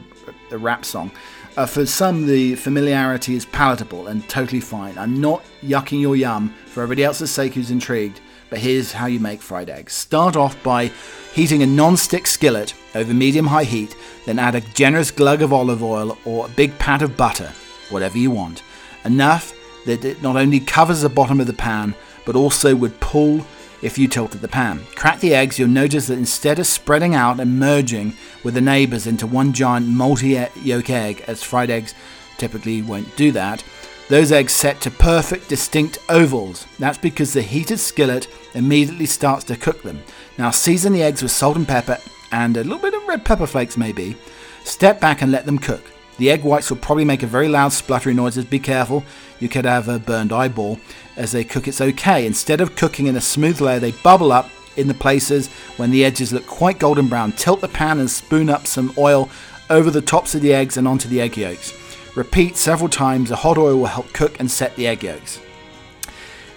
a 0.50 0.58
rap 0.58 0.84
song. 0.84 1.10
Uh, 1.56 1.64
for 1.64 1.86
some, 1.86 2.26
the 2.26 2.56
familiarity 2.56 3.34
is 3.34 3.46
palatable 3.46 4.08
and 4.08 4.28
totally 4.28 4.60
fine. 4.60 4.98
I'm 4.98 5.20
not 5.20 5.42
yucking 5.62 6.00
your 6.00 6.16
yum 6.16 6.54
for 6.66 6.82
everybody 6.82 7.04
else's 7.04 7.30
sake 7.30 7.54
who's 7.54 7.70
intrigued, 7.70 8.20
but 8.50 8.58
here's 8.58 8.92
how 8.92 9.06
you 9.06 9.20
make 9.20 9.40
fried 9.40 9.70
eggs. 9.70 9.94
Start 9.94 10.36
off 10.36 10.60
by 10.62 10.90
heating 11.32 11.62
a 11.62 11.66
non-stick 11.66 12.26
skillet 12.26 12.74
over 12.94 13.12
medium-high 13.12 13.64
heat, 13.64 13.96
then 14.26 14.38
add 14.38 14.54
a 14.54 14.60
generous 14.60 15.10
glug 15.10 15.42
of 15.42 15.52
olive 15.52 15.82
oil 15.82 16.16
or 16.24 16.46
a 16.46 16.50
big 16.50 16.78
pat 16.78 17.02
of 17.02 17.16
butter, 17.16 17.52
whatever 17.90 18.18
you 18.18 18.30
want. 18.30 18.62
Enough 19.04 19.52
that 19.84 20.04
it 20.04 20.22
not 20.22 20.36
only 20.36 20.60
covers 20.60 21.02
the 21.02 21.08
bottom 21.08 21.40
of 21.40 21.46
the 21.46 21.52
pan, 21.52 21.94
but 22.24 22.36
also 22.36 22.74
would 22.74 23.00
pull 23.00 23.44
if 23.82 23.98
you 23.98 24.08
tilted 24.08 24.40
the 24.40 24.48
pan. 24.48 24.80
Crack 24.94 25.20
the 25.20 25.34
eggs, 25.34 25.58
you'll 25.58 25.68
notice 25.68 26.06
that 26.06 26.18
instead 26.18 26.58
of 26.58 26.66
spreading 26.66 27.14
out 27.14 27.38
and 27.38 27.58
merging 27.58 28.14
with 28.42 28.54
the 28.54 28.60
neighbors 28.60 29.06
into 29.06 29.26
one 29.26 29.52
giant 29.52 29.86
multi 29.86 30.46
yolk 30.62 30.88
egg, 30.88 31.22
as 31.26 31.42
fried 31.42 31.70
eggs 31.70 31.94
typically 32.38 32.80
won't 32.80 33.14
do 33.16 33.30
that, 33.32 33.62
those 34.08 34.32
eggs 34.32 34.52
set 34.52 34.80
to 34.82 34.90
perfect 34.90 35.48
distinct 35.48 35.98
ovals. 36.08 36.66
That's 36.78 36.98
because 36.98 37.32
the 37.32 37.42
heated 37.42 37.78
skillet 37.78 38.28
immediately 38.54 39.06
starts 39.06 39.44
to 39.44 39.56
cook 39.56 39.82
them. 39.82 40.02
Now 40.38 40.50
season 40.50 40.92
the 40.92 41.02
eggs 41.02 41.22
with 41.22 41.32
salt 41.32 41.56
and 41.56 41.68
pepper 41.68 41.98
and 42.34 42.56
a 42.56 42.64
little 42.64 42.80
bit 42.80 42.94
of 42.94 43.06
red 43.06 43.24
pepper 43.24 43.46
flakes 43.46 43.76
maybe. 43.76 44.16
Step 44.64 45.00
back 45.00 45.22
and 45.22 45.30
let 45.30 45.46
them 45.46 45.56
cook. 45.56 45.92
The 46.18 46.32
egg 46.32 46.42
whites 46.42 46.68
will 46.68 46.78
probably 46.78 47.04
make 47.04 47.22
a 47.22 47.28
very 47.28 47.46
loud 47.48 47.72
spluttering 47.72 48.16
noises. 48.16 48.44
Be 48.44 48.58
careful, 48.58 49.04
you 49.38 49.48
could 49.48 49.64
have 49.64 49.88
a 49.88 50.00
burned 50.00 50.32
eyeball. 50.32 50.80
As 51.16 51.30
they 51.30 51.44
cook, 51.44 51.68
it's 51.68 51.80
okay. 51.80 52.26
Instead 52.26 52.60
of 52.60 52.74
cooking 52.74 53.06
in 53.06 53.14
a 53.14 53.20
smooth 53.20 53.60
layer, 53.60 53.78
they 53.78 53.92
bubble 53.92 54.32
up 54.32 54.50
in 54.76 54.88
the 54.88 54.94
places 54.94 55.48
when 55.76 55.92
the 55.92 56.04
edges 56.04 56.32
look 56.32 56.44
quite 56.46 56.80
golden 56.80 57.06
brown. 57.06 57.30
Tilt 57.32 57.60
the 57.60 57.68
pan 57.68 58.00
and 58.00 58.10
spoon 58.10 58.50
up 58.50 58.66
some 58.66 58.92
oil 58.98 59.30
over 59.70 59.90
the 59.90 60.00
tops 60.00 60.34
of 60.34 60.40
the 60.40 60.52
eggs 60.52 60.76
and 60.76 60.88
onto 60.88 61.08
the 61.08 61.20
egg 61.20 61.36
yolks. 61.36 61.72
Repeat 62.16 62.56
several 62.56 62.88
times. 62.88 63.28
The 63.28 63.36
hot 63.36 63.58
oil 63.58 63.78
will 63.78 63.86
help 63.86 64.12
cook 64.12 64.40
and 64.40 64.50
set 64.50 64.74
the 64.74 64.88
egg 64.88 65.04
yolks. 65.04 65.40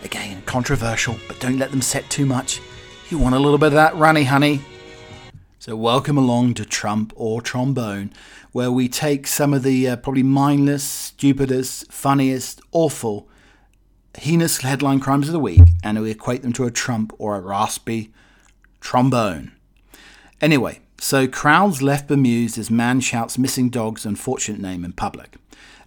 Again, 0.03 0.41
controversial, 0.47 1.17
but 1.27 1.39
don't 1.39 1.59
let 1.59 1.69
them 1.69 1.83
set 1.83 2.09
too 2.09 2.25
much. 2.25 2.61
You 3.09 3.19
want 3.19 3.35
a 3.35 3.39
little 3.39 3.59
bit 3.59 3.67
of 3.67 3.73
that 3.73 3.95
runny, 3.95 4.23
honey. 4.23 4.61
So, 5.67 5.75
welcome 5.75 6.17
along 6.17 6.53
to 6.53 6.65
Trump 6.65 7.11
or 7.17 7.41
Trombone, 7.41 8.13
where 8.53 8.71
we 8.71 8.87
take 8.87 9.27
some 9.27 9.53
of 9.53 9.63
the 9.63 9.89
uh, 9.89 9.95
probably 9.97 10.23
mindless, 10.23 10.81
stupidest, 10.85 11.91
funniest, 11.91 12.61
awful, 12.71 13.27
heinous 14.17 14.61
headline 14.61 15.01
crimes 15.01 15.27
of 15.27 15.33
the 15.33 15.41
week 15.41 15.67
and 15.83 15.99
we 15.99 16.09
equate 16.09 16.41
them 16.41 16.53
to 16.53 16.63
a 16.63 16.71
trump 16.71 17.11
or 17.17 17.35
a 17.35 17.41
raspy 17.41 18.13
trombone. 18.79 19.51
Anyway, 20.39 20.79
so 21.01 21.27
crowds 21.27 21.81
left 21.81 22.07
bemused 22.07 22.57
as 22.57 22.71
man 22.71 23.01
shouts 23.01 23.37
missing 23.37 23.67
dog's 23.67 24.05
unfortunate 24.05 24.61
name 24.61 24.85
in 24.85 24.93
public. 24.93 25.35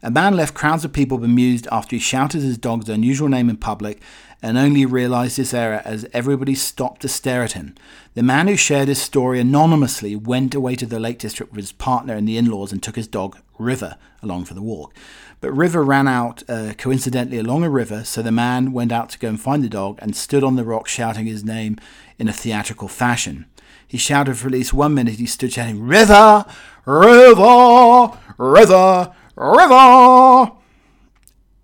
A 0.03 0.11
man 0.11 0.35
left 0.35 0.55
crowds 0.55 0.83
of 0.85 0.95
people 0.95 1.19
bemused 1.19 1.69
after 1.71 1.95
he 1.95 2.01
shouted 2.01 2.41
his 2.41 2.57
dog's 2.57 2.89
unusual 2.89 3.29
name 3.29 3.51
in 3.51 3.59
public 3.59 4.01
and 4.43 4.57
only 4.57 4.87
realized 4.87 5.37
this 5.37 5.53
error 5.53 5.83
as 5.85 6.07
everybody 6.15 6.55
stopped 6.55 7.03
to 7.03 7.09
stare 7.09 7.43
at 7.43 7.53
him. 7.53 7.75
The 8.15 8.23
man 8.23 8.49
who 8.49 8.57
shared 8.57 8.89
his 8.89 9.01
story 9.01 9.41
anonymously 9.41 10.17
went 10.17 10.55
away 10.55 10.75
to 10.77 10.87
the 10.87 10.99
Lake 10.99 11.19
District 11.19 11.53
with 11.53 11.61
his 11.61 11.73
partner 11.73 12.15
and 12.15 12.27
the 12.27 12.39
in 12.39 12.51
laws 12.51 12.73
and 12.73 12.83
took 12.83 12.97
his 12.97 13.07
dog, 13.07 13.39
River, 13.59 13.99
along 14.23 14.47
for 14.47 14.55
the 14.55 14.63
walk. 14.63 14.95
But 15.43 15.53
River 15.53 15.85
ran 15.85 16.09
out 16.09 16.43
uh, 16.49 16.73
coincidentally 16.79 17.39
along 17.39 17.65
a 17.65 17.71
river, 17.71 18.03
so 18.05 18.23
the 18.23 18.33
man 18.33 18.73
went 18.73 18.93
out 18.93 19.11
to 19.11 19.19
go 19.19 19.29
and 19.29 19.41
find 19.41 19.63
the 19.63 19.69
dog 19.69 19.99
and 20.01 20.17
stood 20.17 20.43
on 20.43 20.57
the 20.57 20.65
rock 20.65 20.89
shouting 20.89 21.27
his 21.27 21.45
name 21.45 21.77
in 22.19 22.27
a 22.27 22.33
theatrical 22.33 22.89
fashion. 22.89 23.45
He 23.87 23.99
shouted 23.99 24.39
for 24.39 24.47
at 24.47 24.53
least 24.53 24.73
one 24.73 24.95
minute. 24.95 25.17
He 25.17 25.27
stood 25.27 25.53
shouting, 25.53 25.83
River! 25.83 26.47
River! 26.87 28.19
River! 28.39 29.13
River! 29.41 30.53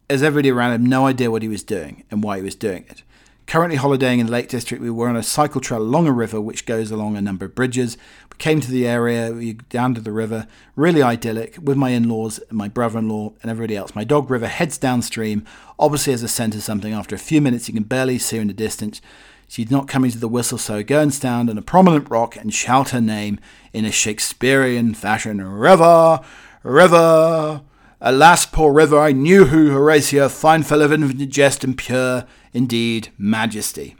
As 0.09 0.23
everybody 0.23 0.51
around 0.51 0.73
him, 0.73 0.87
no 0.87 1.07
idea 1.07 1.31
what 1.31 1.43
he 1.43 1.49
was 1.49 1.63
doing 1.63 2.05
and 2.11 2.23
why 2.23 2.39
he 2.39 2.43
was 2.43 2.55
doing 2.55 2.87
it. 2.89 3.03
Currently 3.47 3.77
holidaying 3.77 4.19
in 4.19 4.27
the 4.27 4.33
Lake 4.33 4.49
District, 4.49 4.83
we 4.83 4.89
were 4.89 5.11
on 5.11 5.17
a 5.17 5.23
cycle 5.23 5.61
trail 5.61 5.83
along 5.83 6.07
a 6.07 6.13
river 6.13 6.41
which 6.41 6.65
goes 6.65 6.91
along 6.91 7.17
a 7.17 7.21
number 7.21 7.45
of 7.45 7.55
bridges. 7.55 7.99
We 8.33 8.39
came 8.39 8.63
to 8.63 8.71
the 8.71 8.87
area, 8.87 9.31
we 9.31 9.53
down 9.69 9.95
to 9.95 10.01
the 10.01 10.11
river, 10.11 10.47
really 10.75 11.03
idyllic, 11.03 11.59
with 11.61 11.77
my 11.77 11.91
in-laws, 11.91 12.41
my 12.51 12.67
brother-in-law, 12.67 13.35
and 13.43 13.51
everybody 13.51 13.77
else. 13.77 13.95
My 13.95 14.05
dog 14.05 14.31
River 14.31 14.49
heads 14.49 14.79
downstream, 14.79 15.45
obviously 15.79 16.15
as 16.15 16.23
a 16.23 16.29
scent 16.29 16.55
of 16.55 16.63
something. 16.63 16.95
After 16.95 17.15
a 17.15 17.19
few 17.19 17.43
minutes, 17.43 17.69
you 17.69 17.75
can 17.75 17.85
barely 17.85 18.19
see 18.19 18.37
her 18.37 18.43
in 18.43 18.49
the 18.49 18.55
distance. 18.55 19.03
She's 19.49 19.71
not 19.71 19.87
coming 19.87 20.11
to 20.13 20.19
the 20.19 20.29
whistle, 20.29 20.57
so 20.57 20.77
I 20.77 20.83
go 20.83 21.03
and 21.03 21.13
stand 21.13 21.51
on 21.51 21.59
a 21.59 21.63
prominent 21.63 22.09
rock 22.09 22.37
and 22.37 22.55
shout 22.55 22.89
her 22.91 23.03
name 23.03 23.39
in 23.75 23.85
a 23.85 23.93
Shakespearean 23.93 24.95
fashion. 24.95 25.47
River! 25.47 26.21
River! 26.67 27.63
Alas, 28.01 28.45
poor 28.45 28.73
river, 28.73 28.99
I 28.99 29.13
knew 29.13 29.45
who 29.45 29.71
Horatio, 29.71 30.29
fine 30.29 30.65
fellow 30.65 30.87
of 30.87 30.93
infinite 30.93 31.29
jest 31.29 31.63
and 31.63 31.79
pure, 31.79 32.25
indeed, 32.53 33.11
majesty. 33.17 33.95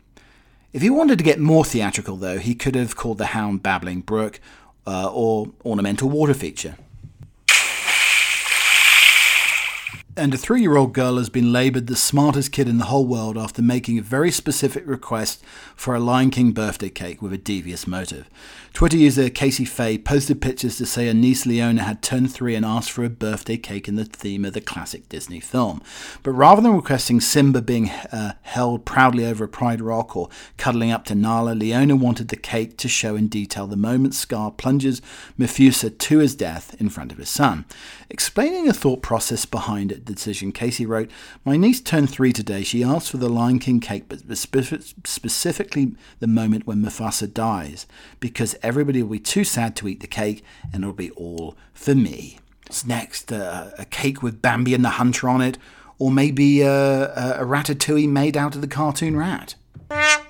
If 0.73 0.83
he 0.83 0.91
wanted 0.91 1.19
to 1.19 1.25
get 1.25 1.39
more 1.39 1.65
theatrical, 1.65 2.17
though, 2.17 2.39
he 2.39 2.57
could 2.57 2.75
have 2.75 2.97
called 2.97 3.19
the 3.19 3.27
hound 3.27 3.63
Babbling 3.63 4.01
Brook 4.01 4.41
uh, 4.85 5.09
or 5.13 5.53
Ornamental 5.65 6.09
Water 6.09 6.35
Feature. 6.35 6.77
And 10.19 10.33
a 10.33 10.39
three 10.39 10.63
year 10.63 10.79
old 10.79 10.95
girl 10.95 11.19
has 11.19 11.29
been 11.29 11.53
labelled 11.53 11.89
the 11.89 11.95
smartest 11.95 12.51
kid 12.51 12.71
in 12.71 12.79
the 12.79 12.87
whole 12.87 13.05
world 13.05 13.37
after 13.37 13.61
making 13.61 13.99
a 13.99 14.03
very 14.03 14.31
specific 14.31 14.87
request 14.87 15.45
for 15.75 15.95
a 15.95 16.01
Lion 16.01 16.31
King 16.31 16.53
birthday 16.53 16.89
cake 16.89 17.21
with 17.21 17.35
a 17.35 17.39
devious 17.39 17.87
motive. 17.87 18.31
Twitter 18.73 18.97
user 18.97 19.29
Casey 19.29 19.67
Fay 19.67 19.99
posted 19.99 20.41
pictures 20.41 20.79
to 20.79 20.87
say 20.87 21.07
her 21.07 21.15
niece 21.15 21.45
Leona 21.45 21.83
had 21.83 22.03
turned 22.03 22.33
three 22.33 22.55
and 22.55 22.65
asked 22.65 22.93
for 22.93 23.05
a 23.05 23.11
birthday 23.11 23.59
cake 23.59 23.89
in 23.89 23.97
the 23.97 24.07
theme 24.07 24.47
of 24.47 24.55
the 24.55 24.61
classic 24.63 25.07
Disney 25.11 25.39
film. 25.39 25.83
But 26.23 26.33
rather 26.33 26.63
than 26.63 26.73
requesting 26.73 27.21
Simba 27.21 27.61
being 27.61 27.91
uh, 27.91 28.37
held 28.41 28.87
proudly 28.87 29.27
over 29.27 29.45
a 29.45 29.49
Pride 29.49 29.83
Rock 29.83 30.17
or 30.17 30.31
cuddling 30.57 30.93
up 30.93 31.05
to 31.07 31.15
Nala, 31.15 31.53
Leona 31.53 31.95
wanted 31.95 32.29
the 32.29 32.37
cake 32.37 32.79
to 32.79 32.89
show 32.89 33.17
in 33.17 33.29
detail 33.29 33.67
the 33.67 33.77
moment 33.77 34.15
Scar 34.15 34.51
plunges 34.51 35.03
Mufasa 35.39 35.91
to 35.91 36.19
his 36.19 36.35
death 36.35 36.75
in 36.81 36.89
front 36.89 37.13
of 37.13 37.19
his 37.19 37.29
son. 37.29 37.67
Explaining 38.09 38.65
the 38.65 38.73
thought 38.73 39.03
process 39.03 39.45
behind 39.45 40.06
the 40.07 40.15
decision, 40.15 40.53
Casey 40.53 40.87
wrote, 40.87 41.11
My 41.45 41.57
niece 41.57 41.81
turned 41.81 42.11
three 42.11 42.33
today. 42.33 42.63
She 42.63 42.83
asked 42.83 43.11
for 43.11 43.17
the 43.17 43.29
Lion 43.29 43.59
King 43.59 43.81
cake, 43.81 44.05
but 44.09 44.21
specifically 44.37 45.95
the 46.21 46.27
moment 46.27 46.67
when 46.67 46.83
Mufasa 46.83 47.33
dies, 47.33 47.87
because 48.21 48.57
everybody 48.63 49.03
will 49.03 49.11
be 49.11 49.19
too 49.19 49.45
sad 49.45 49.77
to 49.77 49.89
eat 49.89 50.01
the 50.01 50.07
cake, 50.07 50.43
and 50.73 50.83
it'll 50.83 50.95
be 50.95 51.11
all 51.13 51.57
for 51.75 51.95
me. 51.95 52.39
What's 52.67 52.85
next? 52.85 53.33
Uh, 53.33 53.71
a 53.79 53.85
cake 53.85 54.23
with 54.23 54.43
Bambi 54.43 54.75
and 54.75 54.85
the 54.85 54.91
Hunter 54.91 55.29
on 55.29 55.41
it, 55.41 55.59
or 55.99 56.11
maybe 56.11 56.65
uh, 56.65 57.39
a 57.41 57.45
ratatouille 57.45 58.09
made 58.09 58.37
out 58.37 58.55
of 58.55 58.61
the 58.61 58.69
cartoon 58.69 59.17
rat. 59.17 59.55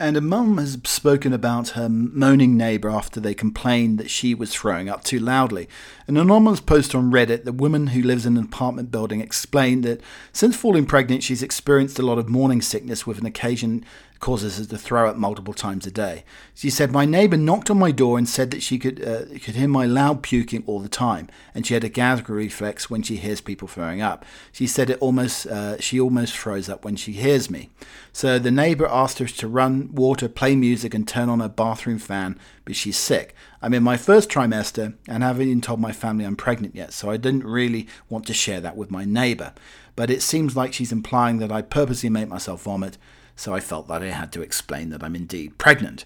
And 0.00 0.16
a 0.16 0.22
mum 0.22 0.56
has 0.56 0.78
spoken 0.84 1.34
about 1.34 1.70
her 1.70 1.86
moaning 1.90 2.56
neighbour 2.56 2.88
after 2.88 3.20
they 3.20 3.34
complained 3.34 3.98
that 3.98 4.08
she 4.08 4.34
was 4.34 4.50
throwing 4.50 4.88
up 4.88 5.04
too 5.04 5.18
loudly. 5.18 5.68
An 6.06 6.16
anonymous 6.16 6.60
post 6.60 6.94
on 6.94 7.12
Reddit, 7.12 7.44
the 7.44 7.52
woman 7.52 7.88
who 7.88 8.00
lives 8.00 8.24
in 8.24 8.38
an 8.38 8.44
apartment 8.44 8.90
building 8.90 9.20
explained 9.20 9.84
that 9.84 10.00
since 10.32 10.56
falling 10.56 10.86
pregnant, 10.86 11.22
she's 11.22 11.42
experienced 11.42 11.98
a 11.98 12.02
lot 12.02 12.16
of 12.16 12.30
morning 12.30 12.62
sickness 12.62 13.06
with 13.06 13.18
an 13.18 13.26
occasion 13.26 13.84
causes 14.20 14.58
her 14.58 14.64
to 14.66 14.78
throw 14.78 15.08
up 15.08 15.16
multiple 15.16 15.54
times 15.54 15.86
a 15.86 15.90
day. 15.90 16.24
She 16.54 16.68
said, 16.68 16.92
My 16.92 17.06
neighbour 17.06 17.38
knocked 17.38 17.70
on 17.70 17.78
my 17.78 17.90
door 17.90 18.18
and 18.18 18.28
said 18.28 18.50
that 18.50 18.62
she 18.62 18.78
could, 18.78 19.02
uh, 19.02 19.24
could 19.42 19.56
hear 19.56 19.66
my 19.66 19.86
loud 19.86 20.22
puking 20.22 20.62
all 20.66 20.78
the 20.78 20.90
time, 20.90 21.28
and 21.54 21.66
she 21.66 21.74
had 21.74 21.84
a 21.84 21.88
gag 21.88 22.28
reflex 22.28 22.90
when 22.90 23.02
she 23.02 23.16
hears 23.16 23.40
people 23.40 23.66
throwing 23.66 24.02
up. 24.02 24.24
She 24.52 24.66
said 24.66 24.90
it 24.90 24.98
almost, 25.00 25.46
uh, 25.46 25.80
she 25.80 25.98
almost 25.98 26.36
throws 26.36 26.68
up 26.68 26.84
when 26.84 26.96
she 26.96 27.12
hears 27.12 27.50
me. 27.50 27.70
So 28.12 28.38
the 28.38 28.50
neighbour 28.50 28.86
asked 28.86 29.18
her 29.20 29.26
to 29.26 29.48
run 29.48 29.94
water, 29.94 30.28
play 30.28 30.54
music, 30.54 30.92
and 30.92 31.08
turn 31.08 31.30
on 31.30 31.40
her 31.40 31.48
bathroom 31.48 31.98
fan, 31.98 32.38
but 32.66 32.76
she's 32.76 32.98
sick. 32.98 33.34
I'm 33.62 33.74
in 33.74 33.82
my 33.82 33.96
first 33.96 34.28
trimester 34.28 34.94
and 35.08 35.22
haven't 35.22 35.48
even 35.48 35.60
told 35.62 35.80
my 35.80 35.92
family 35.92 36.26
I'm 36.26 36.36
pregnant 36.36 36.76
yet, 36.76 36.92
so 36.92 37.10
I 37.10 37.16
didn't 37.16 37.44
really 37.44 37.88
want 38.10 38.26
to 38.26 38.34
share 38.34 38.60
that 38.60 38.76
with 38.76 38.90
my 38.90 39.06
neighbour. 39.06 39.54
But 39.96 40.10
it 40.10 40.22
seems 40.22 40.56
like 40.56 40.74
she's 40.74 40.92
implying 40.92 41.38
that 41.38 41.50
I 41.50 41.62
purposely 41.62 42.10
make 42.10 42.28
myself 42.28 42.62
vomit 42.62 42.98
so 43.40 43.54
I 43.54 43.60
felt 43.60 43.88
that 43.88 44.02
I 44.02 44.08
had 44.08 44.32
to 44.32 44.42
explain 44.42 44.90
that 44.90 45.02
I'm 45.02 45.16
indeed 45.16 45.56
pregnant. 45.56 46.04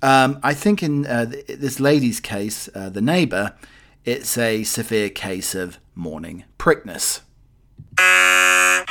Um, 0.00 0.38
I 0.44 0.54
think 0.54 0.80
in 0.80 1.06
uh, 1.06 1.24
this 1.48 1.80
lady's 1.80 2.20
case, 2.20 2.68
uh, 2.72 2.88
the 2.88 3.00
neighbour, 3.00 3.56
it's 4.04 4.38
a 4.38 4.62
severe 4.62 5.10
case 5.10 5.56
of 5.56 5.80
morning 5.96 6.44
prickness. 6.56 7.22
It's 7.98 8.84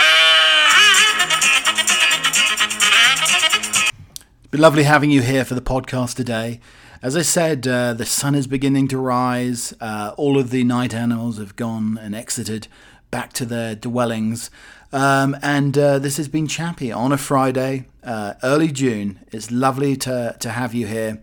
been 4.51 4.59
lovely 4.59 4.83
having 4.83 5.09
you 5.09 5.21
here 5.21 5.45
for 5.45 5.55
the 5.55 5.61
podcast 5.61 6.15
today. 6.15 6.59
As 7.01 7.15
I 7.15 7.21
said, 7.21 7.65
uh, 7.65 7.93
the 7.93 8.05
sun 8.05 8.35
is 8.35 8.47
beginning 8.47 8.89
to 8.89 8.97
rise. 8.97 9.73
Uh, 9.79 10.13
all 10.17 10.37
of 10.37 10.49
the 10.49 10.65
night 10.65 10.93
animals 10.93 11.37
have 11.37 11.55
gone 11.55 11.97
and 11.97 12.13
exited 12.13 12.67
back 13.11 13.33
to 13.33 13.45
their 13.45 13.75
dwellings. 13.75 14.49
Um, 14.93 15.35
and 15.41 15.77
uh, 15.77 15.99
this 15.99 16.17
has 16.17 16.27
been 16.27 16.47
Chappy 16.47 16.91
on 16.91 17.11
a 17.11 17.17
Friday, 17.17 17.87
uh, 18.03 18.35
early 18.41 18.69
June. 18.69 19.19
It's 19.31 19.51
lovely 19.51 19.97
to, 19.97 20.35
to 20.39 20.49
have 20.49 20.73
you 20.73 20.87
here. 20.87 21.21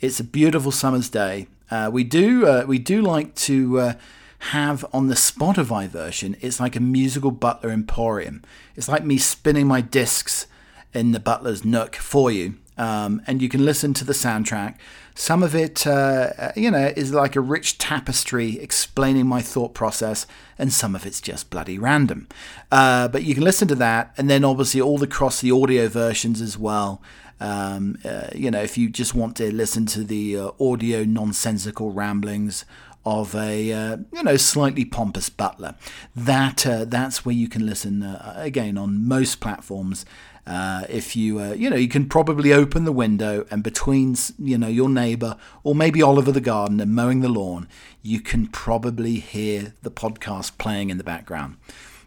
It's 0.00 0.20
a 0.20 0.24
beautiful 0.24 0.70
summer's 0.70 1.08
day. 1.08 1.48
Uh, 1.70 1.90
we 1.92 2.04
do 2.04 2.46
uh, 2.46 2.64
we 2.66 2.78
do 2.78 3.02
like 3.02 3.34
to 3.34 3.80
uh, 3.80 3.92
have 4.38 4.84
on 4.92 5.08
the 5.08 5.14
Spotify 5.14 5.88
version. 5.88 6.36
It's 6.40 6.60
like 6.60 6.76
a 6.76 6.80
musical 6.80 7.30
Butler 7.30 7.70
Emporium. 7.70 8.42
It's 8.76 8.88
like 8.88 9.04
me 9.04 9.18
spinning 9.18 9.66
my 9.66 9.80
discs 9.80 10.46
in 10.92 11.12
the 11.12 11.20
Butler's 11.20 11.64
Nook 11.64 11.96
for 11.96 12.30
you, 12.30 12.54
um, 12.76 13.22
and 13.26 13.42
you 13.42 13.48
can 13.48 13.64
listen 13.64 13.94
to 13.94 14.04
the 14.04 14.12
soundtrack. 14.12 14.76
Some 15.18 15.42
of 15.42 15.54
it, 15.54 15.86
uh, 15.86 16.30
uh, 16.38 16.52
you 16.54 16.70
know, 16.70 16.92
is 16.94 17.10
like 17.10 17.36
a 17.36 17.40
rich 17.40 17.78
tapestry 17.78 18.60
explaining 18.60 19.26
my 19.26 19.40
thought 19.40 19.72
process, 19.72 20.26
and 20.58 20.70
some 20.70 20.94
of 20.94 21.06
it's 21.06 21.22
just 21.22 21.48
bloody 21.48 21.78
random. 21.78 22.28
Uh, 22.70 23.08
but 23.08 23.22
you 23.24 23.34
can 23.34 23.42
listen 23.42 23.66
to 23.68 23.74
that, 23.76 24.12
and 24.18 24.28
then 24.28 24.44
obviously 24.44 24.78
all 24.78 25.02
across 25.02 25.40
the 25.40 25.50
audio 25.50 25.88
versions 25.88 26.42
as 26.42 26.58
well. 26.58 27.00
Um, 27.40 27.96
uh, 28.04 28.28
you 28.34 28.50
know, 28.50 28.60
if 28.60 28.76
you 28.76 28.90
just 28.90 29.14
want 29.14 29.36
to 29.36 29.50
listen 29.54 29.86
to 29.86 30.04
the 30.04 30.36
uh, 30.36 30.50
audio 30.60 31.02
nonsensical 31.04 31.92
ramblings 31.92 32.66
of 33.06 33.36
a 33.36 33.72
uh, 33.72 33.96
you 34.12 34.22
know 34.22 34.36
slightly 34.36 34.84
pompous 34.84 35.30
butler. 35.30 35.76
That 36.14 36.66
uh, 36.66 36.84
that's 36.84 37.24
where 37.24 37.34
you 37.34 37.48
can 37.48 37.64
listen 37.64 38.02
uh, 38.02 38.34
again 38.36 38.76
on 38.76 39.06
most 39.06 39.40
platforms. 39.40 40.04
Uh, 40.46 40.84
if 40.88 41.16
you 41.16 41.40
uh, 41.40 41.52
you 41.54 41.68
know 41.68 41.76
you 41.76 41.88
can 41.88 42.08
probably 42.08 42.52
open 42.52 42.84
the 42.84 42.92
window 42.92 43.44
and 43.50 43.64
between 43.64 44.16
you 44.38 44.56
know 44.56 44.68
your 44.68 44.88
neighbour 44.88 45.36
or 45.64 45.74
maybe 45.74 46.00
Oliver 46.00 46.30
the 46.30 46.40
gardener 46.40 46.86
mowing 46.86 47.20
the 47.20 47.28
lawn, 47.28 47.68
you 48.02 48.20
can 48.20 48.46
probably 48.46 49.16
hear 49.16 49.74
the 49.82 49.90
podcast 49.90 50.56
playing 50.56 50.90
in 50.90 50.98
the 50.98 51.04
background. 51.04 51.56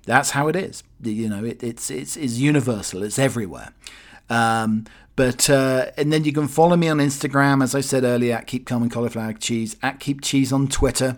That's 0.06 0.32
how 0.32 0.48
it 0.48 0.56
is. 0.56 0.84
You 1.04 1.28
know 1.28 1.44
it, 1.44 1.62
it's 1.62 1.92
it's 1.92 2.16
it's 2.16 2.38
universal. 2.38 3.04
It's 3.04 3.20
everywhere. 3.20 3.74
Um, 4.30 4.86
but 5.20 5.50
uh, 5.50 5.88
and 5.98 6.14
then 6.14 6.24
you 6.24 6.32
can 6.32 6.48
follow 6.48 6.78
me 6.78 6.88
on 6.88 7.00
Instagram, 7.00 7.62
as 7.62 7.76
I 7.76 7.82
said 7.82 8.06
earlier, 8.06 8.38
at 8.38 8.48
Keep 8.48 8.66
Calm 8.66 8.84
and 8.84 8.90
Cauliflower 8.90 9.34
Cheese, 9.34 9.76
at 9.84 10.00
Keep 10.00 10.22
Cheese 10.22 10.54
on 10.54 10.70
Twitter, 10.70 11.18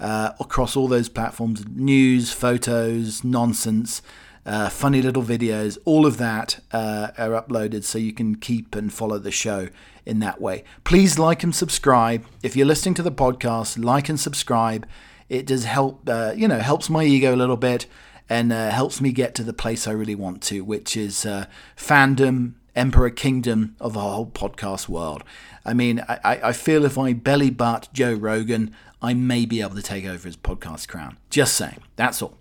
uh, 0.00 0.32
across 0.38 0.76
all 0.76 0.86
those 0.86 1.08
platforms, 1.08 1.64
news, 1.66 2.30
photos, 2.30 3.24
nonsense, 3.24 4.02
uh, 4.48 4.68
funny 4.70 5.02
little 5.02 5.22
videos, 5.22 5.76
all 5.84 6.06
of 6.06 6.16
that 6.16 6.60
uh, 6.72 7.08
are 7.18 7.30
uploaded, 7.30 7.84
so 7.84 7.98
you 7.98 8.12
can 8.12 8.34
keep 8.34 8.74
and 8.74 8.92
follow 8.92 9.18
the 9.18 9.30
show 9.30 9.68
in 10.06 10.20
that 10.20 10.40
way. 10.40 10.64
Please 10.84 11.18
like 11.18 11.42
and 11.42 11.54
subscribe 11.54 12.24
if 12.42 12.56
you're 12.56 12.66
listening 12.66 12.94
to 12.94 13.02
the 13.02 13.12
podcast. 13.12 13.82
Like 13.82 14.08
and 14.08 14.18
subscribe. 14.18 14.86
It 15.28 15.46
does 15.46 15.64
help, 15.64 16.08
uh, 16.08 16.32
you 16.34 16.48
know, 16.48 16.60
helps 16.60 16.88
my 16.88 17.04
ego 17.04 17.34
a 17.34 17.36
little 17.36 17.58
bit 17.58 17.86
and 18.30 18.50
uh, 18.50 18.70
helps 18.70 19.00
me 19.00 19.12
get 19.12 19.34
to 19.34 19.44
the 19.44 19.52
place 19.52 19.86
I 19.86 19.92
really 19.92 20.14
want 20.14 20.42
to, 20.44 20.62
which 20.62 20.96
is 20.96 21.26
fandom 21.76 22.54
emperor 22.74 23.10
kingdom 23.10 23.76
of 23.80 23.92
the 23.92 24.00
whole 24.00 24.26
podcast 24.26 24.88
world. 24.88 25.24
I 25.64 25.74
mean, 25.74 26.02
I, 26.08 26.40
I 26.44 26.52
feel 26.52 26.86
if 26.86 26.96
I 26.96 27.12
belly 27.12 27.50
butt 27.50 27.88
Joe 27.92 28.14
Rogan, 28.14 28.74
I 29.02 29.12
may 29.12 29.44
be 29.44 29.60
able 29.60 29.76
to 29.76 29.82
take 29.82 30.06
over 30.06 30.26
his 30.26 30.36
podcast 30.36 30.88
crown. 30.88 31.18
Just 31.28 31.54
saying. 31.54 31.82
That's 31.96 32.22
all. 32.22 32.38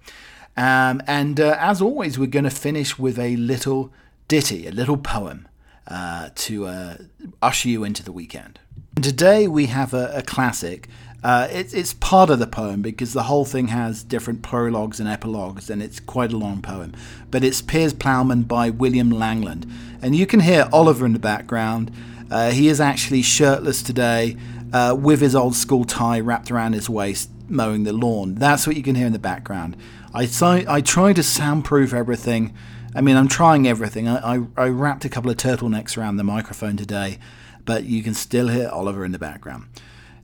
Um, 0.57 1.01
and 1.07 1.39
uh, 1.39 1.55
as 1.59 1.81
always, 1.81 2.17
we're 2.17 2.27
going 2.27 2.43
to 2.43 2.49
finish 2.49 2.97
with 2.97 3.19
a 3.19 3.35
little 3.37 3.93
ditty, 4.27 4.67
a 4.67 4.71
little 4.71 4.97
poem 4.97 5.47
uh, 5.87 6.29
to 6.35 6.65
uh, 6.65 6.97
usher 7.41 7.69
you 7.69 7.83
into 7.83 8.03
the 8.03 8.11
weekend. 8.11 8.59
And 8.95 9.03
today 9.03 9.47
we 9.47 9.67
have 9.67 9.93
a, 9.93 10.11
a 10.15 10.21
classic 10.23 10.89
uh, 11.23 11.47
it, 11.51 11.73
it's 11.73 11.93
part 11.93 12.29
of 12.29 12.39
the 12.39 12.47
poem 12.47 12.81
because 12.81 13.13
the 13.13 13.23
whole 13.23 13.45
thing 13.45 13.67
has 13.67 14.03
different 14.03 14.41
prologues 14.41 14.99
and 14.99 15.09
epilogues, 15.09 15.69
and 15.69 15.81
it's 15.81 15.99
quite 15.99 16.31
a 16.31 16.37
long 16.37 16.61
poem. 16.61 16.93
But 17.31 17.43
it's 17.43 17.61
Piers 17.61 17.93
Plowman 17.93 18.43
by 18.43 18.69
William 18.69 19.11
Langland. 19.11 19.69
And 20.01 20.15
you 20.15 20.27
can 20.27 20.41
hear 20.41 20.69
Oliver 20.71 21.05
in 21.05 21.13
the 21.13 21.19
background. 21.19 21.91
Uh, 22.29 22.51
he 22.51 22.67
is 22.67 22.79
actually 22.79 23.23
shirtless 23.23 23.81
today 23.81 24.37
uh, 24.71 24.95
with 24.97 25.21
his 25.21 25.35
old 25.35 25.55
school 25.55 25.85
tie 25.85 26.19
wrapped 26.19 26.51
around 26.51 26.73
his 26.73 26.89
waist, 26.89 27.29
mowing 27.49 27.83
the 27.83 27.93
lawn. 27.93 28.35
That's 28.35 28.67
what 28.67 28.75
you 28.75 28.83
can 28.83 28.95
hear 28.95 29.07
in 29.07 29.13
the 29.13 29.19
background. 29.19 29.75
I, 30.17 30.65
I 30.67 30.81
try 30.81 31.13
to 31.13 31.21
soundproof 31.21 31.93
everything. 31.93 32.55
I 32.95 33.01
mean, 33.01 33.15
I'm 33.15 33.27
trying 33.27 33.67
everything. 33.67 34.07
I, 34.07 34.37
I, 34.37 34.41
I 34.57 34.67
wrapped 34.69 35.05
a 35.05 35.09
couple 35.09 35.29
of 35.29 35.37
turtlenecks 35.37 35.95
around 35.95 36.17
the 36.17 36.23
microphone 36.23 36.75
today, 36.75 37.19
but 37.65 37.83
you 37.83 38.01
can 38.01 38.15
still 38.15 38.47
hear 38.47 38.67
Oliver 38.69 39.05
in 39.05 39.11
the 39.11 39.19
background. 39.19 39.67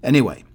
Anyway, 0.01 0.45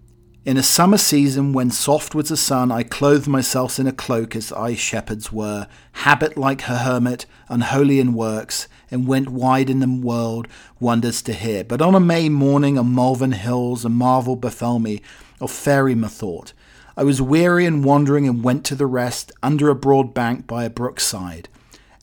in 0.45 0.57
a 0.57 0.63
summer 0.65 0.99
season 0.99 1.53
when 1.53 1.71
soft 1.71 2.17
was 2.17 2.31
the 2.31 2.37
sun, 2.37 2.73
I 2.73 2.83
clothed 2.83 3.29
myself 3.29 3.79
in 3.79 3.87
a 3.87 3.93
cloak 3.93 4.35
as 4.35 4.51
I 4.51 4.75
shepherds 4.75 5.31
were, 5.31 5.69
habit 5.93 6.37
like 6.37 6.63
her 6.63 6.79
hermit, 6.79 7.27
unholy 7.49 8.01
in 8.01 8.15
works, 8.15 8.67
and 8.91 9.07
went 9.07 9.29
wide 9.29 9.71
in 9.71 9.79
the 9.79 10.01
world 10.05 10.49
wonders 10.81 11.23
to 11.23 11.33
hear. 11.33 11.63
But 11.63 11.81
on 11.81 11.95
a 11.95 12.01
May 12.01 12.29
morning 12.29 12.77
on 12.77 12.93
Malvern 12.93 13.33
Hills 13.33 13.85
a 13.85 13.89
marvel 13.89 14.35
befell 14.35 14.81
me 14.81 15.01
of 15.41 15.53
fairy 15.53 15.95
methought. 15.95 16.55
I 16.99 17.05
was 17.05 17.23
weary 17.23 17.65
and 17.65 17.85
wandering 17.85 18.27
and 18.27 18.43
went 18.43 18.65
to 18.65 18.75
the 18.75 18.85
rest 18.85 19.31
under 19.41 19.69
a 19.69 19.77
broad 19.77 20.15
bank 20.15 20.49
by 20.49 20.65
a 20.65 20.71
brook 20.71 20.99
side. 20.99 21.49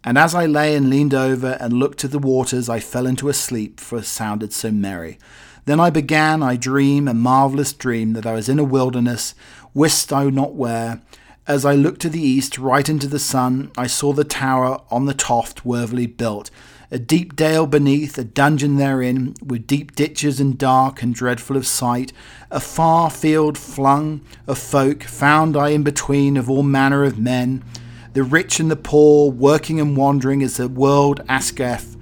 And 0.06 0.18
as 0.18 0.34
I 0.34 0.46
lay 0.46 0.74
and 0.74 0.90
leaned 0.90 1.14
over 1.14 1.58
and 1.60 1.74
looked 1.74 1.98
to 2.00 2.08
the 2.08 2.18
waters, 2.18 2.70
I 2.70 2.80
fell 2.80 3.06
into 3.06 3.28
a 3.28 3.34
sleep, 3.34 3.82
for 3.82 3.98
it 3.98 4.06
sounded 4.06 4.54
so 4.54 4.72
merry. 4.72 5.20
Then 5.66 5.82
I 5.82 5.90
began, 5.90 6.42
I 6.42 6.56
dream, 6.56 7.10
a 7.10 7.14
marvellous 7.14 7.74
dream, 7.74 8.14
that 8.14 8.26
I 8.26 8.36
was 8.36 8.48
in 8.48 8.58
a 8.58 8.64
wilderness, 8.64 9.36
wist 9.74 10.14
I 10.14 10.30
not 10.30 10.56
where. 10.56 11.02
As 11.46 11.66
I 11.66 11.76
looked 11.76 12.00
to 12.04 12.10
the 12.10 12.22
east, 12.22 12.58
right 12.58 12.88
into 12.88 13.08
the 13.08 13.20
sun, 13.20 13.74
I 13.78 13.88
saw 13.88 14.14
the 14.14 14.24
tower 14.24 14.80
on 14.90 15.08
the 15.08 15.14
toft 15.14 15.66
worthily 15.66 16.08
built, 16.08 16.50
a 16.96 16.98
deep 16.98 17.36
dale 17.36 17.68
beneath, 17.68 18.18
a 18.18 18.24
dungeon 18.24 18.78
therein, 18.78 19.36
with 19.46 19.68
deep 19.68 19.94
ditches 19.98 20.40
and 20.40 20.58
dark 20.58 21.04
and 21.04 21.14
dreadful 21.14 21.58
of 21.58 21.68
sight, 21.68 22.14
a 22.50 22.62
far 22.62 23.10
field 23.10 23.58
flung 23.58 24.22
of 24.48 24.58
folk, 24.58 25.04
found 25.04 25.58
I 25.58 25.72
in 25.72 25.84
between 25.84 26.38
of 26.38 26.50
all 26.50 26.64
manner 26.64 27.04
of 27.04 27.20
men, 27.20 27.66
the 28.14 28.24
rich 28.24 28.62
and 28.62 28.72
the 28.72 28.78
poor, 28.78 29.30
working 29.30 29.78
and 29.78 29.98
wandering 29.98 30.42
as 30.42 30.56
the 30.56 30.70
world 30.70 31.22
asketh. 31.28 31.98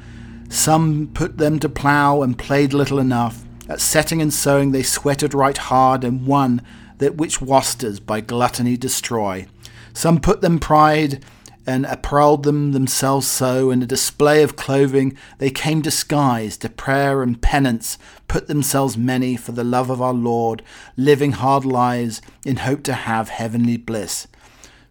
Some 0.48 1.10
put 1.12 1.40
them 1.40 1.58
to 1.62 1.70
plough 1.70 2.22
and 2.22 2.38
played 2.38 2.72
little 2.72 3.00
enough. 3.00 3.44
At 3.68 3.82
setting 3.82 4.22
and 4.22 4.32
sowing 4.32 4.74
they 4.74 4.84
sweated 4.84 5.34
right 5.34 5.58
hard, 5.58 6.04
and 6.04 6.28
won 6.28 6.62
that 7.00 7.16
which 7.16 7.42
wasters 7.42 8.00
by 8.00 8.22
gluttony 8.22 8.78
destroy. 8.78 9.48
Some 9.94 10.20
put 10.20 10.42
them 10.42 10.60
pride 10.60 11.26
and 11.66 11.86
apparelled 11.86 12.44
them 12.44 12.72
themselves 12.72 13.28
so 13.28 13.72
in 13.72 13.82
a 13.82 13.88
display 13.88 14.44
of 14.44 14.56
clothing 14.56 15.18
they 15.38 15.50
came 15.50 15.82
disguised 15.82 16.62
to 16.62 16.70
prayer 16.70 17.24
and 17.24 17.42
penance 17.42 17.98
put 18.28 18.48
themselves 18.48 18.98
many 18.98 19.36
for 19.36 19.52
the 19.54 19.64
love 19.64 19.90
of 19.90 20.02
our 20.02 20.14
lord 20.14 20.62
living 20.98 21.34
hard 21.34 21.64
lives 21.64 22.22
in 22.46 22.58
hope 22.58 22.84
to 22.84 22.94
have 22.94 23.30
heavenly 23.30 23.78
bliss. 23.78 24.28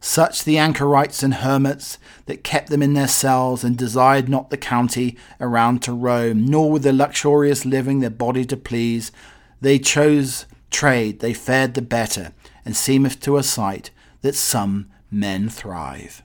Such 0.00 0.42
the 0.42 0.58
anchorites 0.58 1.22
and 1.22 1.34
hermits 1.34 1.96
that 2.26 2.42
kept 2.42 2.70
them 2.70 2.82
in 2.82 2.94
their 2.94 3.06
cells 3.06 3.62
and 3.62 3.76
desired 3.76 4.28
not 4.28 4.50
the 4.50 4.56
county 4.56 5.16
around 5.40 5.80
to 5.82 5.92
roam 5.92 6.44
nor 6.44 6.72
with 6.72 6.82
the 6.82 6.92
luxurious 6.92 7.64
living 7.64 8.00
their 8.00 8.10
body 8.10 8.44
to 8.46 8.56
please. 8.56 9.12
They 9.60 9.78
chose 9.78 10.46
trade 10.70 11.20
they 11.20 11.34
fared 11.34 11.74
the 11.74 11.82
better 11.82 12.32
and 12.64 12.74
seemeth 12.74 13.20
to 13.20 13.36
a 13.36 13.42
sight 13.42 13.90
that 14.22 14.34
some 14.34 14.90
men 15.10 15.48
thrive 15.48 16.22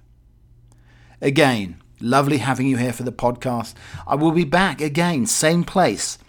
Again, 1.22 1.82
lovely 2.00 2.38
having 2.38 2.68
you 2.68 2.78
here 2.78 2.94
for 2.94 3.04
the 3.04 3.12
podcast. 3.12 3.74
I 4.06 4.16
will 4.16 4.32
be 4.32 4.44
back 4.44 4.82
again, 4.82 5.26
same 5.26 5.64
place, 5.64 6.20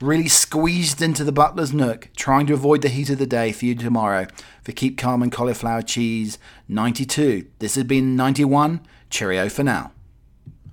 really 0.00 0.28
squeezed 0.28 1.02
into 1.02 1.24
the 1.24 1.32
butler's 1.32 1.74
nook, 1.74 2.08
trying 2.16 2.46
to 2.46 2.54
avoid 2.54 2.80
the 2.80 2.88
heat 2.88 3.10
of 3.10 3.18
the 3.18 3.26
day 3.26 3.52
for 3.52 3.66
you 3.66 3.74
tomorrow 3.74 4.26
for 4.62 4.72
Keep 4.72 4.96
Calm 4.96 5.22
and 5.22 5.30
Cauliflower 5.30 5.82
Cheese 5.82 6.38
92. 6.68 7.46
This 7.58 7.74
has 7.74 7.84
been 7.84 8.16
91. 8.16 8.80
Cheerio 9.10 9.48
for 9.48 9.62
now. 9.62 9.92